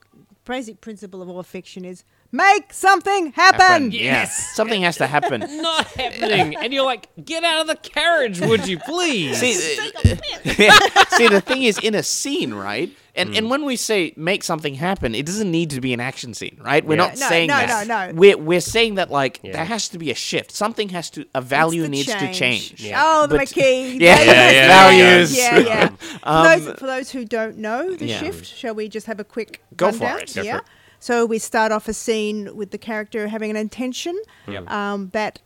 basic 0.50 0.80
principle 0.80 1.22
of 1.22 1.28
all 1.28 1.44
fiction 1.44 1.84
is 1.84 2.02
make 2.32 2.72
something 2.72 3.32
happen. 3.32 3.60
happen. 3.60 3.90
Yes. 3.92 4.02
Yeah. 4.02 4.54
Something 4.54 4.82
has 4.82 4.96
to 4.98 5.06
happen. 5.06 5.40
not 5.62 5.86
happening. 5.88 6.56
and 6.56 6.72
you're 6.72 6.84
like, 6.84 7.08
get 7.24 7.44
out 7.44 7.62
of 7.62 7.66
the 7.66 7.76
carriage, 7.76 8.40
would 8.40 8.66
you 8.68 8.78
please? 8.78 9.38
See, 9.38 9.52
see, 9.54 11.28
the 11.28 11.42
thing 11.44 11.62
is, 11.62 11.78
in 11.78 11.94
a 11.94 12.02
scene, 12.02 12.54
right? 12.54 12.90
And 13.16 13.30
Mm. 13.30 13.38
and 13.38 13.50
when 13.50 13.64
we 13.64 13.74
say 13.74 14.14
make 14.16 14.44
something 14.44 14.74
happen, 14.76 15.16
it 15.16 15.26
doesn't 15.26 15.50
need 15.50 15.70
to 15.70 15.80
be 15.80 15.92
an 15.92 15.98
action 16.00 16.32
scene, 16.32 16.56
right? 16.64 16.84
We're 16.86 16.94
Yeah. 16.94 17.06
not 17.08 17.18
No, 17.18 17.28
saying 17.28 17.48
no, 17.48 17.56
that. 17.56 17.86
no, 17.88 17.94
no. 18.06 18.12
no. 18.12 18.14
We're 18.14 18.38
we're 18.38 18.60
saying 18.60 18.94
that 18.94 19.10
like 19.10 19.40
Yeah. 19.42 19.52
there 19.52 19.64
has 19.64 19.88
to 19.88 19.98
be 19.98 20.12
a 20.12 20.14
shift. 20.14 20.52
Something 20.52 20.90
has 20.90 21.10
to 21.10 21.26
a 21.34 21.40
value 21.40 21.82
the 21.82 21.88
needs 21.88 22.06
to 22.06 22.18
change. 22.18 22.38
change. 22.38 22.74
Yeah. 22.80 23.02
Oh, 23.04 23.26
the 23.26 23.36
But- 23.38 23.48
McKee. 23.48 24.00
Yeah, 24.00 24.22
yeah, 24.22 24.50
yeah, 24.50 24.68
values. 24.68 25.36
Yeah, 25.36 25.58
yeah. 25.58 25.88
Um, 26.22 26.60
for, 26.60 26.64
those, 26.66 26.78
for 26.78 26.86
those 26.86 27.10
who 27.10 27.24
don't 27.24 27.58
know 27.58 27.94
the 27.96 28.06
Yeah. 28.06 28.20
shift, 28.20 28.46
shall 28.46 28.74
we 28.76 28.88
just 28.88 29.06
have 29.08 29.18
a 29.18 29.24
quick 29.24 29.60
Go 29.76 29.90
for 29.90 30.04
rundown? 30.04 30.20
it. 30.20 30.26
Go 30.34 30.40
for 30.42 30.46
yeah. 30.46 30.56
it. 30.58 30.64
So 31.00 31.26
we 31.26 31.38
start 31.38 31.72
off 31.72 31.88
a 31.88 31.92
scene 31.94 32.54
with 32.54 32.70
the 32.70 32.78
character 32.78 33.26
having 33.28 33.50
an 33.50 33.56
intention. 33.56 34.16
Yep. 34.46 34.70
Um, 34.70 35.08
that 35.12 35.40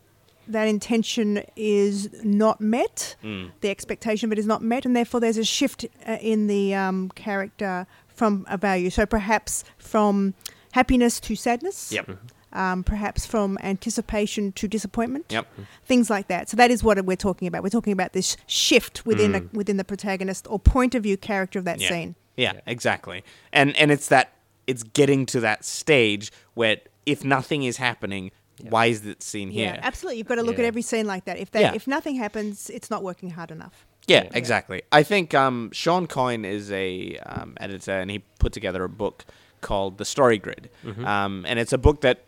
that 0.47 0.69
intention 0.69 1.43
is 1.57 2.11
not 2.23 2.61
met. 2.61 3.17
Mm. 3.25 3.51
The 3.63 3.71
expectation 3.71 4.29
of 4.29 4.33
it 4.33 4.39
is 4.39 4.47
not 4.47 4.61
met, 4.61 4.85
and 4.85 4.95
therefore 4.95 5.21
there's 5.21 5.39
a 5.39 5.45
shift 5.45 5.87
uh, 6.07 6.19
in 6.21 6.49
the 6.49 6.75
um, 6.75 7.09
character 7.15 7.87
from 8.09 8.45
a 8.51 8.59
value. 8.59 8.91
So 8.91 9.07
perhaps 9.07 9.65
from 9.79 10.35
happiness 10.73 11.19
to 11.21 11.35
sadness. 11.37 11.93
Yep. 11.93 12.11
Um, 12.53 12.85
perhaps 12.85 13.27
from 13.27 13.59
anticipation 13.65 14.53
to 14.53 14.69
disappointment 14.69 15.27
Yep. 15.29 15.49
things 15.87 16.09
like 16.09 16.29
that. 16.29 16.49
So 16.49 16.57
that 16.57 16.71
is 16.71 16.85
what 16.85 17.05
we're 17.05 17.17
talking 17.17 17.49
about. 17.49 17.65
We're 17.65 17.69
talking 17.69 17.93
about 17.93 18.13
this 18.13 18.37
shift 18.47 19.05
within 19.05 19.35
a, 19.35 19.41
within 19.53 19.77
the 19.77 19.83
protagonist 19.83 20.47
or 20.49 20.61
point 20.61 20.95
of 20.95 21.03
view 21.03 21.17
character 21.17 21.59
of 21.59 21.65
that 21.65 21.79
Mm. 21.79 21.83
Yeah. 21.83 21.89
scene. 21.89 22.15
Yeah, 22.37 22.53
exactly. 22.67 23.25
And 23.53 23.75
and 23.77 23.91
it's 23.91 24.07
that 24.09 24.33
it's 24.67 24.83
getting 24.83 25.27
to 25.27 25.41
that 25.41 25.65
stage 25.65 26.33
where 26.55 26.79
if 27.07 27.25
nothing 27.25 27.62
is 27.65 27.77
happening, 27.77 28.31
why 28.61 28.87
is 28.87 29.05
it 29.05 29.23
scene 29.23 29.51
here? 29.51 29.75
Yeah, 29.75 29.81
absolutely. 29.83 30.19
You've 30.19 30.29
got 30.29 30.37
to 30.37 30.43
look 30.43 30.59
at 30.59 30.65
every 30.65 30.83
scene 30.83 31.07
like 31.07 31.25
that. 31.25 31.39
If 31.39 31.51
that, 31.53 31.61
Yeah. 31.62 31.75
if 31.75 31.87
nothing 31.87 32.17
happens, 32.17 32.71
it's 32.71 32.91
not 32.91 33.03
working 33.03 33.31
hard 33.31 33.51
enough. 33.51 33.87
Yeah, 34.07 34.29
exactly. 34.33 34.83
I 34.93 35.03
think 35.03 35.35
um, 35.35 35.71
Shawn 35.73 36.07
Coyne 36.07 36.45
is 36.45 36.71
a 36.71 37.17
um, 37.25 37.55
editor, 37.59 37.93
and 37.99 38.11
he 38.11 38.19
put 38.39 38.53
together 38.53 38.85
a 38.85 38.89
book 38.89 39.25
called 39.69 39.99
The 39.99 40.05
Story 40.05 40.39
Grid, 40.39 40.65
um, 41.05 41.45
and 41.49 41.59
it's 41.59 41.73
a 41.73 41.79
book 41.87 41.99
that 42.03 42.19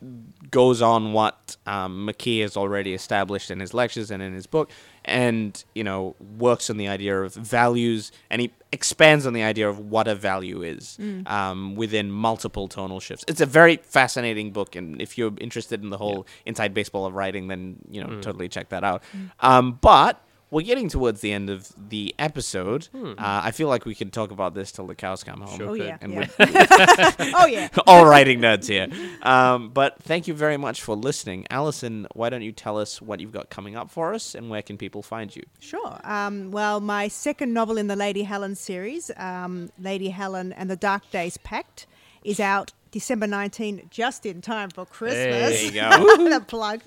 goes 0.50 0.80
on 0.82 1.12
what 1.12 1.56
um, 1.66 2.06
McKee 2.08 2.40
has 2.42 2.56
already 2.56 2.94
established 2.94 3.50
in 3.50 3.60
his 3.60 3.72
lectures 3.74 4.10
and 4.10 4.22
in 4.22 4.32
his 4.34 4.46
book, 4.46 4.70
and 5.04 5.62
you 5.74 5.84
know 5.84 6.16
works 6.38 6.70
on 6.70 6.76
the 6.78 6.88
idea 6.88 7.14
of 7.22 7.34
values, 7.34 8.10
and 8.30 8.40
he 8.42 8.50
expands 8.72 9.26
on 9.26 9.32
the 9.32 9.42
idea 9.42 9.68
of 9.68 9.78
what 9.78 10.06
a 10.08 10.14
value 10.14 10.62
is 10.62 10.98
um, 11.26 11.76
within 11.76 12.10
multiple 12.10 12.66
tonal 12.68 13.00
shifts. 13.00 13.24
It's 13.28 13.40
a 13.40 13.46
very 13.46 13.76
fascinating 13.98 14.50
book, 14.52 14.74
and 14.76 15.00
if 15.00 15.16
you're 15.18 15.32
interested 15.40 15.82
in 15.84 15.90
the 15.90 15.98
whole 15.98 16.26
inside 16.46 16.72
baseball 16.74 17.04
of 17.06 17.14
writing, 17.14 17.48
then 17.48 17.76
you 17.90 18.00
know 18.02 18.08
totally 18.20 18.48
check 18.48 18.68
that 18.70 18.84
out. 18.84 19.02
Um, 19.40 19.78
but 19.80 20.22
we're 20.50 20.62
getting 20.62 20.88
towards 20.88 21.20
the 21.20 21.32
end 21.32 21.50
of 21.50 21.72
the 21.88 22.14
episode. 22.18 22.88
Uh, 22.94 23.14
I 23.18 23.50
feel 23.50 23.68
like 23.68 23.84
we 23.84 23.94
could 23.94 24.12
talk 24.12 24.30
about 24.30 24.54
this 24.54 24.70
till 24.70 24.86
the 24.86 24.94
cows 24.94 25.24
come 25.24 25.40
home. 25.40 25.58
Sure 25.58 25.70
Oh 25.70 25.72
could. 25.74 25.86
yeah, 25.86 25.98
And 26.00 26.12
yeah. 26.14 26.26
oh 27.36 27.46
yeah. 27.46 27.68
All 27.86 28.06
writing 28.06 28.40
nerds 28.40 28.68
here. 28.68 28.88
Um, 29.22 29.70
but 29.70 30.00
thank 30.02 30.28
you 30.28 30.34
very 30.34 30.56
much 30.56 30.82
for 30.82 30.94
listening. 30.94 31.46
Alison, 31.50 32.06
why 32.14 32.30
don't 32.30 32.42
you 32.42 32.52
tell 32.52 32.78
us 32.78 33.02
what 33.02 33.20
you've 33.20 33.32
got 33.32 33.50
coming 33.50 33.74
up 33.76 33.90
for 33.90 34.14
us 34.14 34.34
and 34.34 34.48
where 34.48 34.62
can 34.62 34.78
people 34.78 35.02
find 35.02 35.34
you? 35.34 35.42
Sure. 35.58 36.00
Um, 36.04 36.50
well, 36.52 36.80
my 36.80 37.08
second 37.08 37.52
novel 37.52 37.76
in 37.76 37.88
the 37.88 37.96
Lady 37.96 38.22
Helen 38.22 38.54
series, 38.54 39.10
um, 39.16 39.70
Lady 39.78 40.10
Helen 40.10 40.52
and 40.52 40.70
the 40.70 40.76
Dark 40.76 41.10
Days 41.10 41.36
Pact, 41.38 41.86
is 42.22 42.38
out 42.40 42.72
December 42.98 43.26
19, 43.26 43.88
just 43.90 44.24
in 44.24 44.40
time 44.40 44.70
for 44.70 44.86
Christmas. 44.86 45.60
There 45.60 45.64
you 45.64 45.70
go. 45.70 45.90
the 46.30 46.40
plug. 46.40 46.80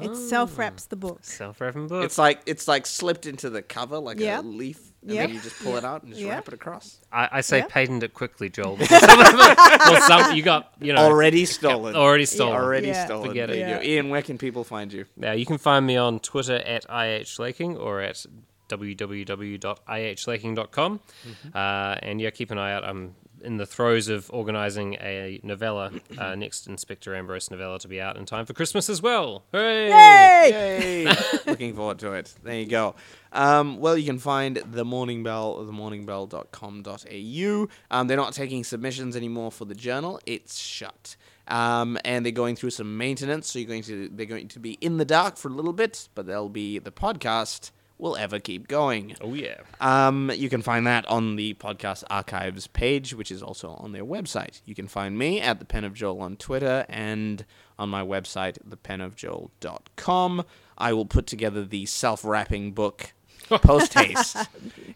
It 0.00 0.16
self 0.16 0.58
wraps 0.58 0.86
the 0.86 0.96
book. 0.96 1.24
Self-wrapping 1.24 1.88
book. 1.88 2.04
It's 2.04 2.18
like 2.18 2.40
it's 2.46 2.68
like 2.68 2.86
slipped 2.86 3.26
into 3.26 3.50
the 3.50 3.62
cover 3.62 3.98
like 3.98 4.18
Yeah. 4.18 4.40
a 4.40 4.42
leaf, 4.42 4.91
and 5.02 5.10
Yeah. 5.10 5.26
then 5.26 5.34
you 5.34 5.40
just 5.40 5.62
pull 5.62 5.76
it 5.76 5.84
out 5.84 6.02
and 6.02 6.12
just 6.12 6.22
Yeah. 6.22 6.30
wrap 6.30 6.48
it 6.48 6.54
across. 6.54 6.98
I, 7.12 7.28
I 7.32 7.40
say 7.40 7.58
Yeah. 7.58 7.66
patent 7.68 8.02
it 8.02 8.14
quickly, 8.14 8.48
Joel. 8.48 8.76
because 8.78 9.00
some 9.00 9.20
of 9.20 9.26
them- 9.26 9.36
well, 9.56 10.00
some 10.08 10.36
you 10.36 10.42
got 10.42 10.72
you 10.80 10.92
know 10.92 11.02
Already 11.02 11.44
stolen. 11.44 11.94
already 11.96 12.24
stolen. 12.26 12.54
Already 12.56 12.88
Yeah. 12.88 13.04
stolen. 13.04 13.28
Forget 13.28 13.48
there 13.48 13.56
it. 13.56 13.60
you. 13.84 13.90
Yeah. 13.90 13.96
Ian, 13.96 14.08
where 14.10 14.22
can 14.22 14.38
people 14.38 14.64
find 14.64 14.92
you? 14.92 15.06
Now 15.16 15.32
you 15.32 15.46
can 15.46 15.58
find 15.58 15.86
me 15.86 15.96
on 15.96 16.20
Twitter 16.20 16.56
at 16.56 16.86
ihlaking 16.88 17.78
or 17.78 18.00
at 18.00 18.24
www.ihlaking.com. 18.68 21.00
Mm-hmm. 21.00 21.56
Uh, 21.56 21.94
and 22.02 22.20
yeah, 22.20 22.30
keep 22.30 22.50
an 22.50 22.58
eye 22.58 22.72
out. 22.72 22.84
I'm 22.84 23.14
in 23.42 23.56
the 23.56 23.66
throes 23.66 24.08
of 24.08 24.30
organising 24.32 24.94
a 24.94 25.40
novella, 25.42 25.92
uh, 26.18 26.34
next 26.34 26.66
Inspector 26.66 27.14
Ambrose 27.14 27.50
novella 27.50 27.78
to 27.80 27.88
be 27.88 28.00
out 28.00 28.16
in 28.16 28.24
time 28.24 28.46
for 28.46 28.54
Christmas 28.54 28.88
as 28.88 29.02
well. 29.02 29.44
Hooray! 29.52 29.90
Hey! 29.90 31.04
Yay! 31.04 31.14
Looking 31.46 31.74
forward 31.74 31.98
to 32.00 32.12
it. 32.12 32.34
There 32.42 32.58
you 32.58 32.66
go. 32.66 32.94
Um, 33.32 33.78
well, 33.78 33.96
you 33.96 34.04
can 34.04 34.18
find 34.18 34.56
the 34.56 34.84
Morning 34.84 35.22
Bell 35.22 35.58
at 35.60 35.66
themorningbell.com.au. 35.66 37.68
Um, 37.90 38.06
they're 38.06 38.16
not 38.16 38.32
taking 38.32 38.64
submissions 38.64 39.16
anymore 39.16 39.52
for 39.52 39.64
the 39.64 39.74
journal. 39.74 40.20
It's 40.26 40.58
shut. 40.58 41.16
Um, 41.48 41.98
and 42.04 42.24
they're 42.24 42.32
going 42.32 42.56
through 42.56 42.70
some 42.70 42.96
maintenance, 42.96 43.50
so 43.50 43.58
you're 43.58 43.68
going 43.68 43.82
to 43.82 44.08
they're 44.12 44.26
going 44.26 44.48
to 44.48 44.60
be 44.60 44.72
in 44.80 44.98
the 44.98 45.04
dark 45.04 45.36
for 45.36 45.48
a 45.48 45.52
little 45.52 45.72
bit, 45.72 46.08
but 46.14 46.26
they'll 46.26 46.48
be 46.48 46.78
the 46.78 46.92
podcast 46.92 47.72
will 48.02 48.16
ever 48.16 48.38
keep 48.40 48.66
going. 48.68 49.14
Oh 49.20 49.32
yeah. 49.32 49.58
Um, 49.80 50.30
you 50.34 50.48
can 50.50 50.60
find 50.60 50.86
that 50.88 51.06
on 51.06 51.36
the 51.36 51.54
podcast 51.54 52.02
archives 52.10 52.66
page, 52.66 53.14
which 53.14 53.30
is 53.30 53.42
also 53.42 53.70
on 53.70 53.92
their 53.92 54.04
website. 54.04 54.60
You 54.66 54.74
can 54.74 54.88
find 54.88 55.16
me 55.16 55.40
at 55.40 55.58
the 55.60 55.64
Pen 55.64 55.84
of 55.84 55.94
Joel 55.94 56.20
on 56.20 56.36
Twitter 56.36 56.84
and 56.88 57.44
on 57.78 57.88
my 57.88 58.02
website, 58.02 58.58
thepenofjoel.com. 58.68 60.44
I 60.78 60.92
will 60.92 61.06
put 61.06 61.26
together 61.26 61.64
the 61.64 61.86
self-wrapping 61.86 62.72
book 62.72 63.12
post 63.48 63.94
haste. 63.94 64.36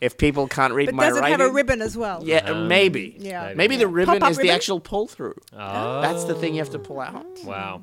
if 0.01 0.19
people 0.19 0.49
can't 0.49 0.73
read 0.75 0.87
But 0.87 0.95
my 0.97 1.09
does 1.09 1.17
it 1.17 1.21
writing, 1.21 1.39
have 1.41 1.49
a 1.51 1.53
ribbon 1.53 1.83
as 1.83 1.97
well? 1.97 2.23
yeah, 2.25 2.51
Um, 2.51 2.69
maybe. 2.69 3.17
Yeah. 3.19 3.45
maybe. 3.47 3.57
Maybe 3.57 3.77
the 3.77 3.89
ribbon 3.89 4.19
Pop-up 4.21 4.31
is 4.33 4.39
the 4.39 4.51
actual 4.51 4.81
pull 4.81 5.07
through. 5.07 5.37
Oh, 5.53 6.01
That's 6.01 6.25
the 6.25 6.35
thing 6.35 6.55
you 6.55 6.61
have 6.61 6.71
to 6.71 6.79
pull 6.79 7.01
out. 7.01 7.25
wow. 7.45 7.83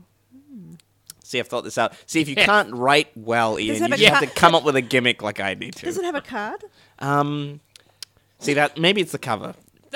See, 1.23 1.39
I've 1.39 1.47
thought 1.47 1.63
this 1.63 1.77
out. 1.77 1.93
See, 2.05 2.21
if 2.21 2.29
you 2.29 2.35
can't 2.35 2.73
write 2.73 3.07
well, 3.15 3.57
Ian, 3.59 3.75
you 3.75 3.81
have 3.81 3.91
a 3.93 3.97
just 3.97 4.09
have 4.09 4.19
to 4.19 4.27
cut- 4.27 4.35
come 4.35 4.55
up 4.55 4.63
with 4.63 4.75
a 4.75 4.81
gimmick 4.81 5.21
like 5.23 5.39
I 5.39 5.53
need 5.55 5.73
to. 5.77 5.85
Does 5.85 5.97
it 5.97 6.03
have 6.03 6.15
a 6.15 6.21
card? 6.21 6.63
Um, 6.99 7.61
see 8.39 8.53
that 8.53 8.77
maybe 8.77 9.01
it's 9.01 9.13
the 9.13 9.17
cover. 9.19 9.55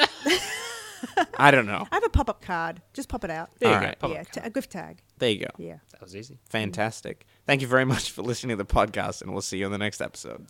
I 1.38 1.52
don't 1.52 1.66
know. 1.66 1.86
I 1.92 1.96
have 1.96 2.04
a 2.04 2.10
pop 2.10 2.30
up 2.30 2.42
card. 2.42 2.82
Just 2.94 3.10
pop 3.10 3.24
it 3.24 3.30
out. 3.30 3.50
There 3.60 3.70
you 3.70 3.76
All 3.76 3.82
go. 3.82 3.88
right. 3.88 4.00
Pop 4.00 4.12
yeah, 4.12 4.22
up 4.22 4.32
t- 4.32 4.42
a 4.44 4.50
gift 4.50 4.72
tag. 4.72 4.98
There 5.20 5.30
you 5.30 5.40
go. 5.40 5.52
Yeah. 5.58 5.78
That 5.92 6.02
was 6.02 6.16
easy. 6.16 6.40
Fantastic. 6.50 7.26
Thank 7.46 7.62
you 7.62 7.68
very 7.68 7.86
much 7.86 8.12
for 8.12 8.22
listening 8.22 8.58
to 8.58 8.64
the 8.64 8.70
podcast, 8.72 9.22
and 9.22 9.32
we'll 9.32 9.42
see 9.42 9.58
you 9.58 9.66
on 9.66 9.72
the 9.72 9.78
next 9.78 10.02
episode. 10.02 10.46